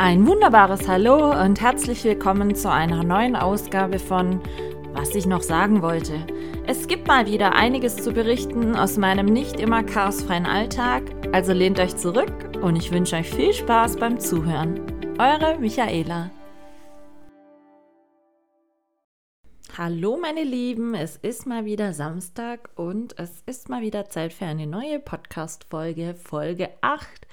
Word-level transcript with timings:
Ein 0.00 0.28
wunderbares 0.28 0.86
Hallo 0.86 1.32
und 1.42 1.60
herzlich 1.60 2.04
willkommen 2.04 2.54
zu 2.54 2.70
einer 2.70 3.02
neuen 3.02 3.34
Ausgabe 3.34 3.98
von 3.98 4.40
Was 4.92 5.12
ich 5.16 5.26
noch 5.26 5.42
sagen 5.42 5.82
wollte. 5.82 6.24
Es 6.68 6.86
gibt 6.86 7.08
mal 7.08 7.26
wieder 7.26 7.56
einiges 7.56 7.96
zu 7.96 8.12
berichten 8.12 8.76
aus 8.76 8.96
meinem 8.96 9.26
nicht 9.26 9.58
immer 9.58 9.82
chaosfreien 9.82 10.46
Alltag, 10.46 11.02
also 11.32 11.52
lehnt 11.52 11.80
euch 11.80 11.96
zurück 11.96 12.32
und 12.62 12.76
ich 12.76 12.92
wünsche 12.92 13.16
euch 13.16 13.28
viel 13.28 13.52
Spaß 13.52 13.96
beim 13.96 14.20
Zuhören. 14.20 14.80
Eure 15.18 15.58
Michaela. 15.58 16.30
Hallo 19.80 20.16
meine 20.20 20.42
Lieben, 20.42 20.96
es 20.96 21.14
ist 21.18 21.46
mal 21.46 21.64
wieder 21.64 21.92
Samstag 21.92 22.68
und 22.74 23.16
es 23.16 23.44
ist 23.46 23.68
mal 23.68 23.80
wieder 23.80 24.08
Zeit 24.08 24.32
für 24.32 24.46
eine 24.46 24.66
neue 24.66 24.98
Podcast-Folge, 24.98 26.16
Folge 26.16 26.70
8 26.80 27.28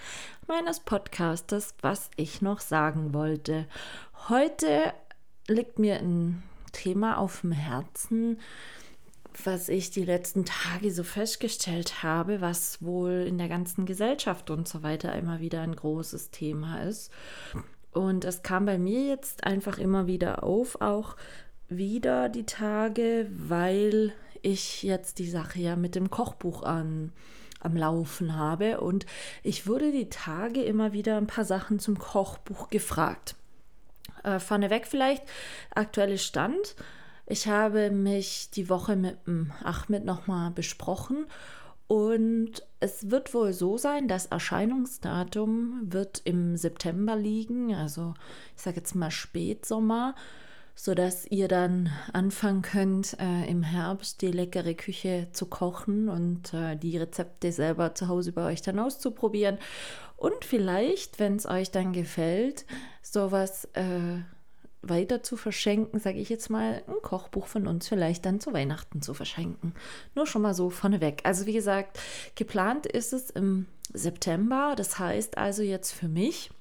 meines 0.48 0.80
Podcastes, 0.80 1.74
was 1.82 2.10
ich 2.16 2.42
noch 2.42 2.60
sagen 2.60 3.14
wollte. 3.14 3.68
Heute 4.30 4.94
liegt 5.48 5.80
mir 5.80 5.98
ein 5.98 6.44
Thema 6.72 7.18
auf 7.18 7.42
dem 7.42 7.52
Herzen, 7.52 8.40
was 9.44 9.70
ich 9.70 9.92
die 9.92 10.06
letzten 10.06 10.46
Tage 10.46 10.92
so 10.92 11.04
festgestellt 11.04 12.04
habe, 12.04 12.42
was 12.42 12.82
wohl 12.82 13.26
in 13.28 13.38
der 13.38 13.50
ganzen 13.50 13.86
Gesellschaft 13.86 14.50
und 14.50 14.68
so 14.68 14.84
weiter 14.84 15.16
immer 15.16 15.40
wieder 15.40 15.62
ein 15.62 15.76
großes 15.76 16.32
Thema 16.32 16.84
ist. 16.84 17.12
Und 17.92 18.26
es 18.26 18.44
kam 18.44 18.66
bei 18.66 18.78
mir 18.78 19.08
jetzt 19.08 19.44
einfach 19.46 19.78
immer 19.78 20.08
wieder 20.08 20.44
auf, 20.44 20.80
auch 20.82 21.16
wieder 21.70 22.30
die 22.30 22.46
Tage, 22.46 23.28
weil 23.32 24.14
ich 24.42 24.84
jetzt 24.84 25.18
die 25.20 25.30
Sache 25.30 25.60
ja 25.60 25.76
mit 25.76 25.96
dem 25.96 26.10
Kochbuch 26.10 26.64
an, 26.64 27.12
am 27.66 27.76
Laufen 27.76 28.36
habe 28.36 28.80
und 28.80 29.06
ich 29.44 29.68
wurde 29.68 29.92
die 29.92 30.10
Tage 30.10 30.64
immer 30.64 30.94
wieder 30.94 31.18
ein 31.18 31.28
paar 31.28 31.46
Sachen 31.46 31.80
zum 31.80 31.98
Kochbuch 32.00 32.70
gefragt. 32.70 33.36
Äh, 34.24 34.40
vorneweg 34.40 34.88
vielleicht 34.88 35.24
aktuelle 35.74 36.18
Stand. 36.18 36.76
Ich 37.26 37.48
habe 37.48 37.92
mich 37.92 38.52
die 38.52 38.70
Woche 38.70 38.96
mit 38.96 39.28
dem 39.28 39.52
Achmed 39.64 40.06
nochmal 40.06 40.52
besprochen 40.52 41.26
und 41.88 42.64
es 42.80 43.12
wird 43.12 43.34
wohl 43.34 43.54
so 43.54 43.78
sein, 43.78 44.08
das 44.08 44.28
Erscheinungsdatum 44.28 45.82
wird 45.92 46.22
im 46.26 46.58
September 46.58 47.16
liegen, 47.16 47.76
also 47.76 48.16
ich 48.56 48.64
sage 48.64 48.78
jetzt 48.78 48.96
mal 48.96 49.12
Spätsommer 49.12 50.16
sodass 50.76 51.26
ihr 51.26 51.48
dann 51.48 51.90
anfangen 52.12 52.62
könnt, 52.62 53.18
äh, 53.20 53.50
im 53.50 53.64
Herbst 53.64 54.22
die 54.22 54.32
leckere 54.32 54.74
Küche 54.74 55.30
zu 55.32 55.46
kochen 55.46 56.10
und 56.10 56.54
äh, 56.54 56.76
die 56.76 56.98
Rezepte 56.98 57.52
selber 57.52 57.96
zu 57.96 58.10
Hause 58.10 58.34
bei 58.34 58.46
euch 58.46 58.62
dann 58.62 58.80
auszuprobieren. 58.80 59.58
Und 60.18 60.46
vielleicht, 60.46 61.20
wenn 61.20 61.38
es 61.38 61.46
euch 61.46 61.72
dann 61.72 61.94
gefällt, 61.94 62.66
sowas 63.02 63.66
äh, 63.74 64.20
weiter 64.82 65.24
zu 65.24 65.38
verschenken, 65.38 66.00
sage 66.00 66.20
ich 66.20 66.30
jetzt 66.30 66.50
mal, 66.50 66.84
ein 66.88 67.02
Kochbuch 67.02 67.48
von 67.48 67.68
uns 67.68 67.88
vielleicht 67.88 68.26
dann 68.26 68.40
zu 68.40 68.54
Weihnachten 68.54 69.02
zu 69.02 69.14
verschenken. 69.14 69.74
Nur 70.14 70.28
schon 70.28 70.42
mal 70.42 70.54
so 70.54 70.70
vorneweg. 70.70 71.22
Also 71.24 71.46
wie 71.46 71.54
gesagt, 71.54 72.00
geplant 72.36 72.86
ist 72.86 73.14
es 73.14 73.30
im 73.30 73.66
September. 73.94 74.74
Das 74.76 75.00
heißt 75.00 75.38
also 75.38 75.64
jetzt 75.64 75.92
für 75.92 76.08
mich, 76.08 76.52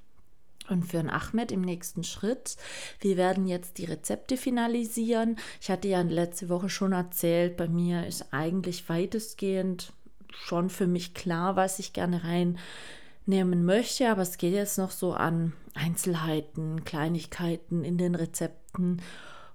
und 0.69 0.85
für 0.85 0.99
den 0.99 1.11
Ahmed 1.11 1.53
im 1.53 1.61
nächsten 1.61 2.05
Schritt. 2.05 2.57
Wir 3.01 3.17
werden 3.17 3.47
jetzt 3.47 3.79
die 3.79 3.85
Rezepte 3.85 4.37
finalisieren. 4.37 5.37
Ich 5.61 5.71
hatte 5.71 5.89
ja 5.89 6.01
letzte 6.01 6.49
Woche 6.49 6.69
schon 6.69 6.93
erzählt, 6.93 7.57
bei 7.57 7.69
mir 7.69 8.07
ist 8.07 8.33
eigentlich 8.33 8.89
weitestgehend 8.89 9.93
schon 10.33 10.71
für 10.71 10.87
mich 10.87 11.15
klar, 11.15 11.57
was 11.57 11.79
ich 11.79 11.93
gerne 11.93 12.23
reinnehmen 12.25 13.65
möchte, 13.65 14.11
aber 14.11 14.23
es 14.23 14.39
geht 14.39 14.55
jetzt 14.55 14.79
noch 14.79 14.91
so 14.91 15.13
an 15.13 15.53
Einzelheiten, 15.75 16.85
Kleinigkeiten 16.85 17.85
in 17.85 17.99
den 17.99 18.15
Rezepten 18.15 19.01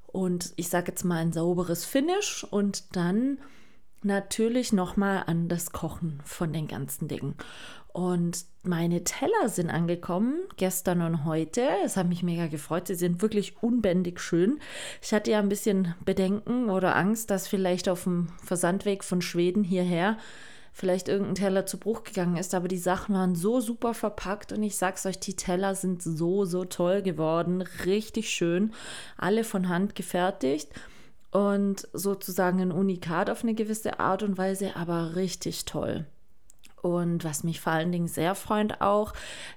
und 0.07 0.53
ich 0.55 0.69
sage 0.69 0.91
jetzt 0.91 1.03
mal 1.03 1.17
ein 1.17 1.33
sauberes 1.33 1.85
Finish 1.85 2.43
und 2.49 2.95
dann 2.95 3.39
natürlich 4.01 4.71
nochmal 4.73 5.23
an 5.27 5.49
das 5.49 5.71
Kochen 5.71 6.21
von 6.23 6.53
den 6.53 6.67
ganzen 6.67 7.07
Dingen. 7.07 7.35
Und 7.91 8.45
meine 8.63 9.03
Teller 9.03 9.49
sind 9.49 9.69
angekommen, 9.69 10.39
gestern 10.57 11.01
und 11.01 11.25
heute. 11.25 11.67
Es 11.83 11.97
hat 11.97 12.07
mich 12.07 12.23
mega 12.23 12.47
gefreut. 12.47 12.87
Sie 12.87 12.95
sind 12.95 13.21
wirklich 13.21 13.61
unbändig 13.63 14.19
schön. 14.19 14.59
Ich 15.01 15.13
hatte 15.13 15.31
ja 15.31 15.39
ein 15.39 15.49
bisschen 15.49 15.95
Bedenken 16.05 16.69
oder 16.69 16.95
Angst, 16.95 17.31
dass 17.31 17.47
vielleicht 17.47 17.89
auf 17.89 18.03
dem 18.03 18.27
Versandweg 18.43 19.03
von 19.03 19.21
Schweden 19.21 19.63
hierher 19.63 20.17
vielleicht 20.71 21.09
irgendein 21.09 21.35
Teller 21.35 21.65
zu 21.65 21.77
Bruch 21.77 22.03
gegangen 22.03 22.37
ist, 22.37 22.53
aber 22.55 22.67
die 22.67 22.77
Sachen 22.77 23.13
waren 23.15 23.35
so 23.35 23.59
super 23.59 23.93
verpackt 23.93 24.53
und 24.53 24.63
ich 24.63 24.77
sag's 24.77 25.05
euch, 25.05 25.19
die 25.19 25.35
Teller 25.35 25.75
sind 25.75 26.01
so, 26.01 26.45
so 26.45 26.63
toll 26.63 27.01
geworden. 27.01 27.61
Richtig 27.85 28.29
schön. 28.29 28.71
Alle 29.17 29.43
von 29.43 29.67
Hand 29.67 29.95
gefertigt 29.95 30.69
und 31.31 31.87
sozusagen 31.91 32.61
ein 32.61 32.71
Unikat 32.71 33.29
auf 33.29 33.43
eine 33.43 33.55
gewisse 33.55 33.99
Art 33.99 34.23
und 34.23 34.37
Weise, 34.37 34.75
aber 34.75 35.15
richtig 35.15 35.65
toll. 35.65 36.05
Und 36.81 37.23
was 37.23 37.43
mich 37.43 37.59
vor 37.59 37.73
allen 37.73 37.91
Dingen 37.91 38.07
sehr 38.07 38.35
freut 38.35 38.81
auch, 38.81 39.13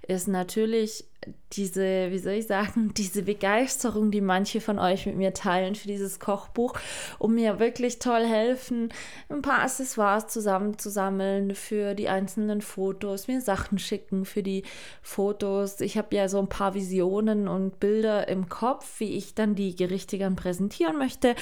ist 0.07 0.29
natürlich 0.29 1.05
diese, 1.53 2.11
wie 2.11 2.19
soll 2.19 2.33
ich 2.33 2.47
sagen, 2.47 2.93
diese 2.97 3.23
Begeisterung, 3.23 4.11
die 4.11 4.21
manche 4.21 4.61
von 4.61 4.79
euch 4.79 5.07
mit 5.07 5.17
mir 5.17 5.35
teilen 5.35 5.75
für 5.75 5.87
dieses 5.87 6.19
Kochbuch, 6.19 6.75
um 7.19 7.35
mir 7.35 7.59
wirklich 7.59 7.99
toll 7.99 8.25
helfen, 8.25 8.93
ein 9.29 9.43
paar 9.43 9.61
Accessoires 9.61 10.27
zusammenzusammeln 10.27 11.55
für 11.55 11.95
die 11.95 12.09
einzelnen 12.09 12.61
Fotos, 12.61 13.29
mir 13.29 13.41
Sachen 13.41 13.79
schicken 13.79 14.25
für 14.25 14.43
die 14.43 14.65
Fotos. 15.03 15.81
Ich 15.81 15.97
habe 15.97 16.17
ja 16.17 16.29
so 16.29 16.39
ein 16.39 16.49
paar 16.49 16.75
Visionen 16.75 17.49
und 17.49 17.79
Bilder 17.79 18.29
im 18.29 18.49
Kopf, 18.49 19.01
wie 19.01 19.17
ich 19.17 19.35
dann 19.35 19.55
die 19.55 19.77
Gerichte 19.77 20.19
gern 20.19 20.37
präsentieren 20.37 20.99
möchte. 20.99 21.35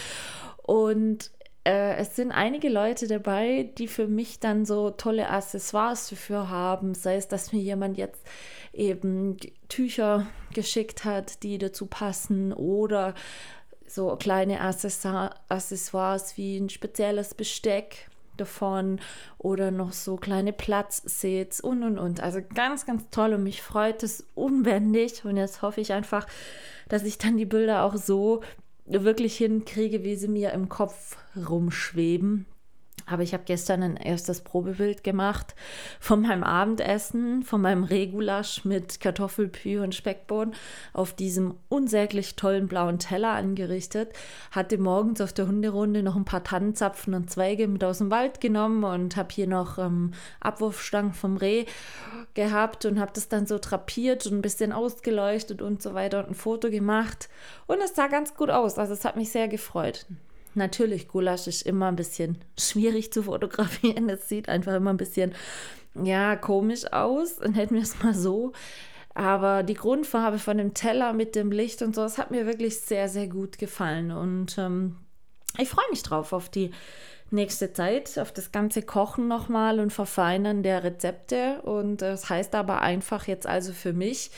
Und 0.62 1.30
äh, 1.64 1.96
es 1.96 2.16
sind 2.16 2.32
einige 2.32 2.68
Leute 2.68 3.06
dabei, 3.06 3.70
die 3.76 3.88
für 3.88 4.08
mich 4.08 4.40
dann 4.40 4.64
so 4.64 4.90
tolle 4.90 5.28
Accessoires 5.28 6.08
dafür 6.08 6.48
haben. 6.48 6.94
Sei 6.94 7.16
es, 7.16 7.28
dass 7.28 7.52
mir 7.52 7.60
jemand 7.60 7.98
jetzt 7.98 8.24
eben 8.72 9.36
Tücher 9.68 10.26
geschickt 10.54 11.04
hat, 11.04 11.42
die 11.42 11.58
dazu 11.58 11.86
passen 11.86 12.52
oder 12.52 13.14
so 13.86 14.16
kleine 14.16 14.60
Accessoires 14.60 16.36
wie 16.36 16.58
ein 16.58 16.70
spezielles 16.70 17.34
Besteck 17.34 18.08
davon 18.36 19.00
oder 19.38 19.70
noch 19.70 19.92
so 19.92 20.16
kleine 20.16 20.52
Platzsets 20.52 21.60
und 21.60 21.82
und 21.82 21.98
und. 21.98 22.22
Also 22.22 22.40
ganz, 22.54 22.86
ganz 22.86 23.10
toll 23.10 23.34
und 23.34 23.42
mich 23.42 23.60
freut 23.60 24.02
es 24.02 24.24
unbändig 24.34 25.24
und 25.24 25.36
jetzt 25.36 25.60
hoffe 25.62 25.80
ich 25.80 25.92
einfach, 25.92 26.26
dass 26.88 27.04
ich 27.04 27.18
dann 27.18 27.36
die 27.36 27.46
Bilder 27.46 27.82
auch 27.84 27.96
so 27.96 28.42
wirklich 28.92 29.36
hinkriege, 29.36 30.04
wie 30.04 30.16
sie 30.16 30.28
mir 30.28 30.52
im 30.52 30.68
Kopf 30.68 31.16
rumschweben. 31.36 32.46
Aber 33.06 33.22
ich 33.22 33.32
habe 33.32 33.44
gestern 33.44 33.82
ein 33.82 33.96
erstes 33.96 34.40
Probebild 34.40 35.04
gemacht 35.04 35.54
von 35.98 36.22
meinem 36.22 36.44
Abendessen, 36.44 37.42
von 37.42 37.60
meinem 37.60 37.84
Regulasch 37.84 38.64
mit 38.64 39.00
Kartoffelpü 39.00 39.80
und 39.80 39.94
Speckbohnen 39.94 40.54
auf 40.92 41.12
diesem 41.14 41.54
unsäglich 41.68 42.36
tollen 42.36 42.68
blauen 42.68 42.98
Teller 42.98 43.30
angerichtet. 43.30 44.12
Hatte 44.50 44.78
morgens 44.78 45.20
auf 45.20 45.32
der 45.32 45.46
Hunderunde 45.46 46.02
noch 46.02 46.16
ein 46.16 46.24
paar 46.24 46.44
Tannenzapfen 46.44 47.14
und 47.14 47.30
Zweige 47.30 47.68
mit 47.68 47.84
aus 47.84 47.98
dem 47.98 48.10
Wald 48.10 48.40
genommen 48.40 48.84
und 48.84 49.16
habe 49.16 49.28
hier 49.32 49.46
noch 49.46 49.78
ähm, 49.78 50.12
Abwurfstangen 50.40 51.12
vom 51.12 51.36
Reh 51.36 51.64
gehabt 52.34 52.84
und 52.84 53.00
habe 53.00 53.12
das 53.14 53.28
dann 53.28 53.46
so 53.46 53.58
drapiert 53.58 54.26
und 54.26 54.38
ein 54.38 54.42
bisschen 54.42 54.72
ausgeleuchtet 54.72 55.62
und 55.62 55.82
so 55.82 55.94
weiter 55.94 56.20
und 56.20 56.30
ein 56.30 56.34
Foto 56.34 56.70
gemacht. 56.70 57.28
Und 57.66 57.78
es 57.82 57.94
sah 57.94 58.06
ganz 58.06 58.34
gut 58.34 58.50
aus. 58.50 58.78
Also 58.78 58.92
es 58.92 59.04
hat 59.04 59.16
mich 59.16 59.30
sehr 59.30 59.48
gefreut. 59.48 60.06
Natürlich, 60.54 61.08
Gulasch 61.08 61.46
ist 61.46 61.62
immer 61.62 61.88
ein 61.88 61.96
bisschen 61.96 62.38
schwierig 62.58 63.12
zu 63.12 63.22
fotografieren. 63.22 64.08
Es 64.08 64.28
sieht 64.28 64.48
einfach 64.48 64.74
immer 64.74 64.92
ein 64.92 64.96
bisschen, 64.96 65.32
ja, 66.02 66.36
komisch 66.36 66.92
aus. 66.92 67.38
Und 67.38 67.54
hätten 67.54 67.74
wir 67.74 67.82
es 67.82 68.02
mal 68.02 68.14
so. 68.14 68.52
Aber 69.14 69.62
die 69.62 69.74
Grundfarbe 69.74 70.38
von 70.38 70.58
dem 70.58 70.74
Teller 70.74 71.12
mit 71.12 71.34
dem 71.34 71.50
Licht 71.50 71.82
und 71.82 71.94
so, 71.94 72.02
das 72.02 72.18
hat 72.18 72.30
mir 72.30 72.46
wirklich 72.46 72.80
sehr, 72.80 73.08
sehr 73.08 73.28
gut 73.28 73.58
gefallen. 73.58 74.12
Und 74.12 74.56
ähm, 74.58 74.96
ich 75.58 75.68
freue 75.68 75.88
mich 75.90 76.02
drauf 76.02 76.32
auf 76.32 76.48
die 76.48 76.70
nächste 77.32 77.72
Zeit, 77.72 78.18
auf 78.18 78.32
das 78.32 78.52
ganze 78.52 78.82
Kochen 78.82 79.28
nochmal 79.28 79.80
und 79.80 79.92
Verfeinern 79.92 80.62
der 80.62 80.84
Rezepte. 80.84 81.60
Und 81.62 82.02
das 82.02 82.28
heißt 82.28 82.54
aber 82.54 82.82
einfach 82.82 83.26
jetzt 83.26 83.46
also 83.46 83.72
für 83.72 83.92
mich, 83.92 84.30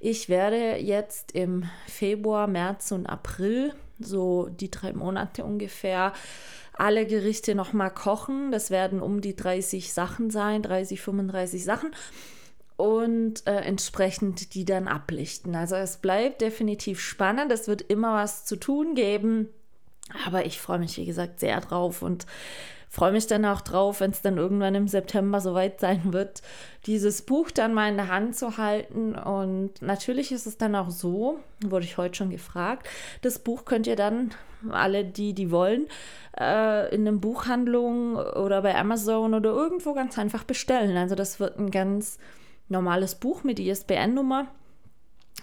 ich 0.00 0.28
werde 0.28 0.76
jetzt 0.76 1.32
im 1.32 1.64
Februar, 1.86 2.46
März 2.46 2.92
und 2.92 3.06
April 3.06 3.72
so 4.00 4.48
die 4.48 4.70
drei 4.70 4.92
Monate 4.92 5.44
ungefähr, 5.44 6.12
alle 6.72 7.06
Gerichte 7.06 7.54
nochmal 7.54 7.90
kochen. 7.90 8.52
Das 8.52 8.70
werden 8.70 9.00
um 9.00 9.20
die 9.20 9.36
30 9.36 9.92
Sachen 9.92 10.30
sein, 10.30 10.62
30, 10.62 11.00
35 11.00 11.64
Sachen. 11.64 11.90
Und 12.76 13.46
äh, 13.46 13.56
entsprechend 13.56 14.54
die 14.54 14.64
dann 14.64 14.88
ablichten. 14.88 15.54
Also 15.54 15.76
es 15.76 15.98
bleibt 15.98 16.40
definitiv 16.40 17.00
spannend. 17.00 17.52
Es 17.52 17.68
wird 17.68 17.82
immer 17.82 18.14
was 18.14 18.46
zu 18.46 18.56
tun 18.56 18.94
geben. 18.94 19.48
Aber 20.26 20.46
ich 20.46 20.60
freue 20.60 20.78
mich, 20.78 20.96
wie 20.96 21.04
gesagt, 21.04 21.40
sehr 21.40 21.60
drauf 21.60 22.02
und 22.02 22.26
freue 22.90 23.12
mich 23.12 23.28
dann 23.28 23.44
auch 23.44 23.60
drauf, 23.60 24.00
wenn 24.00 24.10
es 24.10 24.20
dann 24.20 24.36
irgendwann 24.36 24.74
im 24.74 24.88
September 24.88 25.40
soweit 25.40 25.78
sein 25.78 26.12
wird, 26.12 26.42
dieses 26.86 27.22
Buch 27.22 27.52
dann 27.52 27.72
mal 27.72 27.88
in 27.88 27.96
der 27.96 28.08
Hand 28.08 28.34
zu 28.34 28.58
halten. 28.58 29.14
Und 29.14 29.80
natürlich 29.80 30.32
ist 30.32 30.46
es 30.46 30.58
dann 30.58 30.74
auch 30.74 30.90
so, 30.90 31.38
wurde 31.64 31.84
ich 31.84 31.96
heute 31.96 32.16
schon 32.16 32.30
gefragt, 32.30 32.88
das 33.22 33.38
Buch 33.38 33.64
könnt 33.64 33.86
ihr 33.86 33.96
dann, 33.96 34.32
alle 34.68 35.04
die, 35.04 35.34
die 35.34 35.52
wollen, 35.52 35.86
äh, 36.38 36.92
in 36.92 37.06
einer 37.06 37.16
Buchhandlung 37.16 38.16
oder 38.16 38.60
bei 38.60 38.74
Amazon 38.74 39.34
oder 39.34 39.50
irgendwo 39.50 39.94
ganz 39.94 40.18
einfach 40.18 40.42
bestellen. 40.42 40.96
Also 40.96 41.14
das 41.14 41.38
wird 41.38 41.58
ein 41.58 41.70
ganz 41.70 42.18
normales 42.68 43.14
Buch 43.14 43.44
mit 43.44 43.60
ISBN-Nummer. 43.60 44.48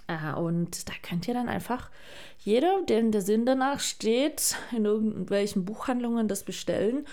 Äh, 0.08 0.38
und 0.38 0.90
da 0.90 0.94
könnt 1.02 1.30
ihr 1.30 1.34
dann 1.34 1.48
einfach 1.48 1.90
jeder, 2.40 2.82
dem 2.84 3.12
der 3.12 3.22
Sinn 3.22 3.46
danach 3.46 3.80
steht, 3.80 4.58
in 4.76 4.84
irgendwelchen 4.84 5.64
Buchhandlungen 5.64 6.28
das 6.28 6.44
bestellen 6.44 7.06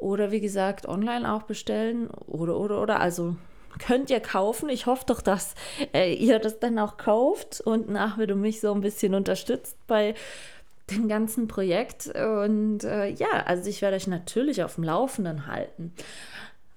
oder 0.00 0.30
wie 0.30 0.40
gesagt 0.40 0.86
online 0.86 1.32
auch 1.32 1.42
bestellen 1.42 2.08
oder 2.26 2.56
oder 2.56 2.80
oder 2.82 3.00
also 3.00 3.36
könnt 3.78 4.10
ihr 4.10 4.20
kaufen. 4.20 4.68
Ich 4.68 4.86
hoffe 4.86 5.04
doch, 5.06 5.20
dass 5.20 5.54
äh, 5.94 6.12
ihr 6.12 6.38
das 6.38 6.58
dann 6.58 6.78
auch 6.78 6.96
kauft 6.96 7.60
und 7.60 7.88
nachher 7.88 8.26
du 8.26 8.34
mich 8.34 8.60
so 8.60 8.72
ein 8.72 8.80
bisschen 8.80 9.14
unterstützt 9.14 9.76
bei 9.86 10.14
dem 10.90 11.08
ganzen 11.08 11.46
Projekt. 11.46 12.08
Und 12.08 12.84
äh, 12.84 13.08
ja, 13.10 13.28
also 13.46 13.68
ich 13.68 13.82
werde 13.82 13.96
euch 13.96 14.06
natürlich 14.06 14.62
auf 14.64 14.74
dem 14.74 14.84
Laufenden 14.84 15.46
halten. 15.46 15.92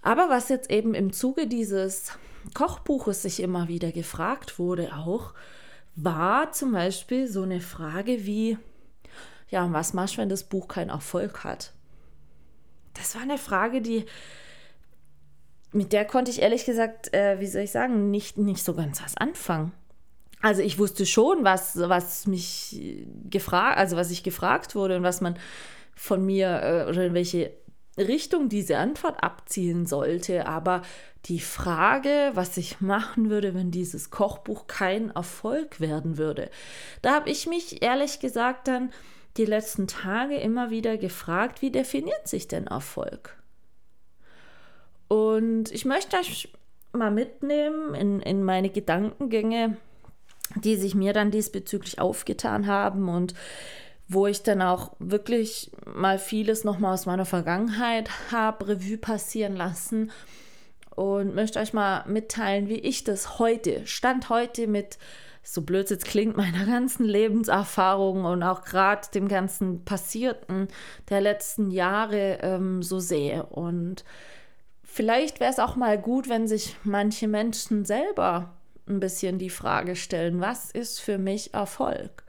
Aber 0.02 0.30
was 0.30 0.50
jetzt 0.50 0.70
eben 0.70 0.94
im 0.94 1.14
Zuge 1.14 1.48
dieses 1.48 2.12
Kochbuches 2.54 3.22
sich 3.22 3.40
immer 3.40 3.68
wieder 3.70 3.92
gefragt 3.92 4.60
wurde, 4.60 4.94
auch, 4.94 5.34
war 5.96 6.52
zum 6.52 6.74
Beispiel 6.74 7.28
so 7.28 7.44
eine 7.44 7.62
Frage 7.62 8.26
wie, 8.26 8.58
ja, 9.50 9.72
was 9.72 9.94
machst 9.94 10.16
du, 10.16 10.18
wenn 10.20 10.30
das 10.30 10.44
Buch 10.44 10.68
keinen 10.68 10.90
Erfolg 10.90 11.44
hat? 11.44 11.72
Das 12.94 13.16
war 13.16 13.22
eine 13.22 13.38
Frage, 13.38 13.82
die, 13.82 14.06
mit 15.72 15.94
der 15.94 16.06
konnte 16.06 16.32
ich 16.32 16.42
ehrlich 16.42 16.66
gesagt, 16.66 17.14
äh, 17.14 17.40
wie 17.40 17.48
soll 17.48 17.64
ich 17.64 17.72
sagen, 17.72 18.12
nicht, 18.12 18.38
nicht 18.38 18.64
so 18.64 18.74
ganz 18.74 19.02
was 19.04 19.18
anfangen. 19.18 19.72
Also 20.42 20.62
ich 20.62 20.78
wusste 20.78 21.06
schon, 21.06 21.44
was, 21.44 21.78
was 21.80 22.28
mich 22.28 23.06
gefragt, 23.30 23.78
also 23.78 23.96
was 23.96 24.12
ich 24.12 24.24
gefragt 24.24 24.76
wurde 24.76 24.98
und 24.98 25.04
was 25.04 25.22
man 25.22 25.40
von 25.96 26.26
mir 26.26 26.62
äh, 26.62 26.90
oder 26.90 27.06
in 27.06 27.14
welche 27.14 27.54
Richtung 27.98 28.50
diese 28.50 28.78
Antwort 28.78 29.24
abzielen 29.24 29.86
sollte. 29.86 30.46
Aber 30.48 30.82
die 31.26 31.40
Frage, 31.40 32.32
was 32.34 32.58
ich 32.58 32.82
machen 32.82 33.30
würde, 33.30 33.54
wenn 33.54 33.72
dieses 33.72 34.10
Kochbuch 34.10 34.68
kein 34.68 35.12
Erfolg 35.12 35.80
werden 35.80 36.18
würde, 36.18 36.50
da 37.02 37.14
habe 37.14 37.30
ich 37.30 37.48
mich 37.48 37.82
ehrlich 37.82 38.20
gesagt 38.20 38.68
dann 38.68 38.92
die 39.38 39.46
letzten 39.46 39.88
Tage 39.88 40.38
immer 40.38 40.70
wieder 40.70 40.98
gefragt, 40.98 41.62
wie 41.62 41.72
definiert 41.72 42.28
sich 42.28 42.48
denn 42.48 42.68
Erfolg? 42.68 43.38
Und 45.08 45.72
ich 45.72 45.86
möchte 45.86 46.18
euch 46.18 46.54
mal 46.92 47.12
mitnehmen 47.12 47.96
in, 47.96 48.20
in 48.22 48.44
meine 48.44 48.70
Gedankengänge, 48.70 49.78
die 50.56 50.76
sich 50.76 50.96
mir 50.96 51.14
dann 51.14 51.32
diesbezüglich 51.32 52.00
aufgetan 52.00 52.68
haben 52.68 53.10
und 53.10 53.34
wo 54.08 54.28
ich 54.28 54.44
dann 54.44 54.62
auch 54.62 54.92
wirklich 55.00 55.72
mal 55.86 56.20
vieles 56.20 56.64
nochmal 56.64 56.94
aus 56.94 57.06
meiner 57.06 57.26
Vergangenheit 57.26 58.10
habe 58.32 58.68
Revue 58.68 58.98
passieren 58.98 59.56
lassen 59.56 60.12
und 60.96 61.34
möchte 61.34 61.60
euch 61.60 61.74
mal 61.74 62.04
mitteilen, 62.08 62.70
wie 62.70 62.80
ich 62.80 63.04
das 63.04 63.40
heute, 63.40 63.86
Stand 63.88 64.30
heute 64.30 64.68
mit, 64.68 64.98
so 65.42 65.62
blöd 65.62 65.90
jetzt 65.90 66.06
klingt, 66.06 66.38
meiner 66.38 66.66
ganzen 66.66 67.06
Lebenserfahrung 67.06 68.26
und 68.26 68.44
auch 68.44 68.64
gerade 68.64 69.08
dem 69.14 69.28
ganzen 69.28 69.84
Passierten 69.84 70.68
der 71.10 71.22
letzten 71.22 71.72
Jahre 71.72 72.40
ähm, 72.42 72.84
so 72.84 73.00
sehe. 73.00 73.46
Und 73.48 74.04
vielleicht 74.84 75.40
wäre 75.40 75.52
es 75.52 75.60
auch 75.60 75.76
mal 75.76 75.98
gut, 75.98 76.30
wenn 76.30 76.48
sich 76.48 76.76
manche 76.84 77.28
Menschen 77.28 77.86
selber 77.86 78.54
ein 78.88 79.00
bisschen 79.00 79.40
die 79.40 79.50
Frage 79.50 79.96
stellen, 79.96 80.42
was 80.42 80.70
ist 80.70 81.00
für 81.00 81.18
mich 81.18 81.54
Erfolg? 81.54 82.24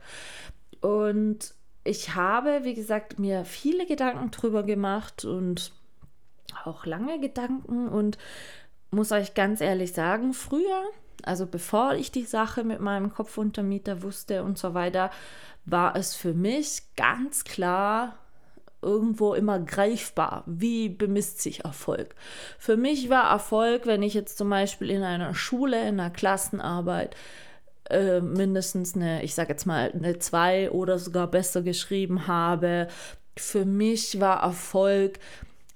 Und 0.81 1.53
ich 1.83 2.15
habe, 2.15 2.61
wie 2.63 2.73
gesagt, 2.73 3.19
mir 3.19 3.45
viele 3.45 3.85
Gedanken 3.85 4.31
drüber 4.31 4.63
gemacht 4.63 5.25
und 5.25 5.71
auch 6.63 6.85
lange 6.85 7.19
Gedanken 7.19 7.87
und 7.87 8.17
muss 8.91 9.11
euch 9.11 9.33
ganz 9.33 9.61
ehrlich 9.61 9.93
sagen, 9.93 10.33
früher, 10.33 10.83
also 11.23 11.45
bevor 11.45 11.93
ich 11.93 12.11
die 12.11 12.23
Sache 12.23 12.63
mit 12.63 12.79
meinem 12.79 13.13
Kopfuntermieter 13.13 14.03
wusste 14.03 14.43
und 14.43 14.57
so 14.57 14.73
weiter, 14.73 15.11
war 15.65 15.95
es 15.95 16.15
für 16.15 16.33
mich 16.33 16.83
ganz 16.95 17.43
klar 17.43 18.17
irgendwo 18.81 19.33
immer 19.33 19.59
greifbar. 19.59 20.43
Wie 20.45 20.89
bemisst 20.89 21.41
sich 21.41 21.65
Erfolg? 21.65 22.15
Für 22.59 22.77
mich 22.77 23.09
war 23.09 23.31
Erfolg, 23.31 23.87
wenn 23.87 24.03
ich 24.03 24.13
jetzt 24.13 24.37
zum 24.37 24.49
Beispiel 24.49 24.91
in 24.91 25.03
einer 25.03 25.33
Schule, 25.33 25.81
in 25.81 25.99
einer 25.99 26.11
Klassenarbeit 26.11 27.15
äh, 27.89 28.21
mindestens 28.21 28.95
eine, 28.95 29.23
ich 29.23 29.33
sage 29.35 29.49
jetzt 29.49 29.65
mal, 29.65 29.91
eine 29.91 30.19
2 30.19 30.71
oder 30.71 30.99
sogar 30.99 31.27
besser 31.27 31.63
geschrieben 31.63 32.27
habe. 32.27 32.87
Für 33.37 33.65
mich 33.65 34.19
war 34.21 34.43
Erfolg, 34.43 35.19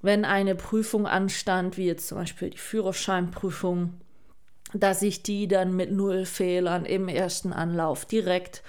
wenn 0.01 0.25
eine 0.25 0.55
Prüfung 0.55 1.07
anstand, 1.07 1.77
wie 1.77 1.85
jetzt 1.85 2.07
zum 2.07 2.17
Beispiel 2.17 2.51
die 2.51 2.57
Führerscheinprüfung, 2.57 3.93
dass 4.73 5.01
ich 5.01 5.23
die 5.23 5.47
dann 5.47 5.75
mit 5.75 5.91
null 5.91 6.25
Fehlern 6.25 6.85
im 6.85 7.07
ersten 7.07 7.53
Anlauf 7.53 8.05
direkt 8.05 8.61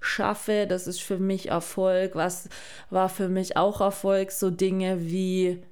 schaffe. 0.00 0.66
Das 0.68 0.86
ist 0.86 1.02
für 1.02 1.18
mich 1.18 1.48
Erfolg. 1.48 2.14
Was 2.14 2.48
war 2.90 3.08
für 3.08 3.28
mich 3.28 3.56
auch 3.56 3.80
Erfolg? 3.80 4.30
So 4.30 4.50
Dinge 4.50 5.00
wie 5.10 5.62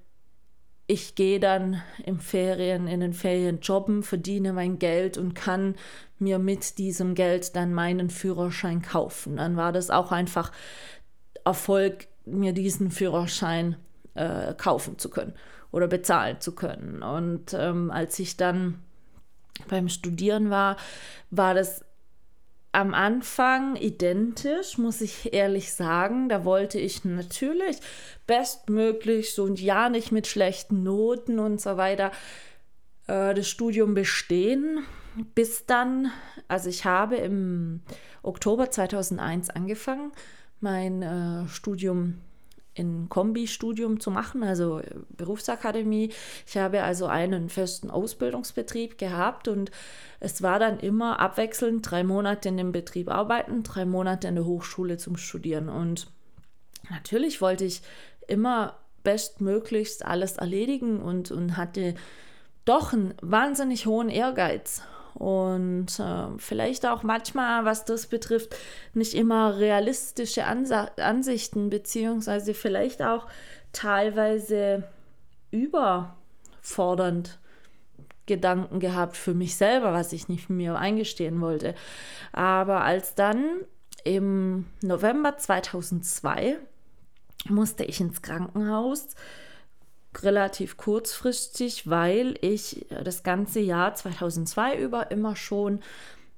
ich 0.88 1.14
gehe 1.16 1.40
dann 1.40 1.82
im 2.04 2.20
Ferien, 2.20 2.86
in 2.86 3.00
den 3.00 3.12
Ferien 3.12 3.60
jobben, 3.60 4.02
verdiene 4.02 4.52
mein 4.52 4.78
Geld 4.78 5.18
und 5.18 5.34
kann 5.34 5.74
mir 6.18 6.38
mit 6.38 6.78
diesem 6.78 7.14
Geld 7.14 7.56
dann 7.56 7.74
meinen 7.74 8.08
Führerschein 8.08 8.82
kaufen. 8.82 9.36
Dann 9.36 9.56
war 9.56 9.72
das 9.72 9.90
auch 9.90 10.12
einfach 10.12 10.52
Erfolg, 11.44 12.06
mir 12.24 12.52
diesen 12.52 12.90
Führerschein 12.90 13.76
äh, 14.16 14.54
kaufen 14.56 14.98
zu 14.98 15.10
können 15.10 15.34
oder 15.72 15.88
bezahlen 15.88 16.40
zu 16.40 16.54
können. 16.54 17.02
Und 17.02 17.54
ähm, 17.54 17.90
als 17.90 18.18
ich 18.18 18.36
dann 18.36 18.82
beim 19.68 19.88
Studieren 19.88 20.50
war, 20.50 20.76
war 21.30 21.54
das 21.54 21.84
am 22.72 22.92
Anfang 22.92 23.76
identisch, 23.76 24.76
muss 24.76 25.00
ich 25.00 25.32
ehrlich 25.32 25.72
sagen. 25.72 26.28
Da 26.28 26.44
wollte 26.44 26.78
ich 26.78 27.04
natürlich 27.04 27.78
bestmöglich 28.26 29.38
und 29.40 29.60
ja 29.60 29.88
nicht 29.88 30.12
mit 30.12 30.26
schlechten 30.26 30.82
Noten 30.82 31.38
und 31.38 31.58
so 31.60 31.78
weiter 31.78 32.12
äh, 33.06 33.32
das 33.32 33.48
Studium 33.48 33.94
bestehen. 33.94 34.84
Bis 35.34 35.64
dann, 35.64 36.12
also 36.48 36.68
ich 36.68 36.84
habe 36.84 37.16
im 37.16 37.80
Oktober 38.22 38.70
2001 38.70 39.48
angefangen, 39.48 40.12
mein 40.60 41.00
äh, 41.00 41.48
Studium 41.48 42.18
in 42.76 43.08
Kombi-Studium 43.08 44.00
zu 44.00 44.10
machen, 44.10 44.42
also 44.42 44.82
Berufsakademie. 45.08 46.12
Ich 46.46 46.56
habe 46.58 46.82
also 46.82 47.06
einen 47.06 47.48
festen 47.48 47.90
Ausbildungsbetrieb 47.90 48.98
gehabt 48.98 49.48
und 49.48 49.70
es 50.20 50.42
war 50.42 50.58
dann 50.58 50.78
immer 50.78 51.18
abwechselnd 51.18 51.90
drei 51.90 52.04
Monate 52.04 52.50
in 52.50 52.58
dem 52.58 52.72
Betrieb 52.72 53.10
arbeiten, 53.10 53.62
drei 53.62 53.86
Monate 53.86 54.28
in 54.28 54.34
der 54.34 54.44
Hochschule 54.44 54.98
zum 54.98 55.16
Studieren. 55.16 55.70
Und 55.70 56.08
natürlich 56.90 57.40
wollte 57.40 57.64
ich 57.64 57.80
immer 58.28 58.76
bestmöglichst 59.02 60.04
alles 60.04 60.36
erledigen 60.36 61.00
und, 61.00 61.30
und 61.30 61.56
hatte 61.56 61.94
doch 62.66 62.92
einen 62.92 63.14
wahnsinnig 63.22 63.86
hohen 63.86 64.10
Ehrgeiz 64.10 64.82
und 65.16 65.98
äh, 65.98 66.26
vielleicht 66.38 66.86
auch 66.86 67.02
manchmal, 67.02 67.64
was 67.64 67.84
das 67.84 68.06
betrifft, 68.06 68.54
nicht 68.94 69.14
immer 69.14 69.58
realistische 69.58 70.44
Ansa 70.44 70.90
Ansichten, 70.96 71.70
beziehungsweise 71.70 72.52
vielleicht 72.54 73.02
auch 73.02 73.26
teilweise 73.72 74.84
überfordernd 75.50 77.38
Gedanken 78.26 78.80
gehabt 78.80 79.16
für 79.16 79.34
mich 79.34 79.56
selber, 79.56 79.92
was 79.92 80.12
ich 80.12 80.28
nicht 80.28 80.50
mir 80.50 80.76
eingestehen 80.76 81.40
wollte. 81.40 81.74
Aber 82.32 82.82
als 82.82 83.14
dann 83.14 83.44
im 84.04 84.66
November 84.82 85.38
2002 85.38 86.58
musste 87.48 87.84
ich 87.84 88.00
ins 88.00 88.22
Krankenhaus, 88.22 89.14
relativ 90.22 90.76
kurzfristig, 90.76 91.88
weil 91.88 92.36
ich 92.40 92.86
das 93.04 93.22
ganze 93.22 93.60
Jahr 93.60 93.94
2002 93.94 94.78
über 94.78 95.10
immer 95.10 95.36
schon 95.36 95.80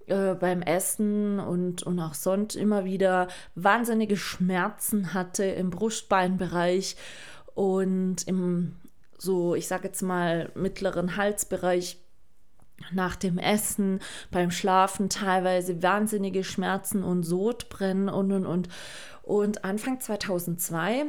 äh, 0.06 0.34
beim 0.34 0.62
Essen 0.62 1.38
und, 1.38 1.82
und 1.82 2.00
auch 2.00 2.14
sonst 2.14 2.56
immer 2.56 2.84
wieder 2.84 3.28
wahnsinnige 3.54 4.16
Schmerzen 4.16 5.14
hatte 5.14 5.44
im 5.44 5.70
Brustbeinbereich 5.70 6.96
und 7.54 8.26
im 8.26 8.76
so, 9.18 9.54
ich 9.54 9.66
sage 9.66 9.88
jetzt 9.88 10.02
mal, 10.02 10.50
mittleren 10.54 11.16
Halsbereich 11.16 11.98
nach 12.92 13.16
dem 13.16 13.38
Essen, 13.38 14.00
beim 14.30 14.50
Schlafen 14.50 15.08
teilweise 15.08 15.82
wahnsinnige 15.82 16.44
Schmerzen 16.44 17.02
und 17.02 17.24
Sodbrennen 17.24 18.08
und 18.08 18.32
und 18.32 18.46
und. 18.46 18.68
Und 19.22 19.64
Anfang 19.64 20.00
2002 20.00 21.06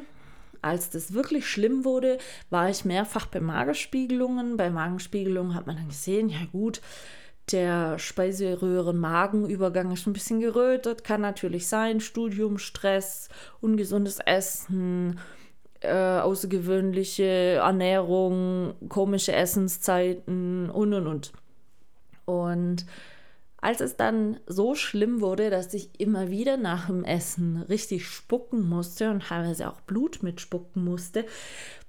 als 0.61 0.89
das 0.89 1.13
wirklich 1.13 1.47
schlimm 1.47 1.85
wurde, 1.85 2.17
war 2.49 2.69
ich 2.69 2.85
mehrfach 2.85 3.25
bei 3.25 3.39
Magerspiegelungen. 3.39 4.57
Bei 4.57 4.69
Magenspiegelungen 4.69 5.55
hat 5.55 5.67
man 5.67 5.75
dann 5.77 5.87
gesehen, 5.87 6.29
ja 6.29 6.39
gut, 6.51 6.81
der 7.51 7.97
Speiseröhren-Magenübergang 7.97 9.91
ist 9.91 10.05
ein 10.05 10.13
bisschen 10.13 10.39
gerötet, 10.39 11.03
kann 11.03 11.21
natürlich 11.21 11.67
sein. 11.67 11.99
Studium, 11.99 12.57
Stress, 12.57 13.29
ungesundes 13.61 14.19
Essen, 14.19 15.19
äh, 15.81 16.19
außergewöhnliche 16.19 17.55
Ernährung, 17.55 18.73
komische 18.89 19.33
Essenszeiten 19.33 20.69
und 20.69 20.93
und 20.93 21.07
und. 21.07 21.31
Und 22.25 22.85
als 23.61 23.81
es 23.81 23.97
dann 23.97 24.39
so 24.47 24.75
schlimm 24.75 25.21
wurde, 25.21 25.49
dass 25.49 25.73
ich 25.73 25.99
immer 25.99 26.29
wieder 26.29 26.57
nach 26.57 26.87
dem 26.87 27.03
Essen 27.03 27.57
richtig 27.63 28.07
spucken 28.07 28.67
musste 28.67 29.11
und 29.11 29.23
teilweise 29.23 29.69
auch 29.69 29.81
Blut 29.81 30.23
mitspucken 30.23 30.83
musste, 30.83 31.25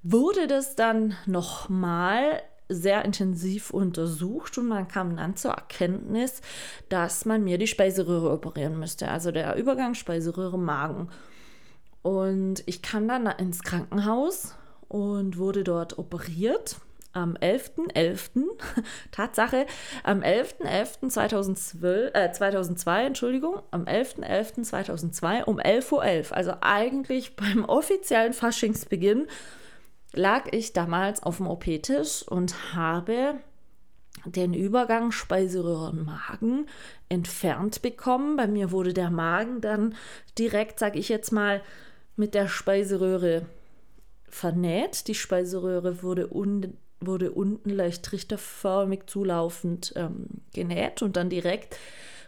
wurde 0.02 0.46
das 0.46 0.76
dann 0.76 1.14
nochmal 1.26 2.42
sehr 2.68 3.04
intensiv 3.04 3.70
untersucht 3.70 4.56
und 4.58 4.68
man 4.68 4.86
kam 4.86 5.16
dann 5.16 5.36
zur 5.36 5.52
Erkenntnis, 5.52 6.40
dass 6.88 7.24
man 7.24 7.42
mir 7.42 7.58
die 7.58 7.66
Speiseröhre 7.66 8.30
operieren 8.30 8.78
müsste, 8.78 9.08
also 9.08 9.32
der 9.32 9.56
Übergang 9.56 9.94
Speiseröhre-Magen. 9.94 11.08
Und 12.02 12.62
ich 12.66 12.80
kam 12.80 13.08
dann 13.08 13.26
ins 13.26 13.62
Krankenhaus 13.62 14.54
und 14.88 15.36
wurde 15.36 15.64
dort 15.64 15.98
operiert 15.98 16.76
am 17.12 17.34
11.11., 17.34 17.92
.11., 17.94 18.30
Tatsache, 19.10 19.66
am 20.04 20.20
11.11.2012, 20.20 22.14
äh, 22.14 22.32
2002, 22.32 23.06
Entschuldigung, 23.06 23.62
am 23.70 23.84
11.11.2002 23.84 25.44
um 25.44 25.58
11.11 25.58 25.92
Uhr, 25.92 26.02
.11, 26.02 26.32
also 26.32 26.52
eigentlich 26.60 27.36
beim 27.36 27.64
offiziellen 27.64 28.32
Faschingsbeginn, 28.32 29.26
lag 30.12 30.46
ich 30.52 30.72
damals 30.72 31.22
auf 31.22 31.38
dem 31.38 31.46
OP-Tisch 31.46 32.26
und 32.26 32.74
habe 32.74 33.40
den 34.24 34.54
Übergang 34.54 35.12
Speiseröhre-Magen 35.12 36.66
entfernt 37.08 37.82
bekommen. 37.82 38.36
Bei 38.36 38.46
mir 38.46 38.70
wurde 38.70 38.92
der 38.92 39.10
Magen 39.10 39.60
dann 39.60 39.94
direkt, 40.38 40.78
sage 40.78 40.98
ich 40.98 41.08
jetzt 41.08 41.32
mal, 41.32 41.62
mit 42.16 42.34
der 42.34 42.48
Speiseröhre 42.48 43.46
vernäht. 44.28 45.06
Die 45.08 45.14
Speiseröhre 45.14 46.02
wurde, 46.02 46.28
un 46.32 46.76
wurde 47.00 47.33
unten 47.33 47.71
leicht 47.71 48.04
trichterförmig 48.04 49.07
zulaufend 49.07 49.92
ähm, 49.97 50.26
genäht 50.52 51.02
und 51.02 51.16
dann 51.16 51.30
direkt 51.30 51.76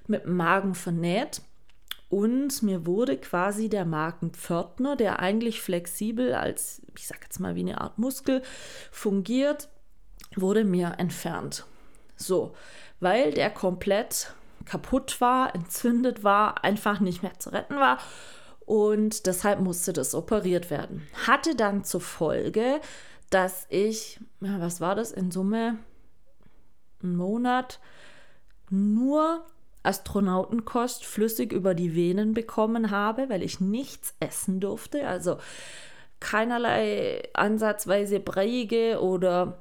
mit 0.06 0.24
dem 0.24 0.36
Magen 0.36 0.74
vernäht. 0.74 1.42
Und 2.08 2.62
mir 2.62 2.84
wurde 2.84 3.16
quasi 3.16 3.70
der 3.70 3.86
Magenpförtner, 3.86 4.96
der 4.96 5.20
eigentlich 5.20 5.62
flexibel 5.62 6.34
als, 6.34 6.82
ich 6.96 7.06
sag 7.06 7.22
jetzt 7.22 7.40
mal 7.40 7.54
wie 7.54 7.60
eine 7.60 7.80
Art 7.80 7.98
Muskel 7.98 8.42
fungiert, 8.90 9.68
wurde 10.36 10.64
mir 10.64 10.94
entfernt. 10.98 11.64
So, 12.16 12.54
weil 13.00 13.32
der 13.32 13.50
komplett 13.50 14.34
kaputt 14.64 15.20
war, 15.20 15.54
entzündet 15.54 16.22
war, 16.22 16.64
einfach 16.64 17.00
nicht 17.00 17.22
mehr 17.22 17.38
zu 17.38 17.50
retten 17.50 17.76
war. 17.76 17.98
Und 18.64 19.26
deshalb 19.26 19.60
musste 19.60 19.92
das 19.92 20.14
operiert 20.14 20.70
werden. 20.70 21.06
Hatte 21.26 21.56
dann 21.56 21.84
zur 21.84 22.00
Folge, 22.00 22.80
dass 23.32 23.66
ich, 23.70 24.20
was 24.40 24.80
war 24.80 24.94
das 24.94 25.10
in 25.10 25.30
Summe? 25.30 25.78
Einen 27.02 27.16
Monat 27.16 27.80
nur 28.70 29.44
Astronautenkost 29.82 31.04
flüssig 31.04 31.52
über 31.52 31.74
die 31.74 31.94
Venen 31.94 32.34
bekommen 32.34 32.90
habe, 32.90 33.28
weil 33.28 33.42
ich 33.42 33.60
nichts 33.60 34.14
essen 34.20 34.60
durfte. 34.60 35.06
Also 35.06 35.38
keinerlei 36.20 37.28
ansatzweise 37.34 38.20
breiige 38.20 39.00
oder 39.00 39.58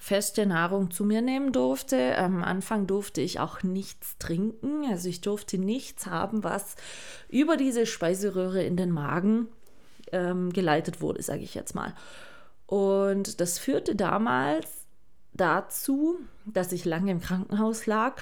feste 0.00 0.46
Nahrung 0.46 0.90
zu 0.90 1.04
mir 1.04 1.22
nehmen 1.22 1.52
durfte. 1.52 2.16
Am 2.18 2.42
Anfang 2.42 2.86
durfte 2.86 3.20
ich 3.20 3.38
auch 3.38 3.62
nichts 3.62 4.18
trinken. 4.18 4.84
Also 4.90 5.08
ich 5.08 5.20
durfte 5.20 5.58
nichts 5.58 6.06
haben, 6.06 6.42
was 6.42 6.74
über 7.28 7.56
diese 7.56 7.86
Speiseröhre 7.86 8.64
in 8.64 8.76
den 8.76 8.90
Magen 8.90 9.48
ähm, 10.10 10.52
geleitet 10.52 11.00
wurde, 11.00 11.22
sage 11.22 11.42
ich 11.42 11.54
jetzt 11.54 11.74
mal. 11.74 11.94
Und 12.72 13.42
das 13.42 13.58
führte 13.58 13.94
damals 13.94 14.86
dazu, 15.34 16.18
dass 16.46 16.72
ich 16.72 16.86
lange 16.86 17.10
im 17.10 17.20
Krankenhaus 17.20 17.84
lag 17.84 18.16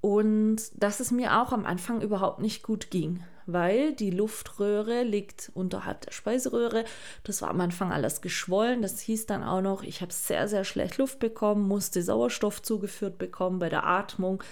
und 0.00 0.56
dass 0.74 0.98
es 0.98 1.12
mir 1.12 1.40
auch 1.40 1.52
am 1.52 1.64
Anfang 1.64 2.02
überhaupt 2.02 2.40
nicht 2.40 2.64
gut 2.64 2.90
ging, 2.90 3.22
weil 3.46 3.92
die 3.92 4.10
Luftröhre 4.10 5.04
liegt 5.04 5.52
unterhalb 5.54 6.00
der 6.00 6.10
Speiseröhre. 6.10 6.86
Das 7.22 7.40
war 7.40 7.50
am 7.50 7.60
Anfang 7.60 7.92
alles 7.92 8.20
geschwollen. 8.20 8.82
Das 8.82 8.98
hieß 8.98 9.26
dann 9.26 9.44
auch 9.44 9.62
noch, 9.62 9.84
ich 9.84 10.00
habe 10.00 10.12
sehr, 10.12 10.48
sehr 10.48 10.64
schlecht 10.64 10.98
Luft 10.98 11.20
bekommen, 11.20 11.68
musste 11.68 12.02
Sauerstoff 12.02 12.60
zugeführt 12.60 13.16
bekommen 13.16 13.60
bei 13.60 13.68
der 13.68 13.86
Atmung. 13.86 14.42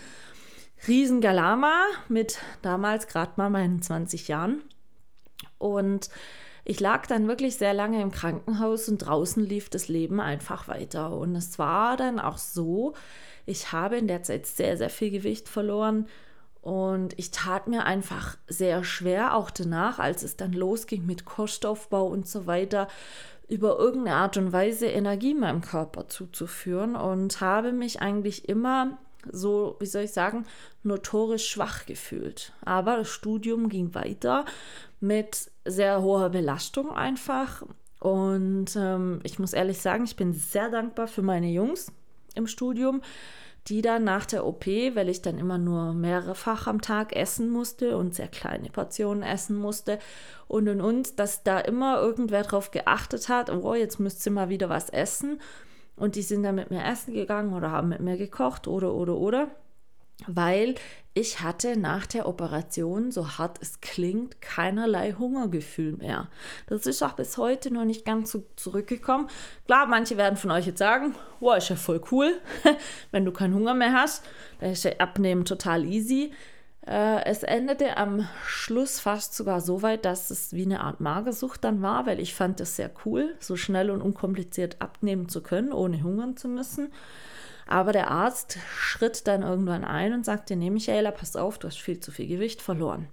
Riesengalama 0.87 1.75
mit 2.09 2.39
damals 2.63 3.09
gerade 3.09 3.33
mal 3.35 3.51
meinen 3.51 3.83
20 3.83 4.29
Jahren. 4.29 4.63
Und 5.59 6.11
ich 6.69 6.81
lag 6.81 7.07
dann 7.07 7.29
wirklich 7.29 7.57
sehr 7.57 7.73
lange 7.73 8.03
im 8.03 8.11
Krankenhaus 8.11 8.89
und 8.89 8.99
draußen 8.99 9.43
lief 9.43 9.71
das 9.71 9.87
Leben 9.87 10.21
einfach 10.21 10.67
weiter. 10.67 11.13
Und 11.13 11.37
es 11.37 11.61
war 11.61 11.97
dann 11.97 12.19
auch 12.19 12.39
so, 12.39 12.95
ich 13.47 13.71
habe 13.71 13.97
in 13.97 14.09
der 14.09 14.25
Zeit 14.25 14.47
sehr, 14.47 14.77
sehr 14.77 14.91
viel 14.91 15.13
Gewicht 15.13 15.49
verloren 15.49 16.09
und 16.63 17.17
ich 17.17 17.31
tat 17.31 17.69
mir 17.69 17.85
einfach 17.85 18.37
sehr 18.49 18.83
schwer, 18.83 19.37
auch 19.37 19.53
danach, 19.53 20.01
als 20.01 20.25
es 20.25 20.37
dann 20.37 20.53
losging 20.53 21.07
mit 21.07 21.25
Kostaufbau 21.25 22.05
und 22.09 22.27
so 22.27 22.49
weiter, 22.49 22.89
über 23.47 23.79
irgendeine 23.79 24.17
Art 24.17 24.37
und 24.37 24.53
Weise 24.53 24.87
Energie 24.87 25.35
meinem 25.35 25.61
Körper 25.61 26.09
zuzuführen 26.09 26.97
und 26.97 27.41
habe 27.41 27.71
mich 27.71 28.03
eigentlich 28.03 28.49
immer 28.49 28.99
so, 29.33 29.77
wie 29.81 29.87
soll 29.87 30.03
ich 30.03 30.13
sagen, 30.13 30.47
notorisch 30.83 31.47
schwach 31.47 31.87
gefühlt. 31.87 32.53
Aber 32.65 32.97
das 32.97 33.09
Studium 33.09 33.69
ging 33.69 33.95
weiter 33.95 34.45
mit 35.01 35.51
sehr 35.65 36.03
hoher 36.03 36.31
Belastung 36.31 36.91
einfach. 36.91 37.63
Und 38.01 38.77
ähm, 38.77 39.21
ich 39.23 39.39
muss 39.39 39.53
ehrlich 39.53 39.79
sagen, 39.79 40.05
ich 40.05 40.17
bin 40.17 40.33
sehr 40.33 40.71
dankbar 40.71 41.09
für 41.09 41.23
meine 41.23 41.49
Jungs 41.49 41.93
im 42.35 42.47
Studium, 42.47 43.03
die 43.69 43.83
dann 43.83 44.05
nach 44.05 44.27
der 44.27 44.47
OP, 44.47 44.67
weil 44.67 45.09
ich 45.09 45.23
dann 45.23 45.39
immer 45.39 45.59
nur 45.59 45.93
mehrfach 45.93 46.67
am 46.67 46.81
Tag 46.81 47.17
essen 47.17 47.51
musste 47.51 47.97
und 47.97 48.15
sehr 48.15 48.29
kleine 48.29 48.71
Portionen 48.71 49.23
essen 49.23 49.57
musste 49.57 49.99
und 50.47 50.69
und 50.69 50.81
und, 50.81 51.19
dass 51.19 51.43
da 51.43 51.59
immer 51.59 52.01
irgendwer 52.01 52.43
drauf 52.45 52.71
geachtet 52.71 53.29
hat, 53.29 53.51
oh, 53.51 53.75
jetzt 53.75 53.99
müsst 53.99 54.25
ihr 54.27 54.33
mal 54.33 54.49
wieder 54.49 54.69
was 54.69 54.91
essen. 54.91 55.41
Und 55.97 56.15
die 56.15 56.23
sind 56.23 56.43
dann 56.43 56.55
mit 56.55 56.71
mir 56.71 56.85
essen 56.85 57.15
gegangen 57.15 57.55
oder 57.55 57.71
haben 57.71 57.89
mit 57.89 58.01
mir 58.01 58.17
gekocht 58.17 58.69
oder 58.69 58.93
oder 58.95 59.17
oder 59.17 59.49
weil 60.27 60.75
ich 61.15 61.41
hatte 61.41 61.79
nach 61.79 62.07
der 62.07 62.29
Operation, 62.29 63.11
so 63.11 63.39
hart 63.39 63.59
es 63.61 63.81
klingt, 63.81 64.41
keinerlei 64.41 65.13
Hungergefühl 65.13 65.93
mehr. 65.93 66.29
Das 66.67 66.87
ist 66.87 67.03
auch 67.03 67.15
bis 67.15 67.39
heute 67.39 67.73
noch 67.73 67.85
nicht 67.85 68.05
ganz 68.05 68.33
so 68.33 68.45
zurückgekommen. 68.57 69.29
Klar, 69.67 69.87
manche 69.87 70.17
werden 70.17 70.37
von 70.37 70.51
euch 70.51 70.67
jetzt 70.67 70.79
sagen, 70.79 71.15
wow, 71.41 71.57
ist 71.57 71.71
ja 71.71 71.77
voll 71.77 72.03
cool, 72.11 72.39
wenn 73.13 73.25
du 73.25 73.33
keinen 73.33 73.55
Hunger 73.55 73.75
mehr 73.75 73.93
hast. 73.93 74.25
Da 74.61 74.67
ist 74.67 74.85
ja 74.85 74.93
Abnehmen 74.99 75.45
total 75.45 75.85
easy. 75.85 76.33
Äh, 76.87 77.25
es 77.25 77.43
endete 77.43 77.97
am 77.97 78.29
Schluss 78.47 79.01
fast 79.01 79.35
sogar 79.35 79.61
so 79.61 79.83
weit, 79.83 80.05
dass 80.05 80.31
es 80.31 80.53
wie 80.53 80.65
eine 80.65 80.81
Art 80.81 81.01
Magersucht 81.01 81.65
dann 81.65 81.83
war, 81.83 82.07
weil 82.07 82.21
ich 82.21 82.35
fand 82.35 82.61
es 82.61 82.77
sehr 82.77 82.91
cool, 83.05 83.35
so 83.41 83.57
schnell 83.57 83.91
und 83.91 84.01
unkompliziert 84.01 84.77
abnehmen 84.81 85.29
zu 85.29 85.43
können, 85.43 85.73
ohne 85.73 86.03
hungern 86.03 86.37
zu 86.37 86.49
müssen. 86.49 86.93
Aber 87.67 87.93
der 87.93 88.11
Arzt 88.13 88.59
schritt 88.79 89.27
dann 89.27 89.43
irgendwann 89.43 89.85
ein 89.85 90.13
und 90.13 90.25
sagte, 90.25 90.55
nee, 90.55 90.71
Michaela, 90.71 91.11
pass 91.11 91.35
auf, 91.35 91.59
du 91.59 91.67
hast 91.67 91.81
viel 91.81 91.99
zu 91.99 92.13
viel 92.13 92.29
Gewicht 92.29 92.63
verloren. 92.63 93.09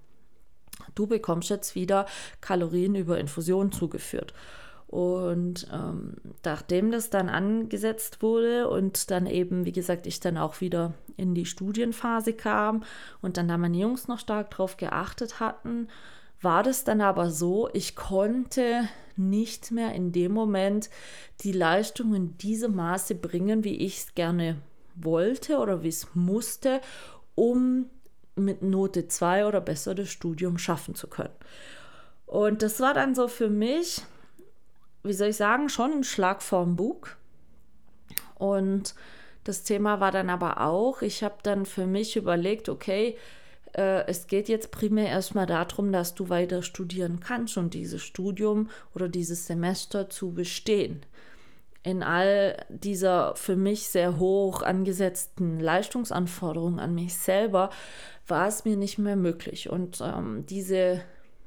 Du 0.93 1.07
bekommst 1.07 1.49
jetzt 1.49 1.73
wieder 1.73 2.05
Kalorien 2.39 2.93
über 2.93 3.17
Infusion 3.17 3.71
zugeführt. 3.71 4.35
Und 4.93 5.67
ähm, 5.73 6.17
nachdem 6.45 6.91
das 6.91 7.09
dann 7.09 7.27
angesetzt 7.27 8.21
wurde 8.21 8.69
und 8.69 9.09
dann 9.09 9.25
eben, 9.25 9.65
wie 9.65 9.71
gesagt, 9.71 10.05
ich 10.05 10.19
dann 10.19 10.37
auch 10.37 10.61
wieder 10.61 10.93
in 11.17 11.33
die 11.33 11.47
Studienphase 11.47 12.33
kam 12.33 12.83
und 13.19 13.37
dann 13.37 13.47
da 13.47 13.57
meine 13.57 13.75
Jungs 13.75 14.07
noch 14.07 14.19
stark 14.19 14.51
drauf 14.51 14.77
geachtet 14.77 15.39
hatten, 15.39 15.87
war 16.41 16.61
das 16.61 16.83
dann 16.83 17.01
aber 17.01 17.31
so, 17.31 17.69
ich 17.73 17.95
konnte 17.95 18.87
nicht 19.15 19.71
mehr 19.71 19.95
in 19.95 20.11
dem 20.11 20.31
Moment 20.31 20.91
die 21.41 21.53
Leistung 21.53 22.13
in 22.13 22.37
diesem 22.37 22.75
Maße 22.75 23.15
bringen, 23.15 23.63
wie 23.63 23.77
ich 23.77 23.97
es 23.97 24.13
gerne 24.13 24.57
wollte 24.93 25.57
oder 25.57 25.81
wie 25.81 25.87
es 25.87 26.13
musste, 26.13 26.81
um 27.33 27.89
mit 28.35 28.61
Note 28.61 29.07
2 29.07 29.47
oder 29.47 29.59
besser 29.59 29.95
das 29.95 30.09
Studium 30.09 30.59
schaffen 30.59 30.93
zu 30.93 31.07
können. 31.07 31.33
Und 32.27 32.61
das 32.61 32.79
war 32.79 32.93
dann 32.93 33.15
so 33.15 33.27
für 33.27 33.49
mich, 33.49 34.03
wie 35.03 35.13
soll 35.13 35.29
ich 35.29 35.37
sagen, 35.37 35.69
schon 35.69 35.91
ein 35.91 36.03
Schlag 36.03 36.41
vorm 36.41 36.75
Bug. 36.75 37.17
Und 38.35 38.95
das 39.43 39.63
Thema 39.63 39.99
war 39.99 40.11
dann 40.11 40.29
aber 40.29 40.61
auch, 40.61 41.01
ich 41.01 41.23
habe 41.23 41.35
dann 41.43 41.65
für 41.65 41.85
mich 41.85 42.15
überlegt, 42.15 42.69
okay, 42.69 43.17
äh, 43.73 44.05
es 44.07 44.27
geht 44.27 44.47
jetzt 44.47 44.71
primär 44.71 45.09
erstmal 45.09 45.45
darum, 45.45 45.91
dass 45.91 46.15
du 46.15 46.29
weiter 46.29 46.61
studieren 46.61 47.19
kannst 47.19 47.57
und 47.57 47.73
dieses 47.73 48.01
Studium 48.01 48.69
oder 48.95 49.09
dieses 49.09 49.47
Semester 49.47 50.09
zu 50.09 50.31
bestehen. 50.31 51.05
In 51.83 52.01
all 52.01 52.65
dieser 52.69 53.35
für 53.35 53.57
mich 53.57 53.89
sehr 53.89 54.17
hoch 54.17 54.61
angesetzten 54.61 55.59
Leistungsanforderungen 55.59 56.79
an 56.79 56.95
mich 56.95 57.15
selber 57.15 57.71
war 58.25 58.47
es 58.47 58.63
mir 58.63 58.77
nicht 58.77 58.97
mehr 58.97 59.17
möglich. 59.17 59.69
Und 59.69 59.99
ähm, 60.01 60.45
diese 60.45 61.01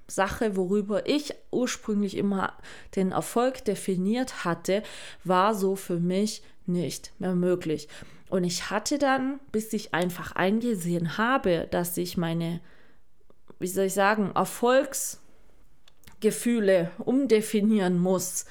Sache, 0.09 0.57
worüber 0.57 1.09
ich 1.09 1.35
ursprünglich 1.51 2.17
immer 2.17 2.53
den 2.95 3.13
Erfolg 3.13 3.65
definiert 3.65 4.45
hatte, 4.45 4.83
war 5.25 5.55
so 5.55 5.77
für 5.77 5.99
mich 5.99 6.43
nicht 6.67 7.13
mehr 7.19 7.35
möglich. 7.35 7.89
Und 8.29 8.45
ich 8.45 8.71
hatte 8.71 8.99
dann, 8.99 9.41
bis 9.53 9.73
ich 9.73 9.95
einfach 9.95 10.33
eingesehen 10.33 11.17
habe, 11.17 11.69
dass 11.71 11.97
ich 11.97 12.17
meine, 12.17 12.61
wie 13.59 13.69
soll 13.69 13.87
ich 13.87 13.95
sagen, 13.95 14.33
Erfolgsgefühle 14.35 16.91
umdefinieren 16.99 17.99
muss, 17.99 18.45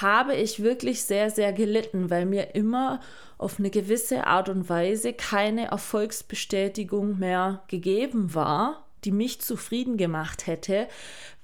habe 0.00 0.34
ich 0.34 0.62
wirklich 0.62 1.04
sehr, 1.04 1.30
sehr 1.30 1.52
gelitten, 1.52 2.10
weil 2.10 2.26
mir 2.26 2.56
immer 2.56 3.00
auf 3.38 3.58
eine 3.58 3.70
gewisse 3.70 4.26
Art 4.26 4.48
und 4.48 4.68
Weise 4.68 5.12
keine 5.12 5.66
Erfolgsbestätigung 5.66 7.18
mehr 7.18 7.62
gegeben 7.68 8.34
war, 8.34 8.85
die 9.04 9.12
mich 9.12 9.40
zufrieden 9.40 9.96
gemacht 9.96 10.46
hätte, 10.46 10.88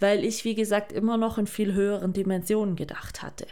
weil 0.01 0.25
ich, 0.25 0.45
wie 0.45 0.55
gesagt, 0.55 0.93
immer 0.93 1.17
noch 1.17 1.39
in 1.39 1.47
viel 1.47 1.75
höheren 1.75 2.13
Dimensionen 2.13 2.77
gedacht 2.77 3.23
hatte. 3.23 3.47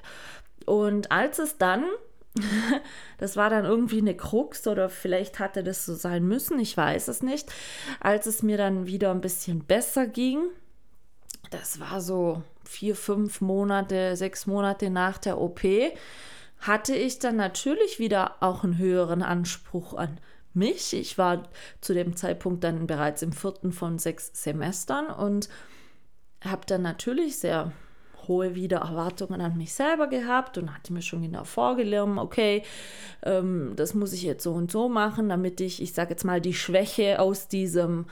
Und 0.67 1.13
als 1.13 1.39
es 1.39 1.59
dann 1.59 1.85
das 3.19 3.37
war 3.37 3.51
dann 3.51 3.65
irgendwie 3.65 3.99
eine 3.99 4.17
Krux 4.17 4.67
oder 4.67 4.89
vielleicht 4.89 5.39
hatte 5.39 5.65
das 5.65 5.85
so 5.85 5.95
sein 5.95 6.25
müssen, 6.25 6.59
ich 6.59 6.77
weiß 6.77 7.09
es 7.09 7.23
nicht. 7.23 7.53
Als 7.99 8.27
es 8.27 8.43
mir 8.43 8.57
dann 8.57 8.87
wieder 8.87 9.11
ein 9.11 9.21
bisschen 9.21 9.65
besser 9.65 10.07
ging, 10.07 10.39
das 11.51 11.81
war 11.81 12.01
so 12.01 12.43
vier, 12.65 12.95
fünf 12.95 13.41
Monate, 13.41 14.17
sechs 14.17 14.47
Monate 14.47 14.91
nach 14.91 15.19
der 15.19 15.41
OP, 15.41 15.61
hatte 16.61 16.95
ich 16.95 17.19
dann 17.19 17.37
natürlich 17.37 17.99
wieder 17.99 18.37
auch 18.41 18.63
einen 18.63 18.79
höheren 18.79 19.23
Anspruch 19.23 19.95
an 19.95 20.21
mich. 20.55 20.93
Ich 20.93 21.19
war 21.19 21.45
zu 21.81 21.95
dem 21.95 22.17
Zeitpunkt 22.17 22.65
dann 22.65 22.87
bereits 22.87 23.23
im 23.23 23.33
vierten 23.33 23.73
von 23.73 23.99
sechs 23.99 24.31
Semestern 24.35 25.07
und 25.07 25.49
habe 26.43 26.63
dann 26.67 26.83
natürlich 26.83 27.39
sehr 27.39 27.73
hohe 28.29 28.55
Wiedererwartungen 28.55 29.41
an 29.41 29.57
mich 29.57 29.75
selber 29.75 30.07
gehabt 30.07 30.59
und 30.59 30.75
hatte 30.75 30.93
mir 30.93 31.03
schon 31.03 31.23
genau 31.23 31.45
vorgelernt, 31.45 32.19
okay, 32.19 32.63
ähm, 33.23 33.73
das 33.77 33.95
muss 33.95 34.13
ich 34.13 34.23
jetzt 34.23 34.45
so 34.45 34.53
und 34.53 34.71
so 34.71 34.89
machen, 34.89 35.29
damit 35.29 35.61
ich, 35.61 35.83
ich 35.83 35.93
sage 35.93 36.11
jetzt 36.11 36.25
mal, 36.25 36.41
die 36.41 36.55
Schwäche 36.55 37.19
aus 37.19 37.49
diesem 37.49 38.07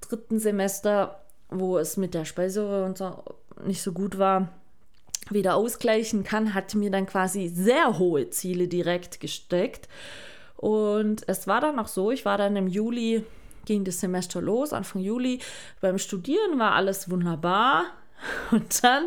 dritten 0.00 0.38
Semester, 0.38 1.22
wo 1.48 1.78
es 1.78 1.96
mit 1.96 2.14
der 2.14 2.24
Speiseröhre 2.24 2.84
und 2.84 2.98
so 2.98 3.22
nicht 3.64 3.82
so 3.82 3.92
gut 3.92 4.18
war, 4.18 4.48
wieder 5.30 5.54
ausgleichen 5.54 6.24
kann, 6.24 6.52
hatte 6.52 6.76
mir 6.76 6.90
dann 6.90 7.06
quasi 7.06 7.48
sehr 7.48 7.98
hohe 7.98 8.28
Ziele 8.30 8.68
direkt 8.68 9.20
gesteckt. 9.20 9.88
Und 10.56 11.28
es 11.28 11.46
war 11.46 11.60
dann 11.60 11.78
auch 11.78 11.88
so, 11.88 12.10
ich 12.10 12.24
war 12.24 12.38
dann 12.38 12.56
im 12.56 12.68
Juli, 12.68 13.24
ging 13.64 13.84
das 13.84 14.00
Semester 14.00 14.40
los, 14.40 14.72
Anfang 14.72 15.02
Juli. 15.02 15.40
Beim 15.80 15.98
Studieren 15.98 16.58
war 16.58 16.72
alles 16.72 17.10
wunderbar. 17.10 17.84
Und 18.50 18.82
dann 18.82 19.04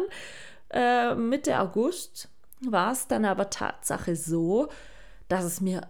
äh, 0.70 1.16
Mitte 1.16 1.60
August 1.60 2.30
war 2.62 2.92
es 2.92 3.08
dann 3.08 3.26
aber 3.26 3.50
Tatsache 3.50 4.16
so, 4.16 4.68
dass 5.28 5.44
es 5.44 5.62
mir 5.62 5.82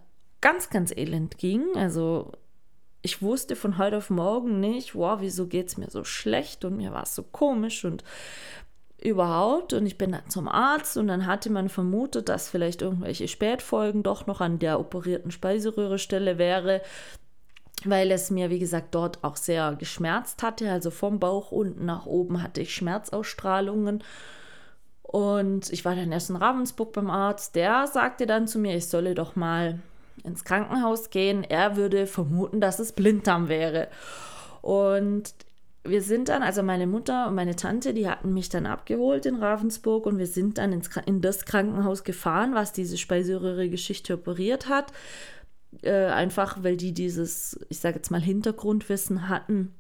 ganz, 0.42 0.70
ganz 0.70 0.92
elend 0.92 1.38
ging. 1.38 1.66
Also 1.76 2.32
ich 3.02 3.22
wusste 3.22 3.56
von 3.56 3.78
heute 3.78 3.98
auf 3.98 4.10
morgen 4.10 4.60
nicht, 4.60 4.96
wow, 4.96 5.20
wieso 5.22 5.48
geht 5.48 5.68
es 5.68 5.78
mir 5.78 5.90
so 5.90 6.04
schlecht 6.04 6.66
und 6.66 6.78
mir 6.78 6.92
war 6.92 7.04
es 7.04 7.16
so 7.16 7.24
komisch 7.24 7.86
und 7.86 8.04
überhaupt. 9.02 9.74
Und 9.74 9.86
ich 9.86 9.98
bin 9.98 10.12
dann 10.12 10.30
zum 10.30 10.48
Arzt 10.48 10.98
und 10.98 11.08
dann 11.08 11.26
hatte 11.26 11.50
man 11.50 11.70
vermutet, 11.70 12.30
dass 12.30 12.50
vielleicht 12.50 12.82
irgendwelche 12.82 13.28
Spätfolgen 13.28 14.04
doch 14.04 14.28
noch 14.28 14.42
an 14.42 14.60
der 14.60 14.80
operierten 14.80 15.32
Speiseröhrestelle 15.32 16.38
wäre, 16.38 16.82
weil 17.86 18.12
es 18.12 18.32
mir, 18.32 18.50
wie 18.50 18.60
gesagt, 18.60 18.96
dort 18.96 19.24
auch 19.24 19.36
sehr 19.36 19.76
geschmerzt 19.76 20.42
hatte. 20.44 20.72
Also 20.72 20.90
vom 20.90 21.20
Bauch 21.20 21.52
unten 21.52 21.86
nach 21.86 22.06
oben 22.06 22.42
hatte 22.42 22.62
ich 22.62 22.74
Schmerzausstrahlungen. 22.74 24.04
Und 25.04 25.72
ich 25.72 25.86
war 25.86 25.96
dann 25.96 26.12
erst 26.12 26.30
in 26.30 26.36
Ravensburg 26.36 26.92
beim 26.92 27.10
Arzt. 27.10 27.56
Der 27.56 27.88
sagte 27.88 28.26
dann 28.26 28.48
zu 28.48 28.60
mir, 28.60 28.76
ich 28.76 28.88
solle 28.88 29.16
doch 29.16 29.36
mal 29.36 29.80
ins 30.24 30.44
Krankenhaus 30.44 31.12
gehen. 31.12 31.44
Er 31.44 31.78
würde 31.78 32.08
vermuten, 32.08 32.60
dass 32.60 32.80
es 32.80 32.92
Blinddarm 32.92 33.48
wäre. 33.48 33.88
Und 34.62 35.34
wir 35.84 36.02
sind 36.02 36.30
dann, 36.30 36.44
also 36.44 36.64
meine 36.64 36.88
Mutter 36.88 37.28
und 37.28 37.36
meine 37.36 37.56
Tante, 37.56 37.94
die 37.94 38.10
hatten 38.10 38.34
mich 38.34 38.50
dann 38.50 38.66
abgeholt 38.66 39.26
in 39.26 39.36
Ravensburg 39.36 40.06
und 40.06 40.18
wir 40.18 40.28
sind 40.28 40.58
dann 40.58 40.74
ins, 40.74 40.90
in 41.06 41.22
das 41.22 41.46
Krankenhaus 41.46 42.04
gefahren, 42.04 42.54
was 42.54 42.74
diese 42.74 42.98
Speiseröhre-Geschichte 42.98 44.16
operiert 44.16 44.68
hat. 44.68 44.92
Äh, 45.82 46.08
einfach, 46.08 46.64
weil 46.64 46.78
die 46.78 46.94
dieses, 46.94 47.60
ich 47.70 47.80
sage 47.80 47.98
jetzt 47.98 48.12
mal, 48.12 48.22
Hintergrundwissen 48.22 49.30
hatten 49.30 49.74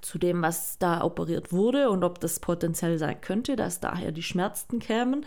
zu 0.00 0.18
dem, 0.18 0.42
was 0.42 0.78
da 0.78 1.02
operiert 1.02 1.52
wurde 1.52 1.90
und 1.90 2.04
ob 2.04 2.20
das 2.20 2.40
potenziell 2.40 2.98
sein 2.98 3.20
könnte, 3.20 3.56
dass 3.56 3.80
daher 3.80 4.12
die 4.12 4.22
Schmerzen 4.22 4.78
kämen. 4.78 5.24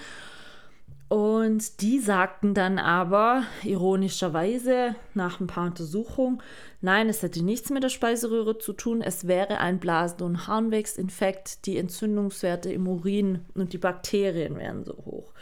Und 1.12 1.82
die 1.82 2.00
sagten 2.00 2.54
dann 2.54 2.80
aber 2.80 3.43
ironischerweise 3.65 4.95
nach 5.13 5.41
ein 5.41 5.47
paar 5.47 5.65
Untersuchungen, 5.65 6.41
nein, 6.80 7.10
es 7.10 7.21
hätte 7.21 7.43
nichts 7.43 7.69
mit 7.69 7.84
der 7.84 7.89
Speiseröhre 7.89 8.60
zu 8.60 8.71
tun, 8.71 9.02
es 9.02 9.28
wäre 9.28 9.58
ein 9.58 9.82
Blasen- 9.82 10.21
und 10.21 10.47
Harnwegsinfekt, 10.47 11.65
die 11.65 11.76
Entzündungswerte 11.76 12.71
im 12.71 12.88
Urin 12.88 13.43
und 13.56 13.74
die 13.74 13.78
Bakterien 13.78 14.56
wären 14.56 14.86
so 14.86 14.93
hoch. 15.04 15.34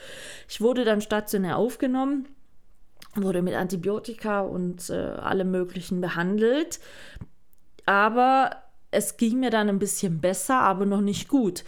Ich 0.48 0.60
wurde 0.60 0.86
dann 0.86 1.02
stationär 1.02 1.58
aufgenommen, 1.58 2.28
wurde 3.14 3.44
mit 3.44 3.54
Antibiotika 3.54 4.42
und 4.42 4.90
äh, 4.90 4.96
allem 4.96 5.52
Möglichen 5.52 6.02
behandelt, 6.02 6.80
aber 7.86 8.56
es 8.90 9.18
ging 9.18 9.40
mir 9.40 9.52
dann 9.52 9.70
ein 9.70 9.78
bisschen 9.78 10.20
besser, 10.20 10.62
aber 10.62 10.88
noch 10.88 11.02
nicht 11.02 11.28
gut. 11.28 11.64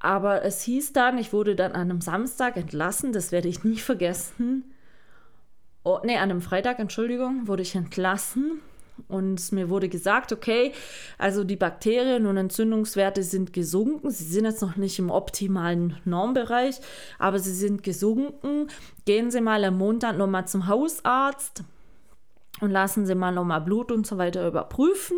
Aber 0.00 0.44
es 0.44 0.62
hieß 0.62 0.92
dann, 0.92 1.18
ich 1.18 1.32
wurde 1.32 1.56
dann 1.56 1.72
an 1.72 1.90
einem 1.90 2.00
Samstag 2.00 2.56
entlassen, 2.56 3.12
das 3.12 3.32
werde 3.32 3.48
ich 3.48 3.64
nie 3.64 3.78
vergessen. 3.78 4.64
Oh, 5.82 5.98
nee, 6.04 6.16
an 6.16 6.30
einem 6.30 6.40
Freitag, 6.40 6.78
Entschuldigung, 6.78 7.48
wurde 7.48 7.62
ich 7.62 7.74
entlassen. 7.74 8.60
Und 9.06 9.52
mir 9.52 9.70
wurde 9.70 9.88
gesagt, 9.88 10.32
okay, 10.32 10.72
also 11.18 11.44
die 11.44 11.56
Bakterien 11.56 12.26
und 12.26 12.36
Entzündungswerte 12.36 13.22
sind 13.22 13.52
gesunken. 13.52 14.10
Sie 14.10 14.24
sind 14.24 14.44
jetzt 14.44 14.60
noch 14.60 14.76
nicht 14.76 14.98
im 14.98 15.10
optimalen 15.10 15.96
Normbereich, 16.04 16.80
aber 17.18 17.38
sie 17.38 17.54
sind 17.54 17.82
gesunken. 17.84 18.68
Gehen 19.04 19.30
Sie 19.30 19.40
mal 19.40 19.62
am 19.64 19.78
Montag 19.78 20.18
nochmal 20.18 20.48
zum 20.48 20.66
Hausarzt 20.66 21.62
und 22.60 22.70
lassen 22.70 23.06
Sie 23.06 23.14
mal 23.14 23.32
nochmal 23.32 23.60
Blut 23.60 23.92
und 23.92 24.06
so 24.06 24.18
weiter 24.18 24.46
überprüfen. 24.46 25.16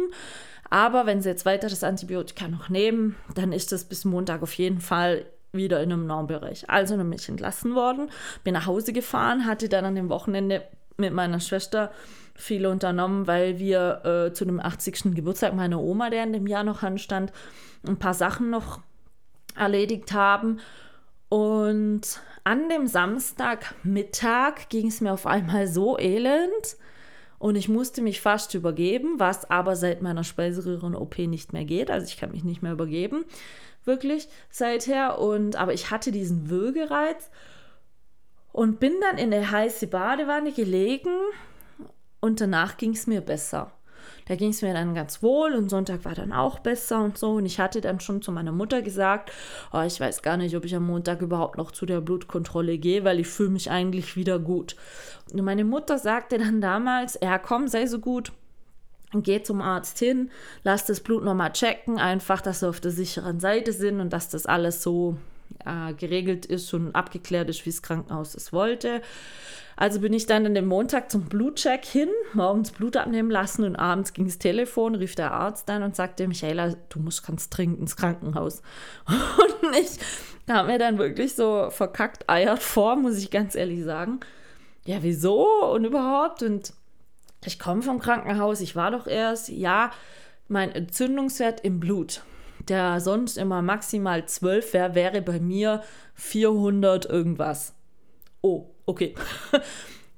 Aber 0.71 1.05
wenn 1.05 1.21
Sie 1.21 1.29
jetzt 1.29 1.45
weiter 1.45 1.69
das 1.69 1.85
Antibiotika 1.85 2.49
noch 2.49 2.69
nehmen, 2.69 3.17
dann 3.35 3.53
ist 3.53 3.73
das 3.73 3.85
bis 3.85 4.05
Montag 4.05 4.43
auf 4.43 4.55
jeden 4.55 4.81
Fall 4.81 5.27
wieder 5.53 5.83
in 5.83 5.93
einem 5.93 6.07
Normbereich. 6.07 6.71
Also 6.71 6.97
dann 6.97 7.11
bin 7.11 7.19
ich 7.19 7.29
entlassen 7.29 7.75
worden, 7.75 8.09
bin 8.45 8.55
nach 8.55 8.67
Hause 8.67 8.93
gefahren, 8.93 9.47
hatte 9.47 9.69
dann 9.69 9.85
an 9.85 9.97
dem 9.97 10.09
Wochenende 10.09 10.63
mit 10.97 11.13
meiner 11.13 11.41
Schwester 11.41 11.91
viel 12.35 12.67
unternommen, 12.67 13.27
weil 13.27 13.59
wir 13.59 14.05
äh, 14.05 14.33
zu 14.33 14.45
dem 14.45 14.61
80. 14.61 15.15
Geburtstag 15.15 15.55
meiner 15.55 15.81
Oma, 15.81 16.09
der 16.11 16.23
in 16.23 16.33
dem 16.33 16.47
Jahr 16.47 16.65
noch 16.65 16.83
anstand, 16.83 17.33
ein 17.87 17.99
paar 17.99 18.15
Sachen 18.15 18.51
noch 18.51 18.81
erledigt 19.57 20.13
haben. 20.13 20.61
Und 21.29 22.21
an 22.45 22.69
dem 22.69 22.87
Samstagmittag 22.87 24.69
ging 24.69 24.89
es 24.89 25.01
mir 25.01 25.13
auf 25.13 25.27
einmal 25.27 25.67
so 25.67 25.99
elend, 25.99 26.77
und 27.41 27.57
ich 27.57 27.71
musste 27.71 28.03
mich 28.03 28.21
fast 28.21 28.53
übergeben, 28.53 29.15
was 29.19 29.51
aber 29.51 29.75
seit 29.75 30.03
meiner 30.03 30.25
Speiseröhren-OP 30.25 31.19
nicht 31.21 31.55
mehr 31.55 31.65
geht. 31.65 31.91
Also 31.91 32.07
ich 32.07 32.19
kann 32.19 32.33
mich 32.33 32.45
nicht 32.45 32.63
mehr 32.63 32.73
übergeben, 32.73 33.25
wirklich 33.87 34.29
seither. 34.51 35.19
Und 35.19 35.57
aber 35.57 35.73
ich 35.73 35.91
hatte 35.91 36.13
diesen 36.13 36.51
Würgereiz 36.51 37.31
und 38.53 38.79
bin 38.79 38.93
dann 39.01 39.17
in 39.17 39.31
der 39.31 39.51
heiße 39.51 39.87
Badewanne 39.87 40.53
gelegen 40.53 41.17
und 42.21 42.43
danach 42.43 42.77
ging 42.77 42.93
es 42.93 43.07
mir 43.07 43.23
besser. 43.23 43.73
Da 44.31 44.37
ging 44.37 44.51
es 44.51 44.63
mir 44.63 44.73
dann 44.73 44.95
ganz 44.95 45.25
wohl 45.25 45.57
und 45.57 45.71
Sonntag 45.71 46.05
war 46.05 46.15
dann 46.15 46.33
auch 46.33 46.61
besser 46.61 47.03
und 47.03 47.19
so. 47.19 47.33
Und 47.33 47.47
ich 47.47 47.59
hatte 47.59 47.81
dann 47.81 47.99
schon 47.99 48.23
zu 48.23 48.31
meiner 48.31 48.53
Mutter 48.53 48.81
gesagt, 48.81 49.33
oh, 49.73 49.81
ich 49.81 49.99
weiß 49.99 50.23
gar 50.23 50.37
nicht, 50.37 50.55
ob 50.55 50.65
ich 50.65 50.77
am 50.77 50.87
Montag 50.87 51.21
überhaupt 51.21 51.59
noch 51.59 51.73
zu 51.73 51.85
der 51.85 52.01
Blutkontrolle 52.01 52.79
gehe, 52.79 53.03
weil 53.03 53.19
ich 53.19 53.27
fühle 53.27 53.51
mich 53.51 53.73
eigentlich 53.73 54.15
wieder 54.15 54.39
gut. 54.39 54.77
Und 55.33 55.43
meine 55.43 55.65
Mutter 55.65 55.99
sagte 55.99 56.39
dann 56.39 56.61
damals, 56.61 57.19
ja 57.21 57.39
komm, 57.39 57.67
sei 57.67 57.87
so 57.87 57.99
gut, 57.99 58.31
geh 59.15 59.43
zum 59.43 59.61
Arzt 59.61 59.99
hin, 59.99 60.31
lass 60.63 60.87
das 60.87 61.01
Blut 61.01 61.25
nochmal 61.25 61.53
checken, 61.53 61.99
einfach, 61.99 62.41
dass 62.41 62.63
wir 62.63 62.69
auf 62.69 62.79
der 62.79 62.93
sicheren 62.93 63.41
Seite 63.41 63.73
sind 63.73 63.99
und 64.01 64.13
dass 64.13 64.29
das 64.29 64.47
alles 64.47 64.81
so 64.81 65.17
äh, 65.65 65.95
geregelt 65.95 66.47
ist 66.47 66.73
und 66.75 66.95
abgeklärt 66.95 67.49
ist, 67.49 67.65
wie 67.67 67.71
das 67.71 67.83
Krankenhaus 67.83 68.35
es 68.35 68.53
wollte. 68.53 69.03
Also 69.77 70.01
bin 70.01 70.13
ich 70.13 70.27
dann 70.27 70.45
an 70.45 70.55
dem 70.55 70.67
Montag 70.67 71.11
zum 71.11 71.25
Blutcheck 71.25 71.87
hin, 71.87 72.11
morgens 72.35 72.71
Blut 72.71 72.99
abnehmen 72.99 73.31
lassen 73.31 73.65
und 73.65 73.77
abends 73.77 74.13
ging 74.13 74.27
das 74.27 74.37
Telefon, 74.37 74.95
rief 74.95 75.15
der 75.15 75.33
Arzt 75.33 75.71
dann 75.71 75.83
und 75.83 75.97
sagte, 75.97 76.29
Michaela, 76.29 76.75
du 76.91 76.99
musst 77.01 77.27
ganz 77.27 77.49
dringend 77.49 77.81
ins 77.81 77.97
Krankenhaus. 77.97 78.61
Und 79.07 79.75
ich 79.81 79.99
kam 80.47 80.67
mir 80.67 80.79
dann 80.79 80.99
wirklich 80.99 81.35
so 81.35 81.71
verkackt 81.71 82.29
eiert 82.29 82.63
vor, 82.63 82.97
muss 82.97 83.17
ich 83.17 83.31
ganz 83.31 83.55
ehrlich 83.55 83.83
sagen. 83.85 84.21
Ja, 84.85 84.99
wieso 85.03 85.47
und 85.73 85.85
überhaupt? 85.85 86.43
Und 86.43 86.75
ich 87.45 87.59
komme 87.59 87.81
vom 87.81 88.01
Krankenhaus, 88.01 88.61
ich 88.61 88.77
war 88.77 88.91
doch 88.91 89.07
erst, 89.07 89.49
ja, 89.49 89.93
mein 90.49 90.73
Entzündungswert 90.73 91.61
im 91.61 91.81
Blut 91.81 92.23
der 92.71 93.01
sonst 93.01 93.37
immer 93.37 93.61
maximal 93.61 94.25
12 94.25 94.73
wäre, 94.73 94.95
wäre 94.95 95.23
bei 95.23 95.41
mir 95.41 95.83
400 96.15 97.07
irgendwas. 97.07 97.75
Oh, 98.41 98.67
okay. 98.87 99.15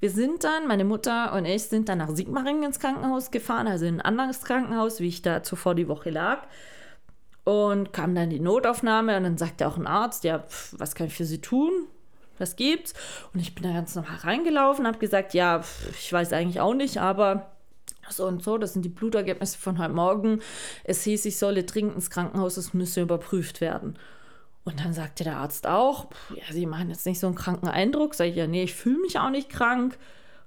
Wir 0.00 0.10
sind 0.10 0.42
dann, 0.42 0.66
meine 0.66 0.84
Mutter 0.84 1.32
und 1.32 1.44
ich 1.44 1.62
sind 1.62 1.88
dann 1.88 1.98
nach 1.98 2.10
Sigmaringen 2.10 2.64
ins 2.64 2.80
Krankenhaus 2.80 3.30
gefahren, 3.30 3.68
also 3.68 3.86
in 3.86 4.00
ein 4.00 4.18
anderes 4.18 4.42
Krankenhaus, 4.42 4.98
wie 4.98 5.06
ich 5.06 5.22
da 5.22 5.44
zuvor 5.44 5.76
die 5.76 5.86
Woche 5.86 6.10
lag. 6.10 6.42
Und 7.44 7.92
kam 7.92 8.16
dann 8.16 8.28
die 8.28 8.40
Notaufnahme 8.40 9.16
und 9.16 9.22
dann 9.22 9.38
sagte 9.38 9.66
auch 9.68 9.76
ein 9.76 9.86
Arzt, 9.86 10.24
ja, 10.24 10.40
pf, 10.40 10.74
was 10.76 10.96
kann 10.96 11.06
ich 11.06 11.14
für 11.14 11.24
Sie 11.24 11.40
tun? 11.40 11.70
Was 12.38 12.56
gibt's? 12.56 12.94
Und 13.32 13.38
ich 13.38 13.54
bin 13.54 13.62
da 13.62 13.72
ganz 13.72 13.94
normal 13.94 14.16
reingelaufen, 14.16 14.88
habe 14.88 14.98
gesagt, 14.98 15.34
ja, 15.34 15.62
pf, 15.62 15.90
ich 15.96 16.12
weiß 16.12 16.32
eigentlich 16.32 16.60
auch 16.60 16.74
nicht, 16.74 16.98
aber 16.98 17.51
so 18.12 18.27
und 18.27 18.42
so, 18.42 18.59
das 18.59 18.72
sind 18.72 18.85
die 18.85 18.88
Blutergebnisse 18.88 19.59
von 19.59 19.79
heute 19.79 19.92
Morgen. 19.92 20.40
Es 20.85 21.03
hieß, 21.03 21.25
ich 21.25 21.38
solle 21.38 21.64
dringend 21.64 21.96
ins 21.96 22.11
Krankenhaus, 22.11 22.57
es 22.57 22.75
müsse 22.75 23.03
überprüft 23.03 23.61
werden. 23.61 23.98
Und 24.64 24.81
dann 24.81 24.92
sagte 24.92 25.25
der 25.25 25.38
Arzt 25.38 25.66
auch, 25.66 26.09
ja, 26.35 26.44
Sie 26.53 26.66
machen 26.66 26.88
jetzt 26.90 27.07
nicht 27.07 27.18
so 27.18 27.27
einen 27.27 27.37
kranken 27.37 27.68
Eindruck. 27.68 28.14
Sag 28.14 28.29
ich, 28.29 28.37
ja, 28.37 28.46
nee, 28.46 28.62
ich 28.62 28.75
fühle 28.75 29.01
mich 29.01 29.18
auch 29.18 29.31
nicht 29.31 29.48
krank. 29.48 29.98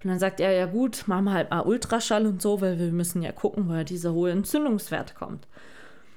Und 0.04 0.10
dann 0.10 0.20
sagt 0.20 0.40
er, 0.40 0.52
ja 0.52 0.68
gut, 0.68 1.08
machen 1.08 1.26
wir 1.26 1.34
halt 1.34 1.50
mal 1.50 1.62
Ultraschall 1.62 2.26
und 2.26 2.42
so, 2.42 2.62
weil 2.62 2.80
wir 2.80 2.92
müssen 2.92 3.22
ja 3.22 3.32
gucken, 3.32 3.68
woher 3.68 3.84
dieser 3.84 4.14
hohe 4.14 4.32
Entzündungswert 4.32 5.16
kommt. 5.16 5.48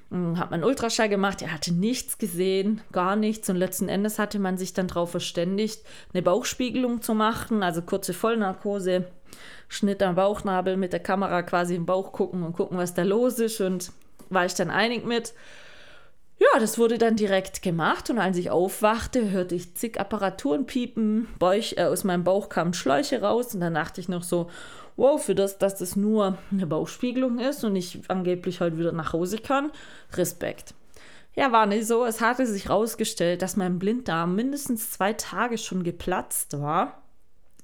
Und 0.09 0.39
hat 0.39 0.49
man 0.49 0.63
Ultraschall 0.63 1.07
gemacht, 1.07 1.41
er 1.43 1.53
hatte 1.53 1.71
nichts 1.71 2.17
gesehen, 2.17 2.81
gar 2.91 3.15
nichts. 3.15 3.49
Und 3.49 3.57
letzten 3.57 3.89
Endes 3.89 4.17
hatte 4.17 4.39
man 4.39 4.57
sich 4.57 4.73
dann 4.73 4.87
darauf 4.87 5.11
verständigt, 5.11 5.81
eine 6.13 6.23
Bauchspiegelung 6.23 7.01
zu 7.01 7.13
machen, 7.13 7.61
also 7.61 7.81
kurze 7.81 8.13
Vollnarkose 8.13 9.05
Schnitt 9.67 10.01
am 10.01 10.15
Bauchnabel 10.15 10.77
mit 10.77 10.93
der 10.93 10.99
Kamera 10.99 11.43
quasi 11.43 11.75
im 11.75 11.85
Bauch 11.85 12.11
gucken 12.11 12.41
und 12.43 12.53
gucken, 12.53 12.77
was 12.77 12.95
da 12.95 13.03
los 13.03 13.37
ist. 13.37 13.61
Und 13.61 13.91
war 14.29 14.45
ich 14.45 14.55
dann 14.55 14.71
einig 14.71 15.05
mit. 15.05 15.33
Ja, 16.39 16.59
das 16.59 16.77
wurde 16.77 16.97
dann 16.97 17.17
direkt 17.17 17.61
gemacht 17.61 18.09
und 18.09 18.17
als 18.17 18.37
ich 18.37 18.49
aufwachte, 18.49 19.29
hörte 19.29 19.55
ich 19.55 19.75
zig 19.75 19.99
Apparaturen 19.99 20.65
piepen, 20.65 21.27
Bauch, 21.37 21.75
äh, 21.75 21.83
aus 21.83 22.05
meinem 22.05 22.23
Bauch 22.23 22.47
kamen 22.47 22.73
Schläuche 22.73 23.21
raus 23.21 23.53
und 23.53 23.59
dann 23.59 23.73
dachte 23.73 23.99
ich 23.99 24.07
noch 24.07 24.23
so, 24.23 24.49
wow, 24.99 25.21
für 25.23 25.35
das, 25.35 25.57
dass 25.57 25.75
das 25.75 25.95
nur 25.95 26.37
eine 26.51 26.67
Bauchspiegelung 26.67 27.39
ist 27.39 27.63
und 27.63 27.75
ich 27.75 27.99
angeblich 28.09 28.61
heute 28.61 28.77
wieder 28.77 28.91
nach 28.91 29.13
Hause 29.13 29.37
kann, 29.37 29.71
Respekt. 30.13 30.73
Ja, 31.35 31.51
war 31.51 31.65
nicht 31.65 31.87
so. 31.87 32.05
Es 32.05 32.21
hatte 32.21 32.45
sich 32.45 32.65
herausgestellt, 32.65 33.41
dass 33.41 33.55
mein 33.55 33.79
Blinddarm 33.79 34.35
mindestens 34.35 34.91
zwei 34.91 35.13
Tage 35.13 35.57
schon 35.57 35.83
geplatzt 35.83 36.59
war 36.59 37.01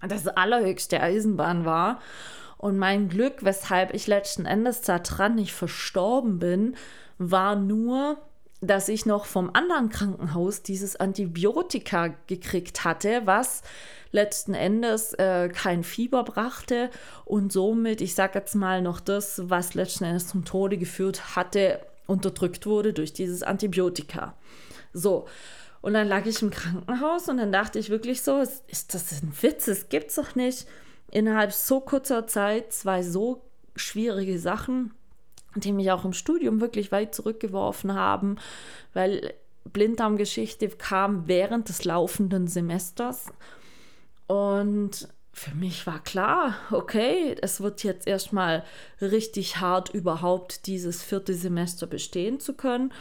das 0.08 0.28
allerhöchste 0.28 1.02
Eisenbahn 1.02 1.66
war. 1.66 2.00
Und 2.58 2.78
mein 2.78 3.10
Glück, 3.10 3.44
weshalb 3.44 3.94
ich 3.94 4.08
letzten 4.08 4.46
Endes 4.46 4.82
daran 4.82 5.36
nicht 5.36 5.54
verstorben 5.54 6.40
bin, 6.40 6.76
war 7.18 7.56
nur, 7.56 8.18
dass 8.68 8.90
ich 8.90 9.06
noch 9.06 9.26
vom 9.26 9.50
anderen 9.54 9.90
Krankenhaus 9.90 10.62
dieses 10.62 10.96
Antibiotika 10.96 12.14
gekriegt 12.28 12.84
hatte, 12.84 13.22
was 13.26 13.62
letzten 14.12 14.54
Endes 14.54 15.14
äh, 15.14 15.50
kein 15.50 15.84
Fieber 15.84 16.24
brachte 16.24 16.90
und 17.26 17.52
somit, 17.52 18.02
ich 18.02 18.16
sage 18.16 18.40
jetzt 18.40 18.56
mal 18.56 18.82
noch 18.82 19.00
das, 19.00 19.42
was 19.50 19.74
letzten 19.74 20.06
Endes 20.06 20.28
zum 20.28 20.46
Tode 20.46 20.78
geführt 20.78 21.36
hatte, 21.36 21.80
unterdrückt 22.08 22.66
wurde 22.66 22.94
durch 22.94 23.14
dieses 23.14 23.44
Antibiotika. 23.44 24.36
So, 24.94 25.28
und 25.82 25.94
dann 25.94 26.08
lag 26.08 26.26
ich 26.26 26.42
im 26.42 26.50
Krankenhaus 26.50 27.30
und 27.30 27.38
dann 27.38 27.52
dachte 27.52 27.78
ich 27.78 27.92
wirklich 27.92 28.24
so, 28.24 28.42
ist 28.42 28.96
das 28.96 29.22
ein 29.22 29.32
Witz? 29.42 29.66
Das 29.66 29.90
gibt's 29.90 30.16
doch 30.16 30.34
nicht. 30.34 30.66
Innerhalb 31.12 31.52
so 31.52 31.80
kurzer 31.80 32.26
Zeit 32.26 32.74
zwei 32.74 33.04
so 33.04 33.44
schwierige 33.76 34.40
Sachen, 34.40 34.95
die 35.56 35.72
mich 35.72 35.92
auch 35.92 36.06
im 36.06 36.14
Studium 36.14 36.62
wirklich 36.62 36.92
weit 36.92 37.16
zurückgeworfen 37.16 37.94
haben, 37.94 38.38
weil 38.94 39.34
Blinddarmgeschichte 39.66 40.70
kam 40.70 41.28
während 41.28 41.70
des 41.70 41.84
laufenden 41.86 42.48
Semesters. 42.48 43.28
Und 44.28 45.08
für 45.34 45.54
mich 45.56 45.86
war 45.86 46.02
klar, 46.02 46.56
okay, 46.72 47.36
es 47.42 47.60
wird 47.60 47.84
jetzt 47.84 48.08
erstmal 48.08 48.64
richtig 49.02 49.58
hart, 49.58 49.90
überhaupt 49.90 50.68
dieses 50.68 51.04
vierte 51.04 51.34
Semester 51.34 51.88
bestehen 51.88 52.40
zu 52.40 52.54
können. 52.54 52.94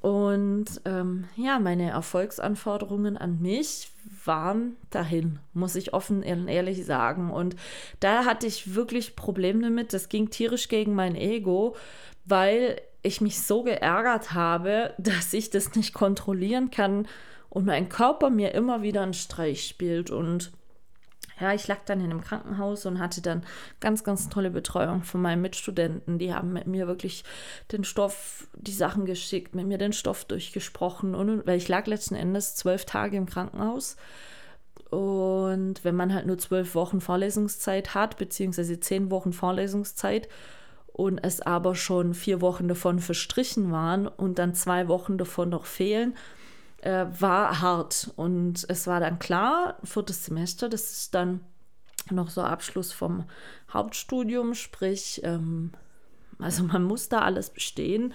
Und 0.00 0.80
ähm, 0.86 1.24
ja, 1.36 1.58
meine 1.58 1.90
Erfolgsanforderungen 1.90 3.18
an 3.18 3.40
mich 3.40 3.90
waren 4.24 4.76
dahin, 4.90 5.38
muss 5.52 5.74
ich 5.74 5.92
offen 5.92 6.22
und 6.22 6.48
ehrlich 6.48 6.84
sagen. 6.86 7.30
Und 7.30 7.56
da 8.00 8.24
hatte 8.24 8.46
ich 8.46 8.74
wirklich 8.74 9.14
Probleme 9.14 9.62
damit. 9.62 9.92
Das 9.92 10.08
ging 10.08 10.30
tierisch 10.30 10.68
gegen 10.68 10.94
mein 10.94 11.16
Ego, 11.16 11.76
weil 12.24 12.80
ich 13.02 13.20
mich 13.20 13.42
so 13.42 13.62
geärgert 13.62 14.32
habe, 14.32 14.94
dass 14.98 15.32
ich 15.34 15.50
das 15.50 15.74
nicht 15.74 15.92
kontrollieren 15.92 16.70
kann 16.70 17.06
und 17.50 17.66
mein 17.66 17.88
Körper 17.88 18.30
mir 18.30 18.54
immer 18.54 18.82
wieder 18.82 19.02
einen 19.02 19.14
Streich 19.14 19.66
spielt. 19.66 20.10
Und 20.10 20.50
ja, 21.40 21.54
ich 21.54 21.66
lag 21.68 21.78
dann 21.86 22.00
in 22.00 22.10
einem 22.10 22.20
Krankenhaus 22.20 22.86
und 22.86 22.98
hatte 22.98 23.22
dann 23.22 23.44
ganz, 23.80 24.04
ganz 24.04 24.28
tolle 24.28 24.50
Betreuung 24.50 25.02
von 25.02 25.22
meinen 25.22 25.42
Mitstudenten. 25.42 26.18
Die 26.18 26.34
haben 26.34 26.52
mit 26.52 26.66
mir 26.66 26.86
wirklich 26.86 27.24
den 27.72 27.84
Stoff, 27.84 28.48
die 28.54 28.72
Sachen 28.72 29.06
geschickt, 29.06 29.54
mit 29.54 29.66
mir 29.66 29.78
den 29.78 29.92
Stoff 29.92 30.24
durchgesprochen. 30.24 31.14
Und, 31.14 31.46
weil 31.46 31.56
ich 31.56 31.68
lag 31.68 31.86
letzten 31.86 32.14
Endes 32.14 32.54
zwölf 32.56 32.84
Tage 32.84 33.16
im 33.16 33.26
Krankenhaus. 33.26 33.96
Und 34.90 35.84
wenn 35.84 35.94
man 35.94 36.12
halt 36.12 36.26
nur 36.26 36.38
zwölf 36.38 36.74
Wochen 36.74 37.00
Vorlesungszeit 37.00 37.94
hat, 37.94 38.18
beziehungsweise 38.18 38.80
zehn 38.80 39.10
Wochen 39.10 39.32
Vorlesungszeit, 39.32 40.28
und 40.92 41.18
es 41.18 41.40
aber 41.40 41.74
schon 41.74 42.12
vier 42.12 42.42
Wochen 42.42 42.68
davon 42.68 42.98
verstrichen 42.98 43.72
waren 43.72 44.06
und 44.06 44.38
dann 44.38 44.54
zwei 44.54 44.88
Wochen 44.88 45.16
davon 45.16 45.48
noch 45.48 45.64
fehlen, 45.64 46.14
äh, 46.82 47.06
war 47.18 47.60
hart. 47.60 48.10
Und 48.16 48.64
es 48.68 48.86
war 48.86 49.00
dann 49.00 49.18
klar, 49.18 49.78
viertes 49.84 50.24
Semester, 50.24 50.68
das 50.68 50.92
ist 50.92 51.14
dann 51.14 51.40
noch 52.10 52.30
so 52.30 52.42
Abschluss 52.42 52.92
vom 52.92 53.24
Hauptstudium, 53.72 54.54
sprich, 54.54 55.20
ähm, 55.24 55.72
also 56.38 56.64
man 56.64 56.82
muss 56.82 57.08
da 57.08 57.20
alles 57.20 57.50
bestehen, 57.50 58.14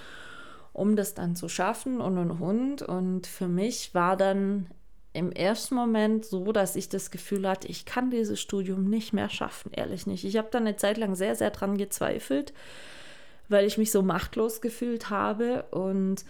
um 0.73 0.95
das 0.95 1.13
dann 1.13 1.35
zu 1.35 1.47
schaffen 1.47 2.01
und 2.01 2.17
und 2.17 2.31
und. 2.31 2.81
Und 2.81 3.27
für 3.27 3.47
mich 3.47 3.93
war 3.93 4.17
dann 4.17 4.67
im 5.13 5.31
ersten 5.31 5.75
Moment 5.75 6.25
so, 6.25 6.51
dass 6.51 6.75
ich 6.75 6.89
das 6.89 7.09
Gefühl 7.09 7.47
hatte, 7.47 7.69
ich 7.69 7.85
kann 7.85 8.11
dieses 8.11 8.41
Studium 8.41 8.89
nicht 8.89 9.13
mehr 9.13 9.29
schaffen, 9.29 9.71
ehrlich 9.71 10.07
nicht. 10.07 10.25
Ich 10.25 10.35
habe 10.35 10.49
dann 10.51 10.67
eine 10.67 10.75
Zeit 10.75 10.97
lang 10.97 11.15
sehr, 11.15 11.35
sehr 11.35 11.51
dran 11.51 11.77
gezweifelt, 11.77 12.53
weil 13.47 13.65
ich 13.65 13.77
mich 13.77 13.91
so 13.91 14.01
machtlos 14.01 14.59
gefühlt 14.59 15.09
habe 15.09 15.63
und 15.71 16.25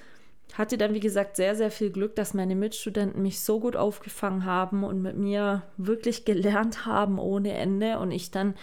hatte 0.54 0.78
dann, 0.78 0.94
wie 0.94 1.00
gesagt, 1.00 1.36
sehr, 1.36 1.56
sehr 1.56 1.72
viel 1.72 1.92
Glück, 1.92 2.16
dass 2.16 2.34
meine 2.34 2.56
Mitstudenten 2.56 3.22
mich 3.22 3.42
so 3.42 3.60
gut 3.60 3.76
aufgefangen 3.76 4.46
haben 4.46 4.84
und 4.84 5.02
mit 5.02 5.18
mir 5.18 5.64
wirklich 5.78 6.24
gelernt 6.24 6.86
haben 6.86 7.20
ohne 7.20 7.54
Ende 7.54 8.00
und 8.00 8.12
ich 8.12 8.32
dann 8.32 8.56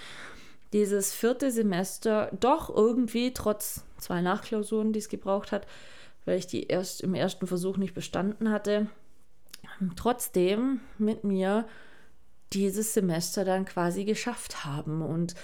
dieses 0.72 1.12
vierte 1.12 1.50
Semester 1.50 2.30
doch 2.40 2.74
irgendwie, 2.74 3.34
trotz 3.34 3.84
zwei 3.98 4.22
Nachklausuren, 4.22 4.92
die 4.92 5.00
es 5.00 5.10
gebraucht 5.10 5.52
hat, 5.52 5.66
weil 6.24 6.38
ich 6.38 6.46
die 6.46 6.68
erst 6.68 7.02
im 7.02 7.14
ersten 7.14 7.46
Versuch 7.46 7.76
nicht 7.76 7.94
bestanden 7.94 8.50
hatte, 8.50 8.86
trotzdem 9.96 10.80
mit 10.98 11.24
mir 11.24 11.66
dieses 12.52 12.94
Semester 12.94 13.44
dann 13.44 13.64
quasi 13.64 14.04
geschafft 14.04 14.64
haben. 14.64 15.02
Und 15.02 15.34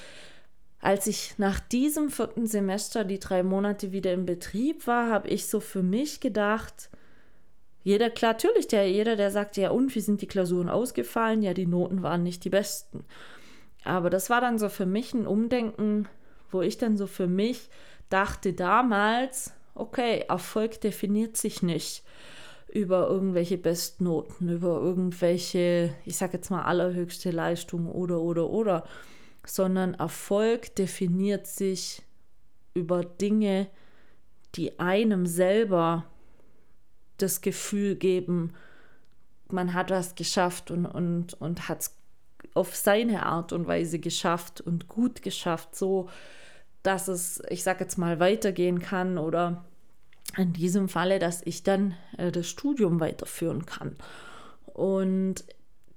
als 0.80 1.06
ich 1.06 1.34
nach 1.38 1.60
diesem 1.60 2.10
vierten 2.10 2.46
Semester 2.46 3.04
die 3.04 3.18
drei 3.18 3.42
Monate 3.42 3.92
wieder 3.92 4.12
im 4.12 4.26
Betrieb 4.26 4.86
war, 4.86 5.10
habe 5.10 5.28
ich 5.28 5.46
so 5.46 5.60
für 5.60 5.82
mich 5.82 6.20
gedacht, 6.20 6.90
jeder, 7.82 8.10
klar, 8.10 8.32
natürlich, 8.32 8.68
der, 8.68 8.90
jeder, 8.90 9.16
der 9.16 9.30
sagt, 9.30 9.56
ja, 9.56 9.70
und 9.70 9.94
wie 9.94 10.00
sind 10.00 10.20
die 10.20 10.26
Klausuren 10.26 10.68
ausgefallen? 10.68 11.42
Ja, 11.42 11.54
die 11.54 11.66
Noten 11.66 12.02
waren 12.02 12.22
nicht 12.22 12.44
die 12.44 12.50
besten. 12.50 13.04
Aber 13.84 14.10
das 14.10 14.28
war 14.28 14.40
dann 14.40 14.58
so 14.58 14.68
für 14.68 14.86
mich 14.86 15.14
ein 15.14 15.26
Umdenken, 15.26 16.06
wo 16.50 16.60
ich 16.60 16.76
dann 16.76 16.96
so 16.96 17.06
für 17.06 17.26
mich 17.26 17.70
dachte 18.10 18.52
damals, 18.52 19.52
okay, 19.74 20.24
Erfolg 20.28 20.80
definiert 20.80 21.36
sich 21.36 21.62
nicht 21.62 22.04
über 22.70 23.08
irgendwelche 23.08 23.56
Bestnoten, 23.56 24.50
über 24.50 24.80
irgendwelche, 24.80 25.94
ich 26.04 26.16
sag 26.18 26.34
jetzt 26.34 26.50
mal, 26.50 26.62
allerhöchste 26.62 27.30
Leistung 27.30 27.90
oder, 27.90 28.20
oder, 28.20 28.50
oder, 28.50 28.84
sondern 29.48 29.94
Erfolg 29.94 30.74
definiert 30.76 31.46
sich 31.46 32.02
über 32.74 33.04
Dinge, 33.04 33.68
die 34.54 34.78
einem 34.78 35.26
selber 35.26 36.04
das 37.16 37.40
Gefühl 37.40 37.96
geben, 37.96 38.52
man 39.50 39.74
hat 39.74 39.90
was 39.90 40.14
geschafft 40.14 40.70
und, 40.70 40.86
und, 40.86 41.34
und 41.34 41.68
hat 41.68 41.80
es 41.80 41.96
auf 42.54 42.76
seine 42.76 43.24
Art 43.26 43.52
und 43.52 43.66
Weise 43.66 43.98
geschafft 43.98 44.60
und 44.60 44.88
gut 44.88 45.22
geschafft, 45.22 45.74
so 45.74 46.08
dass 46.82 47.08
es, 47.08 47.42
ich 47.48 47.62
sage 47.62 47.84
jetzt 47.84 47.98
mal, 47.98 48.20
weitergehen 48.20 48.78
kann 48.80 49.18
oder 49.18 49.64
in 50.36 50.52
diesem 50.52 50.88
Falle, 50.88 51.18
dass 51.18 51.42
ich 51.44 51.62
dann 51.62 51.94
äh, 52.16 52.30
das 52.30 52.46
Studium 52.46 53.00
weiterführen 53.00 53.66
kann. 53.66 53.96
Und 54.66 55.44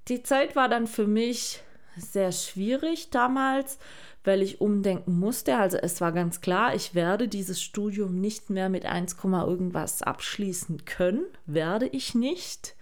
die 0.07 0.23
Zeit 0.23 0.55
war 0.55 0.69
dann 0.69 0.87
für 0.87 1.07
mich 1.07 1.61
sehr 2.01 2.31
schwierig 2.31 3.09
damals, 3.09 3.79
weil 4.23 4.41
ich 4.41 4.61
umdenken 4.61 5.19
musste. 5.19 5.57
Also 5.57 5.77
es 5.77 6.01
war 6.01 6.11
ganz 6.11 6.41
klar, 6.41 6.75
ich 6.75 6.93
werde 6.93 7.27
dieses 7.27 7.61
Studium 7.61 8.19
nicht 8.19 8.49
mehr 8.49 8.69
mit 8.69 8.85
1, 8.85 9.17
irgendwas 9.23 10.01
abschließen 10.01 10.85
können. 10.85 11.25
Werde 11.45 11.87
ich 11.87 12.15
nicht. 12.15 12.75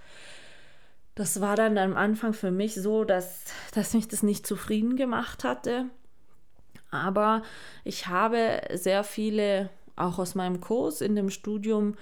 Das 1.16 1.42
war 1.42 1.56
dann 1.56 1.78
am 1.78 1.96
Anfang 1.96 2.34
für 2.34 2.52
mich 2.52 2.76
so, 2.76 3.04
dass, 3.04 3.46
dass 3.74 3.94
mich 3.94 4.08
das 4.08 4.24
nicht 4.24 4.48
zufrieden 4.48 4.96
gemacht 4.96 5.44
hatte. 5.44 5.86
Aber 6.92 7.44
ich 7.84 8.08
habe 8.08 8.62
sehr 8.74 9.04
viele, 9.04 9.70
auch 9.96 10.18
aus 10.18 10.34
meinem 10.36 10.60
Kurs 10.62 11.02
in 11.02 11.16
dem 11.16 11.30
Studium, 11.30 11.96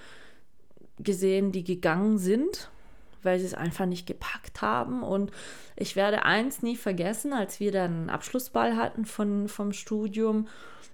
gesehen, 0.98 1.52
die 1.52 1.64
gegangen 1.64 2.18
sind 2.18 2.70
weil 3.22 3.38
sie 3.38 3.46
es 3.46 3.54
einfach 3.54 3.86
nicht 3.86 4.06
gepackt 4.06 4.62
haben. 4.62 5.02
Und 5.02 5.30
ich 5.76 5.96
werde 5.96 6.24
eins 6.24 6.62
nie 6.62 6.76
vergessen, 6.76 7.32
als 7.32 7.60
wir 7.60 7.72
dann 7.72 7.92
einen 7.92 8.10
Abschlussball 8.10 8.76
hatten 8.76 9.04
von, 9.04 9.48
vom 9.48 9.72
Studium. 9.72 10.48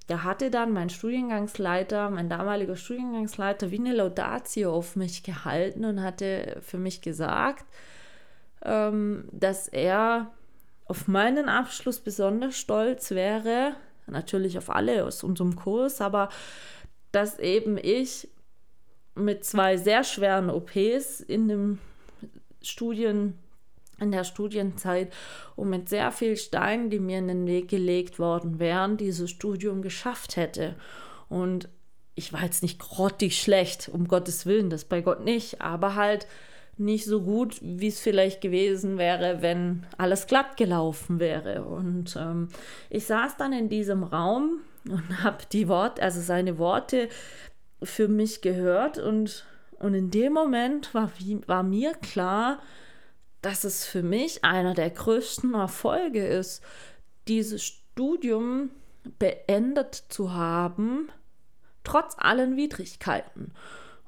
Da 0.06 0.22
hatte 0.22 0.50
dann 0.50 0.72
mein 0.72 0.90
Studiengangsleiter, 0.90 2.10
mein 2.10 2.28
damaliger 2.28 2.76
Studiengangsleiter, 2.76 3.70
wie 3.70 3.78
eine 3.78 3.94
Laudatio 3.94 4.72
auf 4.72 4.96
mich 4.96 5.22
gehalten 5.22 5.84
und 5.84 6.02
hatte 6.02 6.58
für 6.60 6.78
mich 6.78 7.00
gesagt, 7.00 7.64
ähm, 8.62 9.28
dass 9.32 9.68
er 9.68 10.30
auf 10.87 11.08
meinen 11.08 11.48
Abschluss 11.48 12.00
besonders 12.00 12.56
stolz 12.56 13.12
wäre, 13.12 13.74
natürlich 14.06 14.58
auf 14.58 14.68
alle 14.68 15.04
aus 15.04 15.22
unserem 15.22 15.56
Kurs, 15.56 16.00
aber 16.00 16.28
dass 17.10 17.38
eben 17.38 17.78
ich 17.78 18.28
mit 19.14 19.44
zwei 19.44 19.76
sehr 19.76 20.04
schweren 20.04 20.50
OPs 20.50 21.20
in 21.20 21.48
dem 21.48 21.78
Studien, 22.64 23.38
in 24.00 24.11
der 24.11 24.24
Studienzeit 24.24 25.12
und 25.57 25.70
mit 25.70 25.88
sehr 25.88 26.11
viel 26.11 26.37
Steinen, 26.37 26.90
die 26.90 26.98
mir 26.98 27.18
in 27.18 27.29
den 27.29 27.46
Weg 27.46 27.68
gelegt 27.68 28.18
worden 28.18 28.59
wären, 28.59 28.96
dieses 28.96 29.31
Studium 29.31 29.83
geschafft 29.83 30.37
hätte. 30.37 30.74
Und 31.29 31.68
ich 32.14 32.33
war 32.33 32.42
jetzt 32.42 32.62
nicht 32.62 32.79
grottig 32.79 33.40
schlecht, 33.40 33.88
um 33.92 34.09
Gottes 34.09 34.46
Willen, 34.46 34.70
das 34.70 34.85
bei 34.85 35.00
Gott 35.00 35.24
nicht, 35.24 35.61
aber 35.61 35.94
halt 35.94 36.27
nicht 36.77 37.05
so 37.05 37.22
gut, 37.22 37.59
wie 37.62 37.87
es 37.87 38.00
vielleicht 38.00 38.40
gewesen 38.40 38.98
wäre, 38.98 39.42
wenn 39.42 39.87
alles 39.96 40.27
glatt 40.27 40.57
gelaufen 40.57 41.20
wäre. 41.20 41.64
Und 41.64 42.16
ähm, 42.16 42.48
ich 42.90 43.07
saß 43.07 43.37
dann 43.37 43.53
in 43.53 43.68
diesem 43.68 44.03
Raum 44.03 44.61
und 44.88 45.22
habe 45.22 45.38
die 45.53 45.68
Worte, 45.68 46.03
also 46.03 46.20
seine 46.20 46.59
Worte 46.59 47.09
für 47.83 48.09
mich 48.09 48.40
gehört 48.40 48.98
und 48.98 49.44
und 49.85 49.92
in 49.92 50.11
dem 50.11 50.33
Moment 50.33 50.94
war, 50.94 51.11
war 51.47 51.62
mir 51.62 51.92
klar, 51.92 52.59
dass 53.42 53.64
es 53.64 53.85
für 53.85 54.03
mich 54.03 54.42
einer 54.42 54.73
der 54.73 54.88
größten 54.88 55.53
Erfolge 55.53 56.27
ist, 56.27 56.62
dieses 57.29 57.62
Studium 57.62 58.70
beendet 59.18 59.94
zu 60.09 60.33
haben, 60.33 61.11
trotz 61.83 62.16
allen 62.16 62.57
Widrigkeiten. 62.57 63.53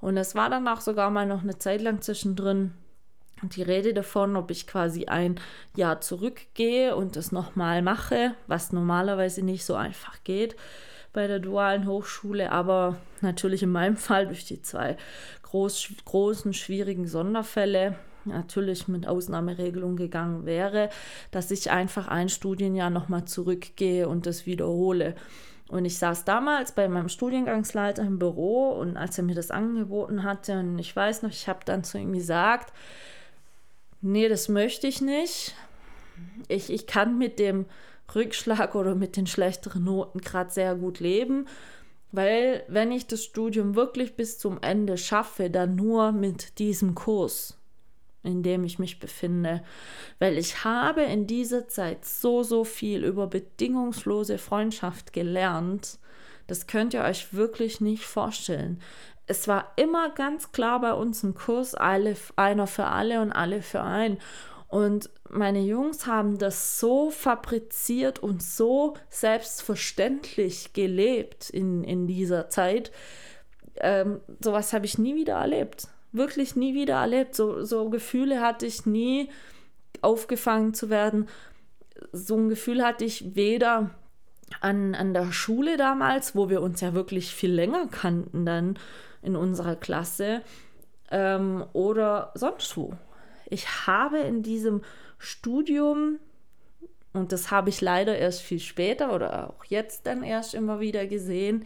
Und 0.00 0.16
es 0.16 0.34
war 0.34 0.48
dann 0.48 0.66
auch 0.66 0.80
sogar 0.80 1.10
mal 1.10 1.26
noch 1.26 1.42
eine 1.42 1.58
Zeit 1.58 1.82
lang 1.82 2.00
zwischendrin 2.00 2.72
die 3.42 3.62
Rede 3.62 3.92
davon, 3.92 4.34
ob 4.36 4.50
ich 4.50 4.66
quasi 4.66 5.04
ein 5.04 5.38
Jahr 5.76 6.00
zurückgehe 6.00 6.96
und 6.96 7.16
das 7.16 7.32
nochmal 7.32 7.82
mache, 7.82 8.34
was 8.46 8.72
normalerweise 8.72 9.42
nicht 9.42 9.66
so 9.66 9.74
einfach 9.74 10.24
geht 10.24 10.56
bei 11.16 11.26
der 11.26 11.38
dualen 11.38 11.86
Hochschule, 11.86 12.52
aber 12.52 12.98
natürlich 13.22 13.62
in 13.62 13.72
meinem 13.72 13.96
Fall 13.96 14.26
durch 14.26 14.44
die 14.44 14.60
zwei 14.60 14.96
groß, 15.42 15.88
großen, 16.04 16.52
schwierigen 16.52 17.08
Sonderfälle 17.08 17.96
natürlich 18.26 18.86
mit 18.86 19.06
Ausnahmeregelung 19.06 19.96
gegangen 19.96 20.44
wäre, 20.44 20.90
dass 21.30 21.50
ich 21.50 21.70
einfach 21.70 22.08
ein 22.08 22.28
Studienjahr 22.28 22.90
nochmal 22.90 23.24
zurückgehe 23.24 24.08
und 24.08 24.26
das 24.26 24.46
wiederhole. 24.46 25.14
Und 25.68 25.84
ich 25.84 25.98
saß 25.98 26.24
damals 26.24 26.72
bei 26.72 26.86
meinem 26.88 27.08
Studiengangsleiter 27.08 28.02
im 28.02 28.18
Büro 28.18 28.70
und 28.72 28.96
als 28.96 29.16
er 29.16 29.24
mir 29.24 29.34
das 29.34 29.50
angeboten 29.50 30.22
hatte, 30.22 30.58
und 30.58 30.78
ich 30.78 30.94
weiß 30.94 31.22
noch, 31.22 31.30
ich 31.30 31.48
habe 31.48 31.60
dann 31.64 31.82
zu 31.82 31.98
ihm 31.98 32.12
gesagt, 32.12 32.72
nee, 34.02 34.28
das 34.28 34.48
möchte 34.48 34.86
ich 34.86 35.00
nicht. 35.00 35.54
Ich, 36.48 36.70
ich 36.70 36.86
kann 36.86 37.16
mit 37.16 37.38
dem 37.38 37.66
Rückschlag 38.14 38.74
oder 38.74 38.94
mit 38.94 39.16
den 39.16 39.26
schlechteren 39.26 39.84
Noten 39.84 40.20
gerade 40.20 40.50
sehr 40.50 40.74
gut 40.74 41.00
leben, 41.00 41.46
weil 42.12 42.64
wenn 42.68 42.92
ich 42.92 43.06
das 43.06 43.24
Studium 43.24 43.74
wirklich 43.74 44.14
bis 44.14 44.38
zum 44.38 44.58
Ende 44.62 44.96
schaffe, 44.96 45.50
dann 45.50 45.76
nur 45.76 46.12
mit 46.12 46.58
diesem 46.58 46.94
Kurs, 46.94 47.58
in 48.22 48.42
dem 48.42 48.64
ich 48.64 48.78
mich 48.78 48.98
befinde, 48.98 49.62
weil 50.18 50.38
ich 50.38 50.64
habe 50.64 51.02
in 51.02 51.26
dieser 51.26 51.68
Zeit 51.68 52.04
so, 52.04 52.42
so 52.42 52.64
viel 52.64 53.04
über 53.04 53.26
bedingungslose 53.26 54.38
Freundschaft 54.38 55.12
gelernt, 55.12 55.98
das 56.46 56.66
könnt 56.66 56.94
ihr 56.94 57.02
euch 57.02 57.34
wirklich 57.34 57.80
nicht 57.80 58.04
vorstellen. 58.04 58.80
Es 59.26 59.48
war 59.48 59.72
immer 59.74 60.10
ganz 60.10 60.52
klar 60.52 60.80
bei 60.80 60.92
uns 60.92 61.24
im 61.24 61.34
Kurs, 61.34 61.74
alle, 61.74 62.16
einer 62.36 62.68
für 62.68 62.86
alle 62.86 63.20
und 63.20 63.32
alle 63.32 63.60
für 63.60 63.82
einen. 63.82 64.18
Und 64.68 65.10
meine 65.30 65.60
Jungs 65.60 66.06
haben 66.06 66.38
das 66.38 66.80
so 66.80 67.10
fabriziert 67.10 68.18
und 68.18 68.42
so 68.42 68.94
selbstverständlich 69.08 70.72
gelebt 70.72 71.50
in, 71.50 71.84
in 71.84 72.06
dieser 72.06 72.48
Zeit. 72.48 72.90
Ähm, 73.76 74.20
sowas 74.40 74.72
habe 74.72 74.86
ich 74.86 74.98
nie 74.98 75.14
wieder 75.14 75.34
erlebt. 75.34 75.88
Wirklich 76.12 76.56
nie 76.56 76.74
wieder 76.74 76.94
erlebt. 76.94 77.34
So, 77.34 77.62
so 77.64 77.90
Gefühle 77.90 78.40
hatte 78.40 78.66
ich 78.66 78.86
nie 78.86 79.30
aufgefangen 80.02 80.74
zu 80.74 80.90
werden. 80.90 81.28
So 82.12 82.36
ein 82.36 82.48
Gefühl 82.48 82.82
hatte 82.82 83.04
ich 83.04 83.36
weder 83.36 83.90
an, 84.60 84.94
an 84.94 85.14
der 85.14 85.32
Schule 85.32 85.76
damals, 85.76 86.34
wo 86.34 86.48
wir 86.48 86.60
uns 86.60 86.80
ja 86.80 86.94
wirklich 86.94 87.34
viel 87.34 87.52
länger 87.52 87.86
kannten 87.88 88.44
dann 88.44 88.78
in 89.22 89.36
unserer 89.36 89.76
Klasse, 89.76 90.42
ähm, 91.10 91.64
oder 91.72 92.32
sonst 92.34 92.76
wo 92.76 92.92
ich 93.48 93.86
habe 93.86 94.18
in 94.18 94.42
diesem 94.42 94.82
Studium, 95.18 96.18
und 97.12 97.32
das 97.32 97.50
habe 97.50 97.70
ich 97.70 97.80
leider 97.80 98.16
erst 98.16 98.42
viel 98.42 98.60
später 98.60 99.14
oder 99.14 99.50
auch 99.50 99.64
jetzt 99.64 100.06
dann 100.06 100.22
erst 100.22 100.54
immer 100.54 100.80
wieder 100.80 101.06
gesehen, 101.06 101.64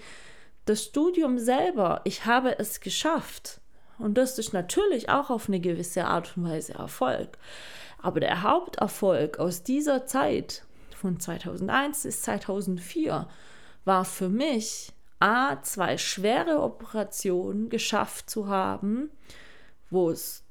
das 0.66 0.84
Studium 0.84 1.38
selber, 1.38 2.00
ich 2.04 2.26
habe 2.26 2.58
es 2.58 2.80
geschafft. 2.80 3.60
Und 3.98 4.16
das 4.16 4.38
ist 4.38 4.52
natürlich 4.52 5.10
auch 5.10 5.30
auf 5.30 5.48
eine 5.48 5.60
gewisse 5.60 6.04
Art 6.04 6.36
und 6.36 6.44
Weise 6.44 6.74
Erfolg. 6.74 7.36
Aber 7.98 8.20
der 8.20 8.42
Haupterfolg 8.42 9.38
aus 9.38 9.62
dieser 9.62 10.06
Zeit 10.06 10.64
von 10.96 11.20
2001 11.20 12.04
bis 12.04 12.22
2004 12.22 13.28
war 13.84 14.04
für 14.04 14.28
mich, 14.28 14.92
A, 15.18 15.60
zwei 15.62 15.98
schwere 15.98 16.62
Operationen 16.62 17.68
geschafft 17.68 18.30
zu 18.30 18.48
haben, 18.48 19.10
wo 19.90 20.10
es 20.10 20.44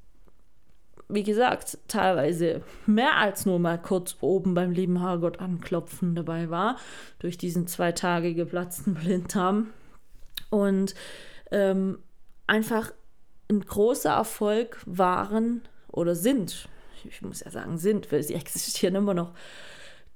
wie 1.12 1.22
gesagt, 1.22 1.78
teilweise 1.88 2.62
mehr 2.86 3.16
als 3.16 3.46
nur 3.46 3.58
mal 3.58 3.80
kurz 3.80 4.16
oben 4.20 4.54
beim 4.54 4.72
lieben 4.72 5.00
Herrgott 5.00 5.40
anklopfen 5.40 6.14
dabei 6.14 6.50
war, 6.50 6.76
durch 7.18 7.38
diesen 7.38 7.66
zwei 7.66 7.92
Tage 7.92 8.34
geplatzten 8.34 8.94
Blinddarm. 8.94 9.68
Und 10.50 10.94
ähm, 11.50 11.98
einfach 12.46 12.92
ein 13.48 13.60
großer 13.60 14.10
Erfolg 14.10 14.80
waren 14.86 15.62
oder 15.88 16.14
sind, 16.14 16.68
ich 17.04 17.22
muss 17.22 17.40
ja 17.40 17.50
sagen 17.50 17.78
sind, 17.78 18.10
weil 18.12 18.22
sie 18.22 18.34
existieren 18.34 18.94
immer 18.94 19.14
noch, 19.14 19.32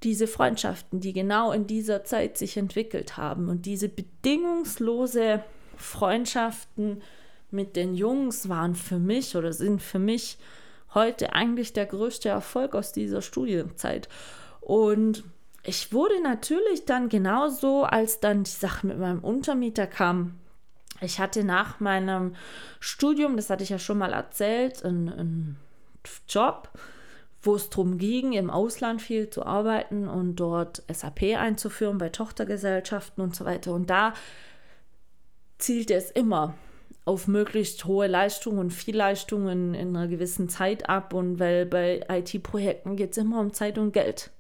diese 0.03 0.27
Freundschaften, 0.27 1.01
die 1.01 1.15
genau 1.15 1.51
in 1.53 1.67
dieser 1.67 2.05
Zeit 2.05 2.37
sich 2.37 2.57
entwickelt 2.57 3.17
haben 3.17 3.49
und 3.49 3.65
diese 3.65 3.89
bedingungslose 3.89 5.43
Freundschaften 5.77 7.03
mit 7.51 7.75
den 7.75 7.95
Jungs 7.95 8.49
waren 8.49 8.75
für 8.75 8.99
mich 8.99 9.35
oder 9.35 9.53
sind 9.53 9.81
für 9.81 9.99
mich 9.99 10.37
heute 10.95 11.33
eigentlich 11.33 11.73
der 11.73 11.87
größte 11.87 12.29
Erfolg 12.29 12.75
aus 12.75 12.93
dieser 12.93 13.23
Studienzeit. 13.23 14.09
Und 14.61 15.25
ich 15.63 15.93
wurde 15.93 16.23
natürlich 16.23 16.85
dann 16.85 17.09
genauso, 17.09 17.85
als 17.85 18.21
dann 18.21 18.45
die 18.45 18.51
Sache 18.51 18.87
mit 18.87 18.99
meinem 18.99 19.21
Untermieter 19.21 19.87
kam. 19.87 20.35
Ich 21.01 21.19
hatte 21.19 21.43
nach 21.43 21.81
meinem 21.81 22.35
Studium, 22.81 23.37
das 23.37 23.51
hatte 23.51 23.65
ich 23.65 23.71
ja 23.71 23.79
schon 23.79 23.99
mal 23.99 24.13
erzählt, 24.13 24.85
einen, 24.85 25.09
einen 25.09 25.57
Job, 26.29 26.71
wo 27.43 27.55
es 27.57 27.69
darum 27.69 27.99
ging, 27.99 28.33
im 28.33 28.51
Ausland 28.51 29.03
viel 29.03 29.29
zu 29.29 29.45
arbeiten 29.45 30.09
und 30.09 30.37
dort 30.37 30.83
SAP 30.93 31.37
einzuführen 31.37 31.99
bei 31.99 32.09
Tochtergesellschaften 32.09 33.23
und 33.23 33.35
so 33.35 33.45
weiter. 33.45 33.73
Und 33.73 33.91
da 33.91 34.15
zielte 35.59 35.95
es 35.95 36.11
immer 36.11 36.55
auf 37.05 37.29
möglichst 37.29 37.85
hohe 37.85 38.07
Leistungen 38.07 38.59
und 38.59 38.71
viel 38.71 38.97
Leistungen 38.97 39.75
in 39.75 39.97
einer 39.97 40.09
gewissen 40.09 40.49
Zeit 40.49 40.89
ab. 40.89 41.13
Und 41.13 41.39
weil 41.39 41.67
bei 41.67 42.05
IT-Projekten 42.09 42.97
geht 42.97 43.13
es 43.13 43.19
immer 43.19 43.41
um 43.41 43.53
Zeit 43.53 43.79
und 43.79 43.93
Geld. 43.93 44.31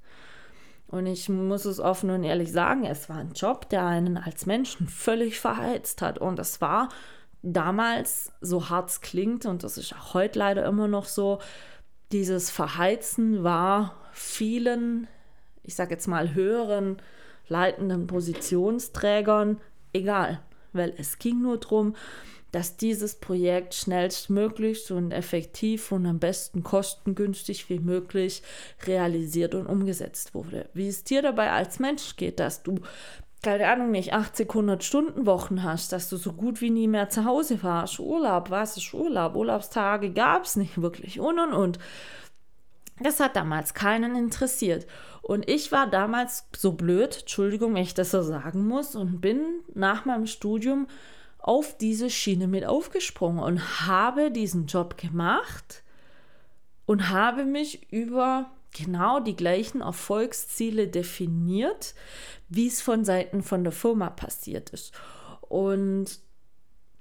Und 0.88 1.06
ich 1.06 1.28
muss 1.28 1.64
es 1.64 1.80
offen 1.80 2.10
und 2.10 2.24
ehrlich 2.24 2.52
sagen, 2.52 2.84
es 2.84 3.08
war 3.08 3.16
ein 3.16 3.32
Job, 3.32 3.68
der 3.68 3.84
einen 3.84 4.16
als 4.16 4.46
Menschen 4.46 4.86
völlig 4.88 5.40
verheizt 5.40 6.02
hat. 6.02 6.18
Und 6.18 6.38
es 6.38 6.60
war 6.60 6.88
damals, 7.42 8.32
so 8.40 8.70
hart 8.70 8.90
es 8.90 9.00
klingt, 9.00 9.44
und 9.44 9.64
das 9.64 9.76
ist 9.76 9.92
auch 9.92 10.14
heute 10.14 10.38
leider 10.38 10.64
immer 10.64 10.88
noch 10.88 11.06
so, 11.06 11.40
dieses 12.12 12.50
Verheizen 12.50 13.42
war 13.42 13.96
vielen, 14.12 15.08
ich 15.62 15.74
sage 15.74 15.90
jetzt 15.90 16.06
mal, 16.06 16.32
höheren 16.34 16.98
leitenden 17.48 18.06
Positionsträgern 18.06 19.60
egal, 19.92 20.40
weil 20.72 20.94
es 20.96 21.18
ging 21.18 21.42
nur 21.42 21.58
darum, 21.58 21.94
dass 22.54 22.76
dieses 22.76 23.16
Projekt 23.16 23.74
schnellstmöglich 23.74 24.92
und 24.92 25.10
effektiv 25.10 25.90
und 25.90 26.06
am 26.06 26.20
besten 26.20 26.62
kostengünstig 26.62 27.68
wie 27.68 27.80
möglich 27.80 28.44
realisiert 28.86 29.56
und 29.56 29.66
umgesetzt 29.66 30.34
wurde. 30.34 30.68
Wie 30.72 30.86
es 30.86 31.02
dir 31.02 31.20
dabei 31.20 31.50
als 31.50 31.80
Mensch 31.80 32.14
geht, 32.14 32.38
dass 32.38 32.62
du 32.62 32.78
keine 33.42 33.66
Ahnung 33.68 33.90
nicht, 33.90 34.14
80, 34.14 34.48
100 34.48 34.84
Stunden 34.84 35.26
Wochen 35.26 35.64
hast, 35.64 35.92
dass 35.92 36.08
du 36.08 36.16
so 36.16 36.32
gut 36.32 36.60
wie 36.60 36.70
nie 36.70 36.88
mehr 36.88 37.10
zu 37.10 37.24
Hause 37.24 37.62
warst. 37.62 37.98
Urlaub, 37.98 38.50
was 38.50 38.76
ist 38.76 38.94
Urlaub? 38.94 39.34
Urlaubstage 39.34 40.12
gab 40.12 40.44
es 40.44 40.56
nicht 40.56 40.80
wirklich 40.80 41.20
und 41.20 41.38
und 41.40 41.52
und. 41.52 41.78
Das 43.00 43.18
hat 43.18 43.34
damals 43.34 43.74
keinen 43.74 44.14
interessiert. 44.14 44.86
Und 45.22 45.48
ich 45.50 45.72
war 45.72 45.88
damals 45.88 46.46
so 46.56 46.72
blöd, 46.72 47.18
Entschuldigung, 47.20 47.74
wenn 47.74 47.82
ich 47.82 47.94
das 47.94 48.12
so 48.12 48.22
sagen 48.22 48.66
muss, 48.66 48.94
und 48.94 49.20
bin 49.20 49.40
nach 49.74 50.04
meinem 50.04 50.26
Studium 50.26 50.86
auf 51.44 51.76
diese 51.76 52.08
Schiene 52.08 52.48
mit 52.48 52.64
aufgesprungen 52.64 53.42
und 53.42 53.86
habe 53.86 54.30
diesen 54.30 54.64
Job 54.64 54.96
gemacht 54.96 55.82
und 56.86 57.10
habe 57.10 57.44
mich 57.44 57.92
über 57.92 58.50
genau 58.74 59.20
die 59.20 59.36
gleichen 59.36 59.82
Erfolgsziele 59.82 60.88
definiert, 60.88 61.94
wie 62.48 62.66
es 62.66 62.80
von 62.80 63.04
Seiten 63.04 63.42
von 63.42 63.62
der 63.62 63.74
Firma 63.74 64.08
passiert 64.08 64.70
ist. 64.70 64.94
Und 65.42 66.18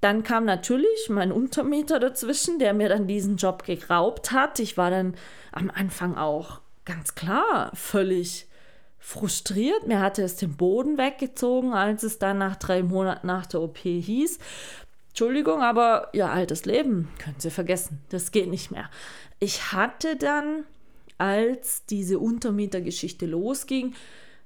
dann 0.01 0.23
kam 0.23 0.43
natürlich 0.43 1.07
mein 1.07 1.31
Untermieter 1.31 1.97
dazwischen, 1.97 2.59
der 2.59 2.73
mir 2.73 2.89
dann 2.89 3.07
diesen 3.07 3.37
Job 3.37 3.63
geraubt 3.63 4.33
hat. 4.33 4.59
Ich 4.59 4.75
war 4.75 4.91
dann 4.91 5.15
am 5.53 5.71
Anfang 5.71 6.17
auch 6.17 6.59
ganz 6.83 7.15
klar 7.15 7.71
völlig 7.73 8.49
frustriert. 9.03 9.85
Mir 9.85 9.99
hatte 9.99 10.23
es 10.23 10.37
den 10.37 10.55
Boden 10.55 10.97
weggezogen, 10.97 11.73
als 11.73 12.03
es 12.03 12.19
dann 12.19 12.37
nach 12.37 12.55
drei 12.55 12.83
Monaten 12.83 13.27
nach 13.27 13.45
der 13.45 13.61
OP 13.61 13.79
hieß. 13.79 14.39
Entschuldigung, 15.09 15.61
aber 15.61 16.07
Ihr 16.13 16.31
altes 16.31 16.63
Leben 16.63 17.09
können 17.19 17.35
Sie 17.37 17.51
vergessen. 17.51 17.99
Das 18.09 18.31
geht 18.31 18.49
nicht 18.49 18.71
mehr. 18.71 18.89
Ich 19.39 19.73
hatte 19.73 20.15
dann 20.15 20.63
als 21.17 21.85
diese 21.85 22.17
Untermietergeschichte 22.17 23.25
losging, 23.25 23.93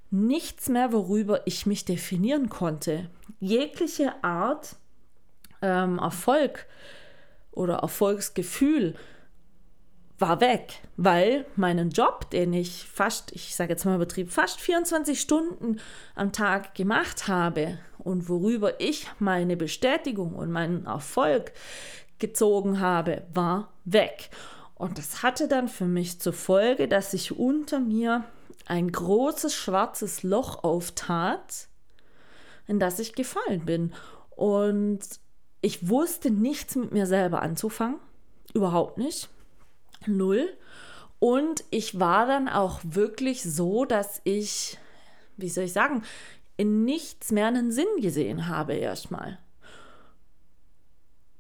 nichts 0.10 0.70
mehr, 0.70 0.92
worüber 0.92 1.46
ich 1.46 1.68
mich 1.68 1.86
definieren 1.86 2.50
konnte. 2.50 3.12
Jegliche 3.40 4.24
Art 4.24 4.76
ähm, 5.62 6.00
Erfolg 6.00 6.66
oder 7.52 7.76
Erfolgsgefühl 7.76 8.96
war 10.20 10.42
weg, 10.42 10.80
weil 10.96 11.46
meinen 11.56 11.92
Job, 11.92 12.30
den 12.32 12.54
ich 12.54 12.88
fast, 12.92 13.32
ich 13.34 13.56
sage 13.56 13.74
jetzt 13.74 13.86
mal 13.86 13.96
übertrieben, 13.96 14.30
fast 14.30 14.60
24 14.60 15.20
Stunden 15.20 15.80
am 16.16 16.32
Tag 16.32 16.74
gemacht 16.74 17.28
habe 17.28 17.78
und 18.00 18.28
worüber 18.28 18.80
ich 18.80 19.08
meine 19.20 19.58
Bestätigung 19.58 20.34
und 20.34 20.52
meinen 20.52 20.86
Erfolg 20.86 21.52
gezogen 22.20 22.80
habe, 22.80 23.24
war 23.34 23.72
weg. 23.86 24.30
Und 24.76 24.98
das 24.98 25.24
hatte 25.24 25.48
dann 25.48 25.68
für 25.68 25.86
mich 25.86 26.20
zur 26.20 26.34
Folge, 26.34 26.88
dass 26.88 27.12
sich 27.12 27.38
unter 27.38 27.80
mir 27.80 28.24
ein 28.66 28.92
großes 28.92 29.54
schwarzes 29.54 30.24
Loch 30.24 30.64
auftat, 30.64 31.68
in 32.68 32.80
das 32.80 33.00
ich 33.00 33.14
gefallen 33.14 33.66
bin. 33.66 33.94
Und 34.32 35.00
ich 35.62 35.90
wusste 35.90 36.32
nichts 36.32 36.76
mit 36.76 36.92
mir 36.92 37.08
selber 37.08 37.42
anzufangen. 37.42 38.00
Überhaupt 38.54 38.98
nicht. 38.98 39.30
Null. 40.06 40.50
Und 41.20 41.64
ich 41.72 42.00
war 42.00 42.28
dann 42.28 42.48
auch 42.48 42.82
wirklich 42.84 43.44
so, 43.44 43.86
dass 43.86 44.22
ich, 44.24 44.78
wie 45.36 45.50
soll 45.50 45.64
ich 45.66 45.74
sagen, 45.74 46.04
in 46.58 46.86
nichts 46.86 47.32
mehr 47.32 47.48
einen 47.48 47.72
Sinn 47.72 47.88
gesehen 48.02 48.48
habe 48.48 48.74
erstmal. 48.74 49.40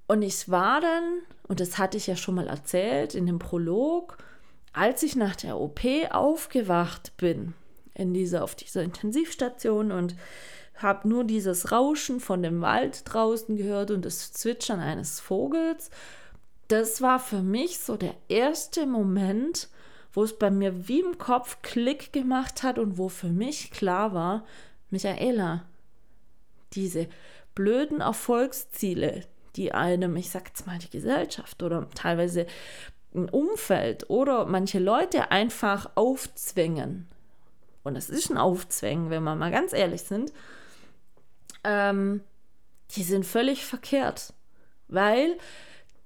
Und 0.07 0.21
ich 0.21 0.49
war 0.49 0.79
dann, 0.79 1.19
und 1.47 1.59
das 1.59 1.77
hatte 1.77 1.97
ich 1.97 2.07
ja 2.07 2.15
schon 2.15 2.35
mal 2.35 2.47
erzählt 2.47 3.13
in 3.13 3.25
dem 3.25 3.39
Prolog, 3.39 4.17
als 4.73 5.03
ich 5.03 5.15
nach 5.15 5.35
der 5.35 5.59
OP 5.59 5.81
aufgewacht 6.11 7.17
bin, 7.17 7.53
in 7.93 8.13
dieser, 8.13 8.43
auf 8.43 8.55
dieser 8.55 8.83
Intensivstation 8.83 9.91
und 9.91 10.15
habe 10.75 11.07
nur 11.09 11.23
dieses 11.23 11.71
Rauschen 11.71 12.19
von 12.19 12.43
dem 12.43 12.61
Wald 12.61 13.01
draußen 13.05 13.57
gehört 13.57 13.91
und 13.91 14.05
das 14.05 14.31
Zwitschern 14.31 14.79
eines 14.79 15.19
Vogels. 15.19 15.89
Das 16.67 17.01
war 17.01 17.19
für 17.19 17.41
mich 17.41 17.79
so 17.79 17.95
der 17.95 18.15
erste 18.27 18.85
Moment, 18.85 19.69
wo 20.13 20.23
es 20.23 20.37
bei 20.37 20.51
mir 20.51 20.87
wie 20.87 20.99
im 20.99 21.17
Kopf 21.17 21.61
Klick 21.61 22.11
gemacht 22.11 22.63
hat 22.63 22.79
und 22.79 22.97
wo 22.97 23.09
für 23.09 23.29
mich 23.29 23.71
klar 23.71 24.13
war, 24.13 24.45
Michaela, 24.89 25.65
diese 26.73 27.07
blöden 27.55 28.01
Erfolgsziele, 28.01 29.23
die 29.55 29.73
einem, 29.73 30.15
ich 30.15 30.29
sag 30.29 30.49
jetzt 30.49 30.67
mal, 30.67 30.77
die 30.77 30.89
Gesellschaft 30.89 31.63
oder 31.63 31.87
teilweise 31.95 32.45
ein 33.15 33.29
Umfeld 33.29 34.09
oder 34.09 34.45
manche 34.45 34.79
Leute 34.79 35.31
einfach 35.31 35.89
aufzwängen. 35.95 37.07
Und 37.83 37.95
es 37.95 38.09
ist 38.09 38.29
ein 38.29 38.37
Aufzwängen, 38.37 39.09
wenn 39.09 39.23
wir 39.23 39.35
mal 39.35 39.51
ganz 39.51 39.71
ehrlich 39.71 40.03
sind. 40.03 40.33
Ähm, 41.63 42.21
die 42.91 43.03
sind 43.03 43.25
völlig 43.25 43.65
verkehrt, 43.65 44.33
weil 44.87 45.37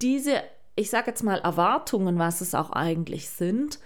diese, 0.02 0.44
ich 0.76 0.90
sage 0.90 1.12
jetzt 1.12 1.24
mal 1.24 1.40
Erwartungen, 1.40 2.18
was 2.20 2.42
es 2.42 2.56
auch 2.56 2.72
eigentlich 2.72 3.30
sind, 3.30 3.80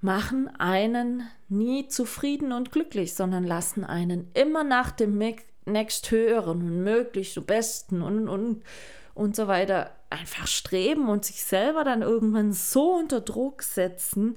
machen 0.00 0.48
einen 0.58 1.28
nie 1.48 1.88
zufrieden 1.88 2.52
und 2.52 2.72
glücklich, 2.72 3.14
sondern 3.14 3.44
lassen 3.44 3.84
einen 3.84 4.30
immer 4.34 4.64
nach 4.64 4.90
dem 4.90 5.20
nächsthöheren 5.64 6.60
und 6.60 6.84
möglichst 6.84 7.44
besten 7.46 8.02
und, 8.02 8.28
und, 8.28 8.62
und 9.14 9.36
so 9.36 9.48
weiter 9.48 9.90
einfach 10.10 10.46
streben 10.46 11.08
und 11.08 11.24
sich 11.24 11.42
selber 11.42 11.82
dann 11.84 12.02
irgendwann 12.02 12.52
so 12.52 12.94
unter 12.94 13.20
Druck 13.20 13.62
setzen, 13.62 14.36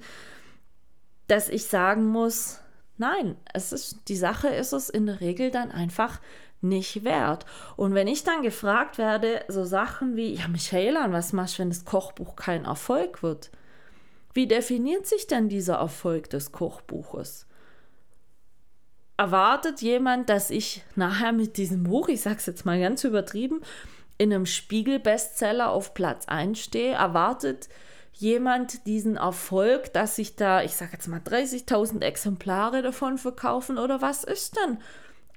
dass 1.27 1.49
ich 1.49 1.65
sagen 1.65 2.07
muss, 2.07 2.59
nein, 2.97 3.35
es 3.53 3.71
ist, 3.71 4.07
die 4.07 4.15
Sache 4.15 4.47
ist 4.47 4.73
es 4.73 4.89
in 4.89 5.05
der 5.05 5.21
Regel 5.21 5.51
dann 5.51 5.71
einfach 5.71 6.19
nicht 6.61 7.03
wert. 7.03 7.45
Und 7.75 7.93
wenn 7.93 8.07
ich 8.07 8.23
dann 8.23 8.41
gefragt 8.41 8.97
werde, 8.97 9.43
so 9.47 9.63
Sachen 9.63 10.15
wie, 10.15 10.33
ja, 10.33 10.47
Michaela, 10.47 11.11
was 11.11 11.33
machst 11.33 11.57
du, 11.57 11.63
wenn 11.63 11.69
das 11.69 11.85
Kochbuch 11.85 12.35
kein 12.35 12.65
Erfolg 12.65 13.23
wird? 13.23 13.51
Wie 14.33 14.47
definiert 14.47 15.07
sich 15.07 15.27
denn 15.27 15.49
dieser 15.49 15.75
Erfolg 15.75 16.29
des 16.29 16.51
Kochbuches? 16.51 17.47
erwartet 19.19 19.81
jemand, 19.81 20.29
dass 20.29 20.49
ich 20.49 20.81
nachher 20.95 21.33
mit 21.33 21.57
diesem 21.57 21.83
Buch, 21.83 22.07
ich 22.07 22.21
sage 22.21 22.37
es 22.37 22.45
jetzt 22.45 22.65
mal 22.65 22.79
ganz 22.79 23.03
übertrieben, 23.03 23.61
in 24.17 24.31
einem 24.31 24.45
Spiegel-Bestseller 24.45 25.69
auf 25.69 25.93
Platz 25.93 26.29
1 26.29 26.57
stehe? 26.57 26.93
Erwartet 26.93 27.67
jemand 28.13 28.87
diesen 28.87 29.17
Erfolg, 29.17 29.91
dass 29.91 30.15
sich 30.15 30.37
da, 30.37 30.63
ich 30.63 30.73
sage 30.77 30.93
jetzt 30.93 31.09
mal 31.09 31.19
30.000 31.19 32.01
Exemplare 32.01 32.81
davon 32.81 33.17
verkaufen? 33.17 33.77
Oder 33.77 34.01
was 34.01 34.23
ist 34.23 34.55
denn 34.55 34.77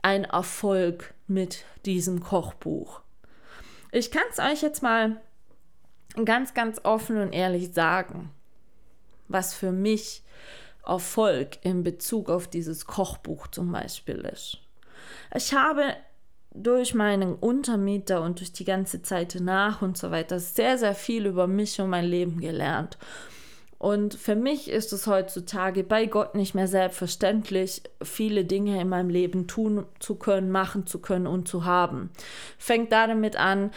ein 0.03 0.25
Erfolg 0.25 1.15
mit 1.27 1.65
diesem 1.87 2.21
Kochbuch? 2.21 3.01
Ich 3.91 4.11
kann 4.11 4.25
es 4.31 4.39
euch 4.39 4.63
jetzt 4.63 4.83
mal 4.83 5.21
ganz, 6.25 6.55
ganz 6.55 6.81
offen 6.85 7.19
und 7.19 7.33
ehrlich 7.33 7.73
sagen, 7.73 8.31
was 9.29 9.55
für 9.55 9.73
mich 9.73 10.23
Erfolg 10.85 11.59
in 11.65 11.83
Bezug 11.83 12.29
auf 12.29 12.49
dieses 12.49 12.87
Kochbuch 12.87 13.47
zum 13.47 13.71
Beispiel 13.73 14.19
ist. 14.19 14.59
Ich 15.35 15.55
habe 15.55 15.95
durch 16.55 16.95
meinen 16.95 17.35
Untermieter 17.35 18.23
und 18.23 18.41
durch 18.41 18.53
die 18.53 18.65
ganze 18.65 19.03
Zeit 19.03 19.35
danach 19.35 19.81
und 19.81 19.97
so 19.97 20.11
weiter 20.11 20.39
sehr, 20.39 20.77
sehr 20.77 20.95
viel 20.95 21.27
über 21.27 21.47
mich 21.47 21.81
und 21.81 21.91
mein 21.91 22.05
Leben 22.05 22.41
gelernt. 22.41 22.99
Und 23.83 24.15
für 24.15 24.37
mich 24.37 24.71
ist 24.71 24.93
es 24.93 25.09
heutzutage 25.09 25.83
bei 25.83 26.07
Gott 26.07 26.37
nicht 26.37 26.55
mehr 26.55 26.69
selbstverständlich, 26.69 27.83
viele 28.01 28.45
Dinge 28.45 28.81
in 28.81 28.89
meinem 28.89 29.11
Leben 29.11 29.49
tun 29.49 29.87
zu 29.99 30.15
können, 30.15 30.53
machen 30.53 30.87
zu 30.87 31.01
können 31.01 31.27
und 31.27 31.49
zu 31.49 31.65
haben. 31.65 32.11
Fängt 32.59 32.93
damit 32.93 33.35
an, 33.35 33.73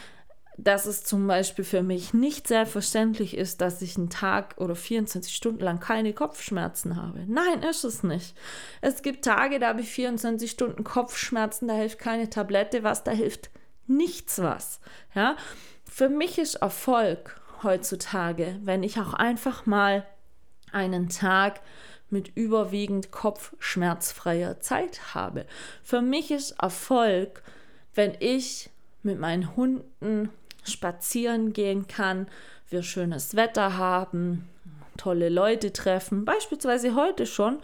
dass 0.59 0.85
es 0.85 1.05
zum 1.05 1.25
Beispiel 1.25 1.65
für 1.65 1.81
mich 1.81 2.13
nicht 2.13 2.47
selbstverständlich 2.47 3.35
ist, 3.35 3.61
dass 3.61 3.81
ich 3.81 3.97
einen 3.97 4.11
Tag 4.11 4.53
oder 4.59 4.75
24 4.75 5.35
Stunden 5.35 5.63
lang 5.63 5.79
keine 5.79 6.13
Kopfschmerzen 6.13 6.97
habe. 6.97 7.25
Nein, 7.25 7.63
ist 7.63 7.83
es 7.83 8.03
nicht. 8.03 8.37
Es 8.81 9.01
gibt 9.01 9.25
Tage, 9.25 9.57
da 9.57 9.69
habe 9.69 9.81
ich 9.81 9.89
24 9.89 10.51
Stunden 10.51 10.83
Kopfschmerzen, 10.83 11.67
da 11.67 11.73
hilft 11.73 11.97
keine 11.97 12.29
Tablette, 12.29 12.83
was 12.83 13.03
da 13.03 13.09
hilft 13.09 13.49
nichts 13.87 14.37
was. 14.37 14.81
Ja, 15.15 15.35
für 15.83 16.09
mich 16.09 16.37
ist 16.37 16.55
Erfolg 16.55 17.41
heutzutage, 17.63 18.59
wenn 18.63 18.83
ich 18.83 18.99
auch 18.99 19.13
einfach 19.13 19.65
mal 19.65 20.05
einen 20.71 21.09
Tag 21.09 21.61
mit 22.09 22.31
überwiegend 22.35 23.11
kopfschmerzfreier 23.11 24.59
Zeit 24.59 25.13
habe. 25.15 25.45
Für 25.83 26.01
mich 26.01 26.31
ist 26.31 26.51
Erfolg, 26.51 27.43
wenn 27.93 28.15
ich 28.19 28.69
mit 29.03 29.19
meinen 29.19 29.55
Hunden 29.55 30.29
spazieren 30.63 31.53
gehen 31.53 31.87
kann, 31.87 32.27
wir 32.69 32.83
schönes 32.83 33.35
Wetter 33.35 33.77
haben, 33.77 34.47
tolle 34.97 35.29
Leute 35.29 35.73
treffen, 35.73 36.25
beispielsweise 36.25 36.95
heute 36.95 37.25
schon 37.25 37.59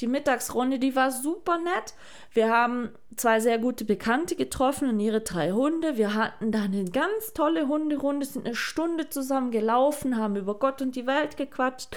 die 0.00 0.06
Mittagsrunde, 0.06 0.78
die 0.78 0.94
war 0.94 1.10
super 1.10 1.58
nett. 1.58 1.94
Wir 2.32 2.50
haben 2.50 2.90
zwei 3.16 3.40
sehr 3.40 3.58
gute 3.58 3.84
Bekannte 3.84 4.36
getroffen 4.36 4.90
und 4.90 5.00
ihre 5.00 5.22
drei 5.22 5.52
Hunde. 5.52 5.96
Wir 5.96 6.14
hatten 6.14 6.52
da 6.52 6.62
eine 6.62 6.84
ganz 6.84 7.32
tolle 7.32 7.66
Hunderunde, 7.66 8.26
sind 8.26 8.46
eine 8.46 8.54
Stunde 8.54 9.08
zusammen 9.08 9.50
gelaufen, 9.50 10.18
haben 10.18 10.36
über 10.36 10.58
Gott 10.58 10.82
und 10.82 10.96
die 10.96 11.06
Welt 11.06 11.36
gequatscht. 11.36 11.96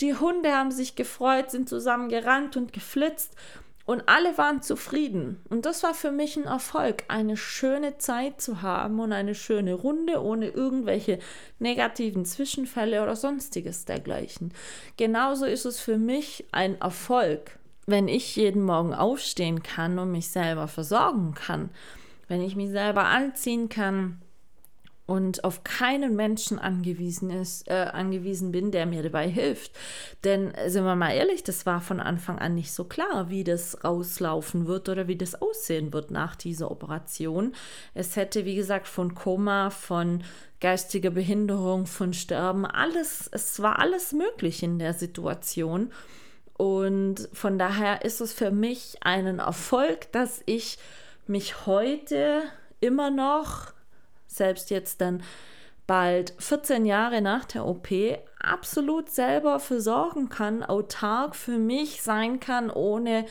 Die 0.00 0.14
Hunde 0.14 0.52
haben 0.52 0.70
sich 0.70 0.96
gefreut, 0.96 1.50
sind 1.50 1.68
zusammen 1.68 2.08
gerannt 2.08 2.56
und 2.56 2.72
geflitzt. 2.72 3.34
Und 3.86 4.08
alle 4.08 4.38
waren 4.38 4.62
zufrieden. 4.62 5.42
Und 5.50 5.66
das 5.66 5.82
war 5.82 5.92
für 5.92 6.10
mich 6.10 6.36
ein 6.36 6.44
Erfolg, 6.44 7.04
eine 7.08 7.36
schöne 7.36 7.98
Zeit 7.98 8.40
zu 8.40 8.62
haben 8.62 8.98
und 8.98 9.12
eine 9.12 9.34
schöne 9.34 9.74
Runde 9.74 10.22
ohne 10.22 10.48
irgendwelche 10.48 11.18
negativen 11.58 12.24
Zwischenfälle 12.24 13.02
oder 13.02 13.14
sonstiges 13.14 13.84
dergleichen. 13.84 14.54
Genauso 14.96 15.44
ist 15.44 15.66
es 15.66 15.80
für 15.80 15.98
mich 15.98 16.46
ein 16.50 16.80
Erfolg, 16.80 17.58
wenn 17.86 18.08
ich 18.08 18.36
jeden 18.36 18.62
Morgen 18.62 18.94
aufstehen 18.94 19.62
kann 19.62 19.98
und 19.98 20.12
mich 20.12 20.28
selber 20.28 20.66
versorgen 20.66 21.34
kann, 21.34 21.68
wenn 22.26 22.40
ich 22.40 22.56
mich 22.56 22.70
selber 22.70 23.04
anziehen 23.04 23.68
kann, 23.68 24.22
und 25.06 25.44
auf 25.44 25.64
keinen 25.64 26.16
Menschen 26.16 26.58
angewiesen 26.58 27.30
ist, 27.30 27.68
äh, 27.68 27.90
angewiesen 27.92 28.52
bin, 28.52 28.70
der 28.70 28.86
mir 28.86 29.02
dabei 29.02 29.28
hilft. 29.28 29.72
Denn 30.24 30.52
sind 30.66 30.84
wir 30.84 30.96
mal 30.96 31.12
ehrlich, 31.12 31.42
das 31.44 31.66
war 31.66 31.80
von 31.80 32.00
Anfang 32.00 32.38
an 32.38 32.54
nicht 32.54 32.72
so 32.72 32.84
klar, 32.84 33.28
wie 33.28 33.44
das 33.44 33.84
rauslaufen 33.84 34.66
wird 34.66 34.88
oder 34.88 35.06
wie 35.06 35.16
das 35.16 35.40
aussehen 35.40 35.92
wird 35.92 36.10
nach 36.10 36.36
dieser 36.36 36.70
Operation. 36.70 37.54
Es 37.92 38.16
hätte, 38.16 38.46
wie 38.46 38.56
gesagt, 38.56 38.88
von 38.88 39.14
Koma, 39.14 39.68
von 39.68 40.24
geistiger 40.60 41.10
Behinderung, 41.10 41.86
von 41.86 42.14
Sterben, 42.14 42.64
alles, 42.64 43.28
es 43.30 43.60
war 43.60 43.78
alles 43.80 44.12
möglich 44.12 44.62
in 44.62 44.78
der 44.78 44.94
Situation. 44.94 45.92
Und 46.56 47.28
von 47.32 47.58
daher 47.58 48.04
ist 48.04 48.22
es 48.22 48.32
für 48.32 48.50
mich 48.50 49.02
einen 49.02 49.40
Erfolg, 49.40 50.10
dass 50.12 50.42
ich 50.46 50.78
mich 51.26 51.66
heute 51.66 52.42
immer 52.80 53.10
noch 53.10 53.74
selbst 54.36 54.70
jetzt 54.70 55.00
dann 55.00 55.22
bald 55.86 56.34
14 56.38 56.86
Jahre 56.86 57.20
nach 57.20 57.44
der 57.44 57.66
OP 57.66 57.88
absolut 58.38 59.10
selber 59.10 59.60
versorgen 59.60 60.28
kann, 60.28 60.62
autark 60.62 61.36
für 61.36 61.58
mich 61.58 62.02
sein 62.02 62.40
kann, 62.40 62.70
ohne 62.70 63.26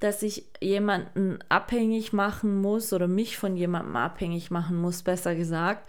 dass 0.00 0.22
ich 0.22 0.46
jemanden 0.60 1.40
abhängig 1.48 2.12
machen 2.12 2.60
muss 2.60 2.92
oder 2.92 3.08
mich 3.08 3.36
von 3.36 3.56
jemandem 3.56 3.96
abhängig 3.96 4.50
machen 4.50 4.80
muss, 4.80 5.02
besser 5.02 5.34
gesagt, 5.34 5.88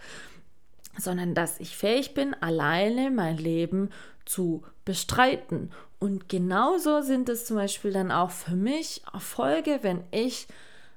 sondern 0.98 1.34
dass 1.34 1.60
ich 1.60 1.76
fähig 1.76 2.14
bin, 2.14 2.34
alleine 2.34 3.10
mein 3.10 3.36
Leben 3.36 3.90
zu 4.24 4.64
bestreiten. 4.84 5.70
Und 5.98 6.28
genauso 6.28 7.02
sind 7.02 7.28
es 7.28 7.44
zum 7.44 7.56
Beispiel 7.56 7.92
dann 7.92 8.10
auch 8.10 8.30
für 8.30 8.56
mich 8.56 9.02
Erfolge, 9.12 9.80
wenn 9.82 10.02
ich 10.10 10.48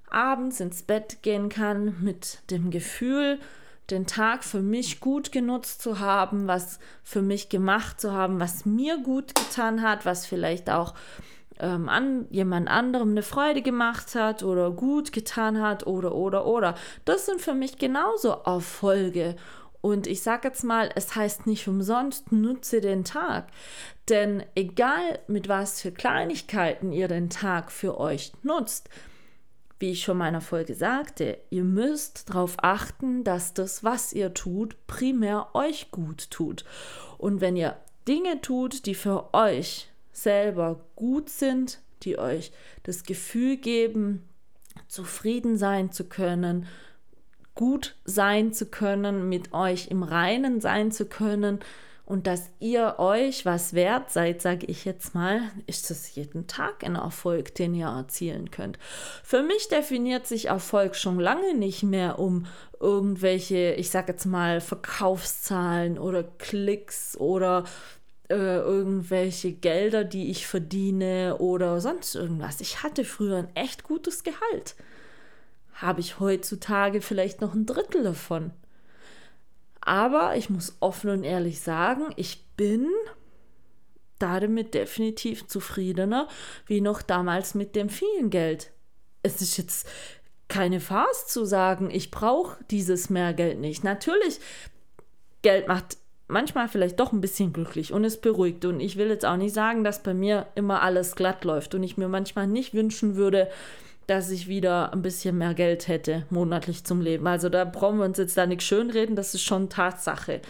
abends 0.10 0.60
ins 0.60 0.84
Bett 0.84 1.22
gehen 1.22 1.50
kann 1.50 2.02
mit 2.02 2.40
dem 2.50 2.72
Gefühl, 2.72 3.40
den 3.90 4.08
Tag 4.08 4.44
für 4.44 4.62
mich 4.62 5.00
gut 5.00 5.32
genutzt 5.32 5.82
zu 5.82 6.00
haben, 6.00 6.48
was 6.48 6.80
für 7.04 7.22
mich 7.22 7.50
gemacht 7.50 8.00
zu 8.00 8.14
haben, 8.14 8.40
was 8.40 8.66
mir 8.66 8.98
gut 8.98 9.36
getan 9.36 9.82
hat, 9.82 10.06
was 10.06 10.26
vielleicht 10.26 10.70
auch 10.70 10.94
ähm, 11.60 11.90
an 11.90 12.26
jemand 12.30 12.70
anderem 12.70 13.12
eine 13.12 13.24
Freude 13.24 13.62
gemacht 13.62 14.16
hat 14.16 14.44
oder 14.44 14.72
gut 14.72 15.12
getan 15.12 15.62
hat 15.62 15.86
oder 15.86 16.16
oder 16.16 16.46
oder. 16.46 16.76
Das 17.06 17.26
sind 17.26 17.42
für 17.42 17.54
mich 17.54 17.78
genauso 17.78 18.32
Erfolge. 18.46 19.36
Und 19.82 20.08
ich 20.08 20.22
sage 20.22 20.48
jetzt 20.48 20.64
mal, 20.64 20.90
es 20.96 21.14
heißt 21.14 21.46
nicht 21.46 21.68
umsonst, 21.68 22.32
nutze 22.32 22.80
den 22.80 23.04
Tag. 23.04 23.48
Denn 24.08 24.44
egal 24.56 25.20
mit 25.28 25.50
was 25.50 25.82
für 25.82 25.92
Kleinigkeiten 25.92 26.94
ihr 26.94 27.10
den 27.10 27.30
Tag 27.30 27.70
für 27.70 28.00
euch 28.00 28.32
nutzt, 28.44 28.90
wie 29.84 29.92
ich 29.92 30.02
schon 30.02 30.14
in 30.14 30.20
meiner 30.20 30.40
Folge 30.40 30.76
sagte, 30.76 31.40
ihr 31.50 31.66
müsst 31.66 32.30
darauf 32.30 32.56
achten, 32.60 33.26
dass 33.26 33.54
das, 33.54 33.84
was 33.84 34.14
ihr 34.14 34.34
tut, 34.34 34.78
primär 34.88 35.54
euch 35.54 35.92
gut 35.92 36.32
tut. 36.32 36.64
Und 37.18 37.42
wenn 37.42 37.58
ihr 37.58 37.76
Dinge 38.08 38.40
tut, 38.40 38.86
die 38.86 38.96
für 38.96 39.34
euch 39.34 39.90
selber 40.14 40.80
gut 40.96 41.28
sind, 41.28 41.82
die 42.04 42.18
euch 42.18 42.54
das 42.84 43.04
Gefühl 43.04 43.58
geben, 43.58 44.24
zufrieden 44.88 45.58
sein 45.58 45.92
zu 45.92 46.06
können, 46.06 46.66
gut 47.54 47.98
sein 48.06 48.54
zu 48.54 48.68
können, 48.68 49.28
mit 49.28 49.54
euch 49.54 49.90
im 49.90 50.04
Reinen 50.04 50.62
sein 50.62 50.94
zu 50.94 51.08
können, 51.08 51.60
und 52.06 52.28
dass 52.28 52.50
ihr 52.60 52.96
euch 52.98 53.46
was 53.46 53.74
wert 53.74 54.12
seid, 54.12 54.42
sage 54.42 54.66
ich 54.66 54.84
jetzt 54.84 55.16
mal, 55.16 55.42
ist 55.68 55.90
es 55.90 56.16
jeden 56.16 56.48
Tag 56.48 56.84
ein 56.84 56.96
Erfolg, 56.96 57.56
den 57.56 57.74
ihr 57.74 57.88
erzielen 57.88 58.52
könnt. 58.52 58.78
Für 59.24 59.42
mich 59.42 59.70
definiert 59.70 60.28
sich 60.28 60.48
Erfolg 60.48 60.96
schon 60.96 61.20
lange 61.20 61.56
nicht 61.56 61.84
mehr 61.84 62.20
um 62.20 62.46
irgendwelche, 62.80 63.74
ich 63.74 63.90
sage 63.90 64.12
jetzt 64.12 64.26
mal, 64.26 64.60
Verkaufszahlen 64.60 65.98
oder 65.98 66.24
Klicks 66.24 67.16
oder 67.18 67.64
äh, 68.30 68.36
irgendwelche 68.36 69.54
Gelder, 69.54 70.04
die 70.04 70.30
ich 70.30 70.46
verdiene 70.46 71.38
oder 71.38 71.80
sonst 71.80 72.16
irgendwas. 72.16 72.60
Ich 72.60 72.84
hatte 72.84 73.06
früher 73.06 73.38
ein 73.38 73.56
echt 73.56 73.84
gutes 73.84 74.24
Gehalt. 74.24 74.76
Habe 75.76 76.02
ich 76.02 76.20
heutzutage 76.20 77.00
vielleicht 77.00 77.40
noch 77.40 77.54
ein 77.54 77.66
Drittel 77.66 78.04
davon. 78.04 78.52
Aber 79.86 80.36
ich 80.38 80.50
muss 80.50 80.78
offen 80.80 81.10
und 81.10 81.24
ehrlich 81.24 81.60
sagen, 81.60 82.14
ich 82.16 82.46
bin 82.56 82.90
damit 84.20 84.74
definitiv 84.74 85.48
zufriedener 85.48 86.28
wie 86.66 86.80
noch 86.80 87.02
damals 87.02 87.56
mit 87.56 87.76
dem 87.76 87.90
vielen 87.90 88.30
Geld. 88.30 88.72
Es 89.22 89.42
ist 89.42 89.58
jetzt 89.58 89.88
keine 90.48 90.80
Farce 90.80 91.28
zu 91.28 91.46
sagen, 91.46 91.90
ich 91.92 92.12
brauche 92.12 92.64
dieses 92.70 93.10
mehr 93.10 93.34
Geld 93.34 93.60
nicht. 93.60 93.84
Natürlich, 93.84 94.40
Geld 95.42 95.68
macht 95.68 95.98
manchmal 96.28 96.70
vielleicht 96.70 97.00
doch 97.00 97.12
ein 97.12 97.22
bisschen 97.22 97.52
glücklich 97.52 97.92
und 97.92 98.06
es 98.06 98.22
beruhigt. 98.22 98.64
Und 98.66 98.80
ich 98.80 98.98
will 98.98 99.08
jetzt 99.08 99.26
auch 99.26 99.36
nicht 99.36 99.54
sagen, 99.54 99.84
dass 99.84 100.04
bei 100.04 100.14
mir 100.14 100.48
immer 100.56 100.82
alles 100.82 101.16
glatt 101.16 101.44
läuft 101.44 101.76
und 101.76 101.84
ich 101.84 101.98
mir 101.98 102.08
manchmal 102.08 102.48
nicht 102.48 102.74
wünschen 102.74 103.16
würde, 103.16 103.50
dass 104.08 104.30
ich 104.30 104.48
wieder 104.48 104.94
ein 104.94 105.02
bisschen 105.02 105.38
mehr 105.38 105.54
Geld 105.54 105.88
hätte 105.88 106.26
monatlich 106.30 106.84
zum 106.84 107.02
Leben. 107.02 107.28
Also 107.28 107.50
da 107.50 107.66
brauchen 107.66 108.00
wir 108.00 108.06
uns 108.06 108.18
jetzt 108.18 108.38
da 108.38 108.46
nicht 108.46 108.64
schönreden, 108.64 109.16
das 109.16 109.34
ist 109.34 109.44
schon 109.44 109.70
Tatsache. 109.70 110.42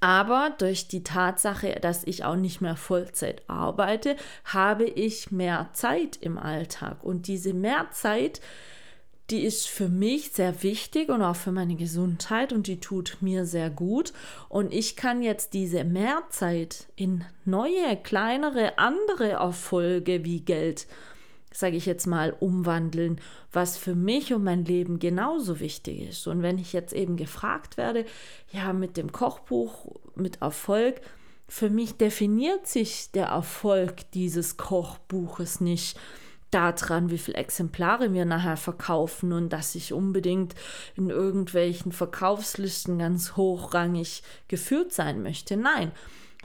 Aber 0.00 0.54
durch 0.58 0.86
die 0.86 1.02
Tatsache, 1.02 1.78
dass 1.80 2.04
ich 2.04 2.24
auch 2.24 2.36
nicht 2.36 2.60
mehr 2.60 2.76
Vollzeit 2.76 3.42
arbeite, 3.48 4.16
habe 4.44 4.84
ich 4.84 5.32
mehr 5.32 5.70
Zeit 5.72 6.16
im 6.20 6.38
Alltag. 6.38 7.02
Und 7.02 7.26
diese 7.26 7.52
Mehrzeit, 7.52 8.40
die 9.30 9.44
ist 9.44 9.68
für 9.68 9.88
mich 9.88 10.30
sehr 10.30 10.62
wichtig 10.62 11.08
und 11.08 11.20
auch 11.20 11.36
für 11.36 11.52
meine 11.52 11.74
Gesundheit 11.74 12.52
und 12.52 12.66
die 12.66 12.80
tut 12.80 13.18
mir 13.20 13.44
sehr 13.44 13.70
gut. 13.70 14.12
Und 14.48 14.72
ich 14.72 14.94
kann 14.94 15.20
jetzt 15.20 15.52
diese 15.52 15.82
Mehrzeit 15.84 16.86
in 16.94 17.24
neue, 17.44 17.96
kleinere, 18.02 18.78
andere 18.78 19.30
Erfolge 19.30 20.24
wie 20.24 20.40
Geld 20.40 20.86
sage 21.58 21.76
ich 21.76 21.86
jetzt 21.86 22.06
mal, 22.06 22.34
umwandeln, 22.38 23.20
was 23.52 23.76
für 23.76 23.94
mich 23.94 24.32
und 24.32 24.44
mein 24.44 24.64
Leben 24.64 24.98
genauso 24.98 25.60
wichtig 25.60 26.08
ist. 26.08 26.26
Und 26.26 26.42
wenn 26.42 26.58
ich 26.58 26.72
jetzt 26.72 26.92
eben 26.92 27.16
gefragt 27.16 27.76
werde, 27.76 28.04
ja, 28.52 28.72
mit 28.72 28.96
dem 28.96 29.12
Kochbuch, 29.12 30.00
mit 30.14 30.40
Erfolg, 30.40 31.00
für 31.48 31.70
mich 31.70 31.96
definiert 31.96 32.66
sich 32.66 33.10
der 33.12 33.26
Erfolg 33.26 34.10
dieses 34.12 34.56
Kochbuches 34.56 35.60
nicht 35.60 35.98
daran, 36.50 37.10
wie 37.10 37.18
viele 37.18 37.38
Exemplare 37.38 38.12
wir 38.12 38.24
nachher 38.24 38.56
verkaufen 38.56 39.32
und 39.32 39.50
dass 39.50 39.74
ich 39.74 39.92
unbedingt 39.92 40.54
in 40.96 41.10
irgendwelchen 41.10 41.92
Verkaufslisten 41.92 42.98
ganz 42.98 43.36
hochrangig 43.36 44.22
geführt 44.48 44.92
sein 44.92 45.22
möchte. 45.22 45.56
Nein, 45.56 45.92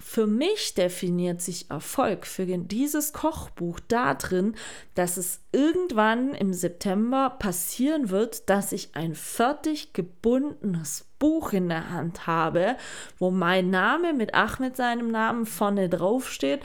für 0.05 0.27
mich 0.27 0.75
definiert 0.75 1.41
sich 1.41 1.71
Erfolg 1.71 2.27
für 2.27 2.45
dieses 2.45 3.13
Kochbuch 3.13 3.79
darin, 3.87 4.53
dass 4.95 5.15
es 5.15 5.39
irgendwann 5.53 6.35
im 6.35 6.53
September 6.53 7.29
passieren 7.39 8.09
wird, 8.09 8.49
dass 8.49 8.73
ich 8.73 8.95
ein 8.95 9.15
fertig 9.15 9.93
gebundenes 9.93 11.05
Buch 11.19 11.53
in 11.53 11.69
der 11.69 11.89
Hand 11.89 12.27
habe, 12.27 12.75
wo 13.17 13.31
mein 13.31 13.69
Name 13.69 14.13
mit 14.13 14.35
Ahmed 14.35 14.75
seinem 14.75 15.09
Namen 15.09 15.45
vorne 15.45 15.87
drauf 15.87 16.29
steht 16.29 16.59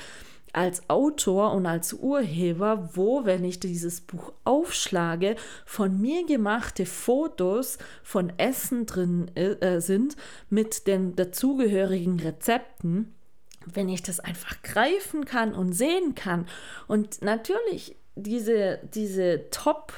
als 0.52 0.90
Autor 0.90 1.52
und 1.52 1.64
als 1.66 1.92
Urheber, 1.92 2.90
wo, 2.94 3.24
wenn 3.24 3.44
ich 3.44 3.60
dieses 3.60 4.00
Buch 4.00 4.32
aufschlage, 4.44 5.36
von 5.64 6.00
mir 6.00 6.26
gemachte 6.26 6.86
Fotos 6.86 7.78
von 8.02 8.32
Essen 8.36 8.84
drin 8.84 9.30
äh, 9.36 9.80
sind 9.80 10.16
mit 10.50 10.86
den 10.86 11.14
dazugehörigen 11.14 12.18
Rezepten, 12.18 13.14
wenn 13.74 13.88
ich 13.88 14.02
das 14.02 14.20
einfach 14.20 14.62
greifen 14.62 15.24
kann 15.24 15.54
und 15.54 15.72
sehen 15.72 16.14
kann. 16.14 16.46
Und 16.86 17.22
natürlich 17.22 17.96
diese, 18.16 18.80
diese 18.94 19.50
Top- 19.50 19.92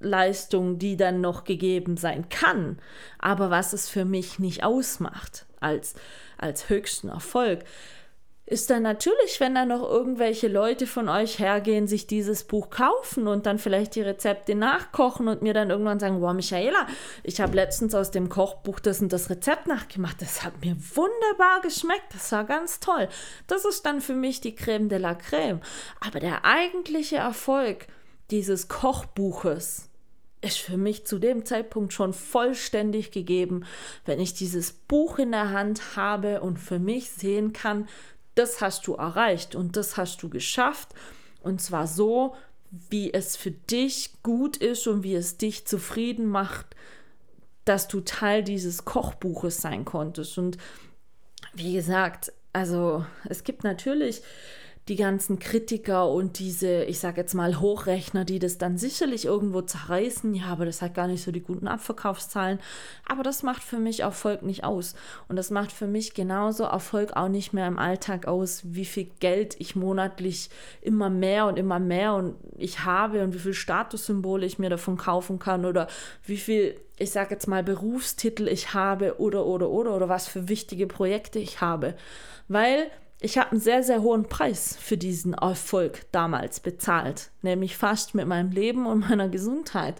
Leistung, 0.00 0.78
die 0.78 0.96
dann 0.96 1.20
noch 1.20 1.44
gegeben 1.44 1.96
sein 1.96 2.28
kann, 2.28 2.80
aber 3.18 3.50
was 3.50 3.72
es 3.72 3.88
für 3.88 4.04
mich 4.04 4.38
nicht 4.38 4.64
ausmacht 4.64 5.46
als, 5.60 5.94
als 6.36 6.68
höchsten 6.68 7.08
Erfolg, 7.08 7.64
ist 8.48 8.70
dann 8.70 8.82
natürlich, 8.82 9.40
wenn 9.40 9.54
dann 9.54 9.68
noch 9.68 9.82
irgendwelche 9.82 10.48
Leute 10.48 10.86
von 10.86 11.10
euch 11.10 11.38
hergehen, 11.38 11.86
sich 11.86 12.06
dieses 12.06 12.44
Buch 12.44 12.70
kaufen 12.70 13.28
und 13.28 13.44
dann 13.44 13.58
vielleicht 13.58 13.94
die 13.94 14.00
Rezepte 14.00 14.54
nachkochen 14.54 15.28
und 15.28 15.42
mir 15.42 15.52
dann 15.52 15.68
irgendwann 15.68 16.00
sagen, 16.00 16.22
wow, 16.22 16.32
Michaela, 16.32 16.86
ich 17.22 17.42
habe 17.42 17.54
letztens 17.54 17.94
aus 17.94 18.10
dem 18.10 18.30
Kochbuch 18.30 18.80
das 18.80 19.02
und 19.02 19.12
das 19.12 19.28
Rezept 19.28 19.66
nachgemacht. 19.66 20.22
Das 20.22 20.44
hat 20.44 20.64
mir 20.64 20.74
wunderbar 20.94 21.60
geschmeckt. 21.60 22.14
Das 22.14 22.32
war 22.32 22.44
ganz 22.44 22.80
toll. 22.80 23.10
Das 23.48 23.66
ist 23.66 23.84
dann 23.84 24.00
für 24.00 24.14
mich 24.14 24.40
die 24.40 24.54
Creme 24.54 24.88
de 24.88 24.98
la 24.98 25.14
Creme. 25.14 25.60
Aber 26.00 26.18
der 26.18 26.46
eigentliche 26.46 27.16
Erfolg 27.16 27.86
dieses 28.30 28.68
Kochbuches 28.68 29.90
ist 30.40 30.58
für 30.58 30.78
mich 30.78 31.04
zu 31.04 31.18
dem 31.18 31.44
Zeitpunkt 31.44 31.92
schon 31.92 32.14
vollständig 32.14 33.10
gegeben, 33.10 33.66
wenn 34.06 34.20
ich 34.20 34.32
dieses 34.32 34.72
Buch 34.72 35.18
in 35.18 35.32
der 35.32 35.50
Hand 35.50 35.96
habe 35.96 36.40
und 36.40 36.58
für 36.58 36.78
mich 36.78 37.10
sehen 37.10 37.52
kann, 37.52 37.88
das 38.38 38.60
hast 38.60 38.86
du 38.86 38.94
erreicht 38.94 39.54
und 39.54 39.76
das 39.76 39.96
hast 39.96 40.22
du 40.22 40.28
geschafft. 40.28 40.94
Und 41.42 41.60
zwar 41.60 41.86
so, 41.86 42.34
wie 42.70 43.12
es 43.12 43.36
für 43.36 43.50
dich 43.50 44.12
gut 44.22 44.56
ist 44.56 44.86
und 44.86 45.02
wie 45.02 45.14
es 45.14 45.38
dich 45.38 45.66
zufrieden 45.66 46.26
macht, 46.26 46.76
dass 47.64 47.88
du 47.88 48.00
Teil 48.00 48.42
dieses 48.42 48.84
Kochbuches 48.84 49.60
sein 49.60 49.84
konntest. 49.84 50.38
Und 50.38 50.58
wie 51.54 51.74
gesagt, 51.74 52.32
also 52.52 53.04
es 53.28 53.44
gibt 53.44 53.64
natürlich 53.64 54.22
die 54.88 54.96
ganzen 54.96 55.38
Kritiker 55.38 56.08
und 56.08 56.38
diese, 56.38 56.84
ich 56.84 56.98
sage 56.98 57.20
jetzt 57.20 57.34
mal, 57.34 57.60
Hochrechner, 57.60 58.24
die 58.24 58.38
das 58.38 58.58
dann 58.58 58.78
sicherlich 58.78 59.26
irgendwo 59.26 59.60
zerreißen. 59.60 60.34
Ja, 60.34 60.46
aber 60.46 60.64
das 60.64 60.80
hat 60.80 60.94
gar 60.94 61.06
nicht 61.06 61.22
so 61.22 61.30
die 61.30 61.42
guten 61.42 61.68
Abverkaufszahlen. 61.68 62.58
Aber 63.06 63.22
das 63.22 63.42
macht 63.42 63.62
für 63.62 63.78
mich 63.78 64.00
Erfolg 64.00 64.42
nicht 64.42 64.64
aus. 64.64 64.94
Und 65.28 65.36
das 65.36 65.50
macht 65.50 65.72
für 65.72 65.86
mich 65.86 66.14
genauso 66.14 66.64
Erfolg 66.64 67.16
auch 67.16 67.28
nicht 67.28 67.52
mehr 67.52 67.66
im 67.66 67.78
Alltag 67.78 68.26
aus, 68.26 68.62
wie 68.64 68.84
viel 68.84 69.10
Geld 69.20 69.56
ich 69.58 69.76
monatlich 69.76 70.48
immer 70.80 71.10
mehr 71.10 71.46
und 71.46 71.58
immer 71.58 71.78
mehr 71.78 72.14
und 72.14 72.36
ich 72.56 72.84
habe 72.84 73.22
und 73.22 73.34
wie 73.34 73.38
viel 73.38 73.54
Statussymbole 73.54 74.46
ich 74.46 74.58
mir 74.58 74.70
davon 74.70 74.96
kaufen 74.96 75.38
kann 75.38 75.64
oder 75.64 75.88
wie 76.24 76.38
viel 76.38 76.80
ich 77.00 77.12
sage 77.12 77.30
jetzt 77.30 77.46
mal, 77.46 77.62
Berufstitel 77.62 78.48
ich 78.48 78.74
habe 78.74 79.20
oder, 79.20 79.46
oder, 79.46 79.70
oder, 79.70 79.94
oder 79.94 80.08
was 80.08 80.26
für 80.26 80.48
wichtige 80.48 80.88
Projekte 80.88 81.38
ich 81.38 81.60
habe. 81.60 81.94
Weil 82.48 82.90
ich 83.20 83.38
habe 83.38 83.52
einen 83.52 83.60
sehr, 83.60 83.82
sehr 83.82 84.02
hohen 84.02 84.28
Preis 84.28 84.76
für 84.80 84.96
diesen 84.96 85.34
Erfolg 85.34 86.06
damals 86.12 86.60
bezahlt, 86.60 87.30
nämlich 87.42 87.76
fast 87.76 88.14
mit 88.14 88.26
meinem 88.26 88.50
Leben 88.50 88.86
und 88.86 89.08
meiner 89.08 89.28
Gesundheit. 89.28 89.96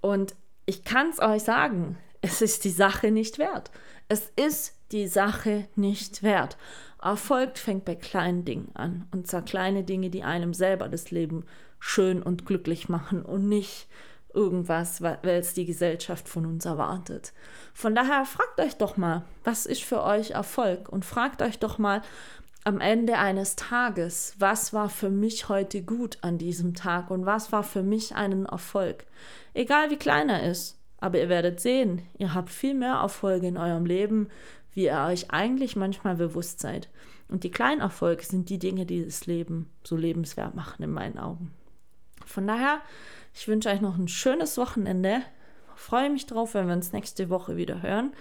Und 0.00 0.34
ich 0.66 0.84
kann 0.84 1.10
es 1.10 1.20
euch 1.20 1.42
sagen, 1.42 1.98
es 2.20 2.42
ist 2.42 2.64
die 2.64 2.70
Sache 2.70 3.10
nicht 3.10 3.38
wert. 3.38 3.70
Es 4.08 4.32
ist 4.36 4.76
die 4.92 5.06
Sache 5.06 5.68
nicht 5.76 6.22
wert. 6.22 6.56
Erfolg 7.00 7.58
fängt 7.58 7.84
bei 7.84 7.94
kleinen 7.94 8.44
Dingen 8.44 8.70
an. 8.74 9.08
Und 9.12 9.26
zwar 9.26 9.42
kleine 9.42 9.84
Dinge, 9.84 10.10
die 10.10 10.22
einem 10.22 10.54
selber 10.54 10.88
das 10.88 11.10
Leben 11.10 11.44
schön 11.78 12.22
und 12.22 12.46
glücklich 12.46 12.88
machen 12.88 13.22
und 13.22 13.48
nicht 13.48 13.88
irgendwas, 14.34 15.02
es 15.22 15.54
die 15.54 15.66
Gesellschaft 15.66 16.28
von 16.28 16.46
uns 16.46 16.64
erwartet. 16.64 17.32
Von 17.74 17.94
daher 17.94 18.24
fragt 18.24 18.60
euch 18.60 18.76
doch 18.76 18.96
mal, 18.96 19.24
was 19.44 19.66
ist 19.66 19.82
für 19.82 20.02
euch 20.02 20.32
Erfolg? 20.32 20.88
Und 20.88 21.04
fragt 21.04 21.42
euch 21.42 21.58
doch 21.58 21.78
mal 21.78 22.02
am 22.64 22.80
Ende 22.80 23.18
eines 23.18 23.56
Tages, 23.56 24.34
was 24.38 24.72
war 24.72 24.88
für 24.88 25.10
mich 25.10 25.48
heute 25.48 25.82
gut 25.82 26.18
an 26.20 26.38
diesem 26.38 26.74
Tag 26.74 27.10
und 27.10 27.26
was 27.26 27.50
war 27.50 27.64
für 27.64 27.82
mich 27.82 28.14
einen 28.14 28.46
Erfolg? 28.46 29.04
Egal 29.52 29.90
wie 29.90 29.96
klein 29.96 30.28
er 30.28 30.48
ist, 30.48 30.78
aber 30.98 31.18
ihr 31.18 31.28
werdet 31.28 31.60
sehen, 31.60 32.02
ihr 32.18 32.34
habt 32.34 32.50
viel 32.50 32.74
mehr 32.74 32.94
Erfolge 32.94 33.48
in 33.48 33.56
eurem 33.56 33.84
Leben, 33.84 34.28
wie 34.72 34.84
ihr 34.84 35.04
euch 35.08 35.30
eigentlich 35.32 35.74
manchmal 35.74 36.14
bewusst 36.14 36.60
seid. 36.60 36.88
Und 37.28 37.44
die 37.44 37.50
kleinen 37.50 37.80
Erfolge 37.80 38.22
sind 38.24 38.48
die 38.50 38.58
Dinge, 38.58 38.86
die 38.86 39.04
das 39.04 39.26
Leben 39.26 39.70
so 39.82 39.96
lebenswert 39.96 40.54
machen 40.54 40.82
in 40.82 40.92
meinen 40.92 41.18
Augen. 41.18 41.50
Von 42.24 42.46
daher 42.46 42.80
ich 43.34 43.48
wünsche 43.48 43.70
euch 43.70 43.80
noch 43.80 43.96
ein 43.96 44.08
schönes 44.08 44.58
Wochenende. 44.58 45.22
Freue 45.74 46.10
mich 46.10 46.26
drauf, 46.26 46.54
wenn 46.54 46.66
wir 46.66 46.74
uns 46.74 46.92
nächste 46.92 47.28
Woche 47.30 47.56
wieder 47.56 47.82
hören. 47.82 48.12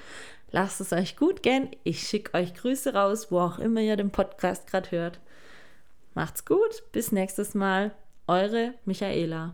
Lasst 0.52 0.82
es 0.82 0.92
euch 0.94 1.16
gut 1.16 1.44
gehen. 1.44 1.70
Ich 1.84 2.08
schicke 2.08 2.38
euch 2.38 2.54
Grüße 2.54 2.94
raus, 2.94 3.32
wo 3.32 3.40
auch 3.40 3.60
immer 3.60 3.82
ihr 3.82 3.96
den 3.96 4.12
Podcast 4.12 4.68
gerade 4.68 4.92
hört. 4.92 5.20
Macht's 6.14 6.46
gut. 6.46 6.84
Bis 6.92 7.12
nächstes 7.12 7.54
Mal. 7.54 7.92
Eure 8.28 8.74
Michaela. 8.86 9.54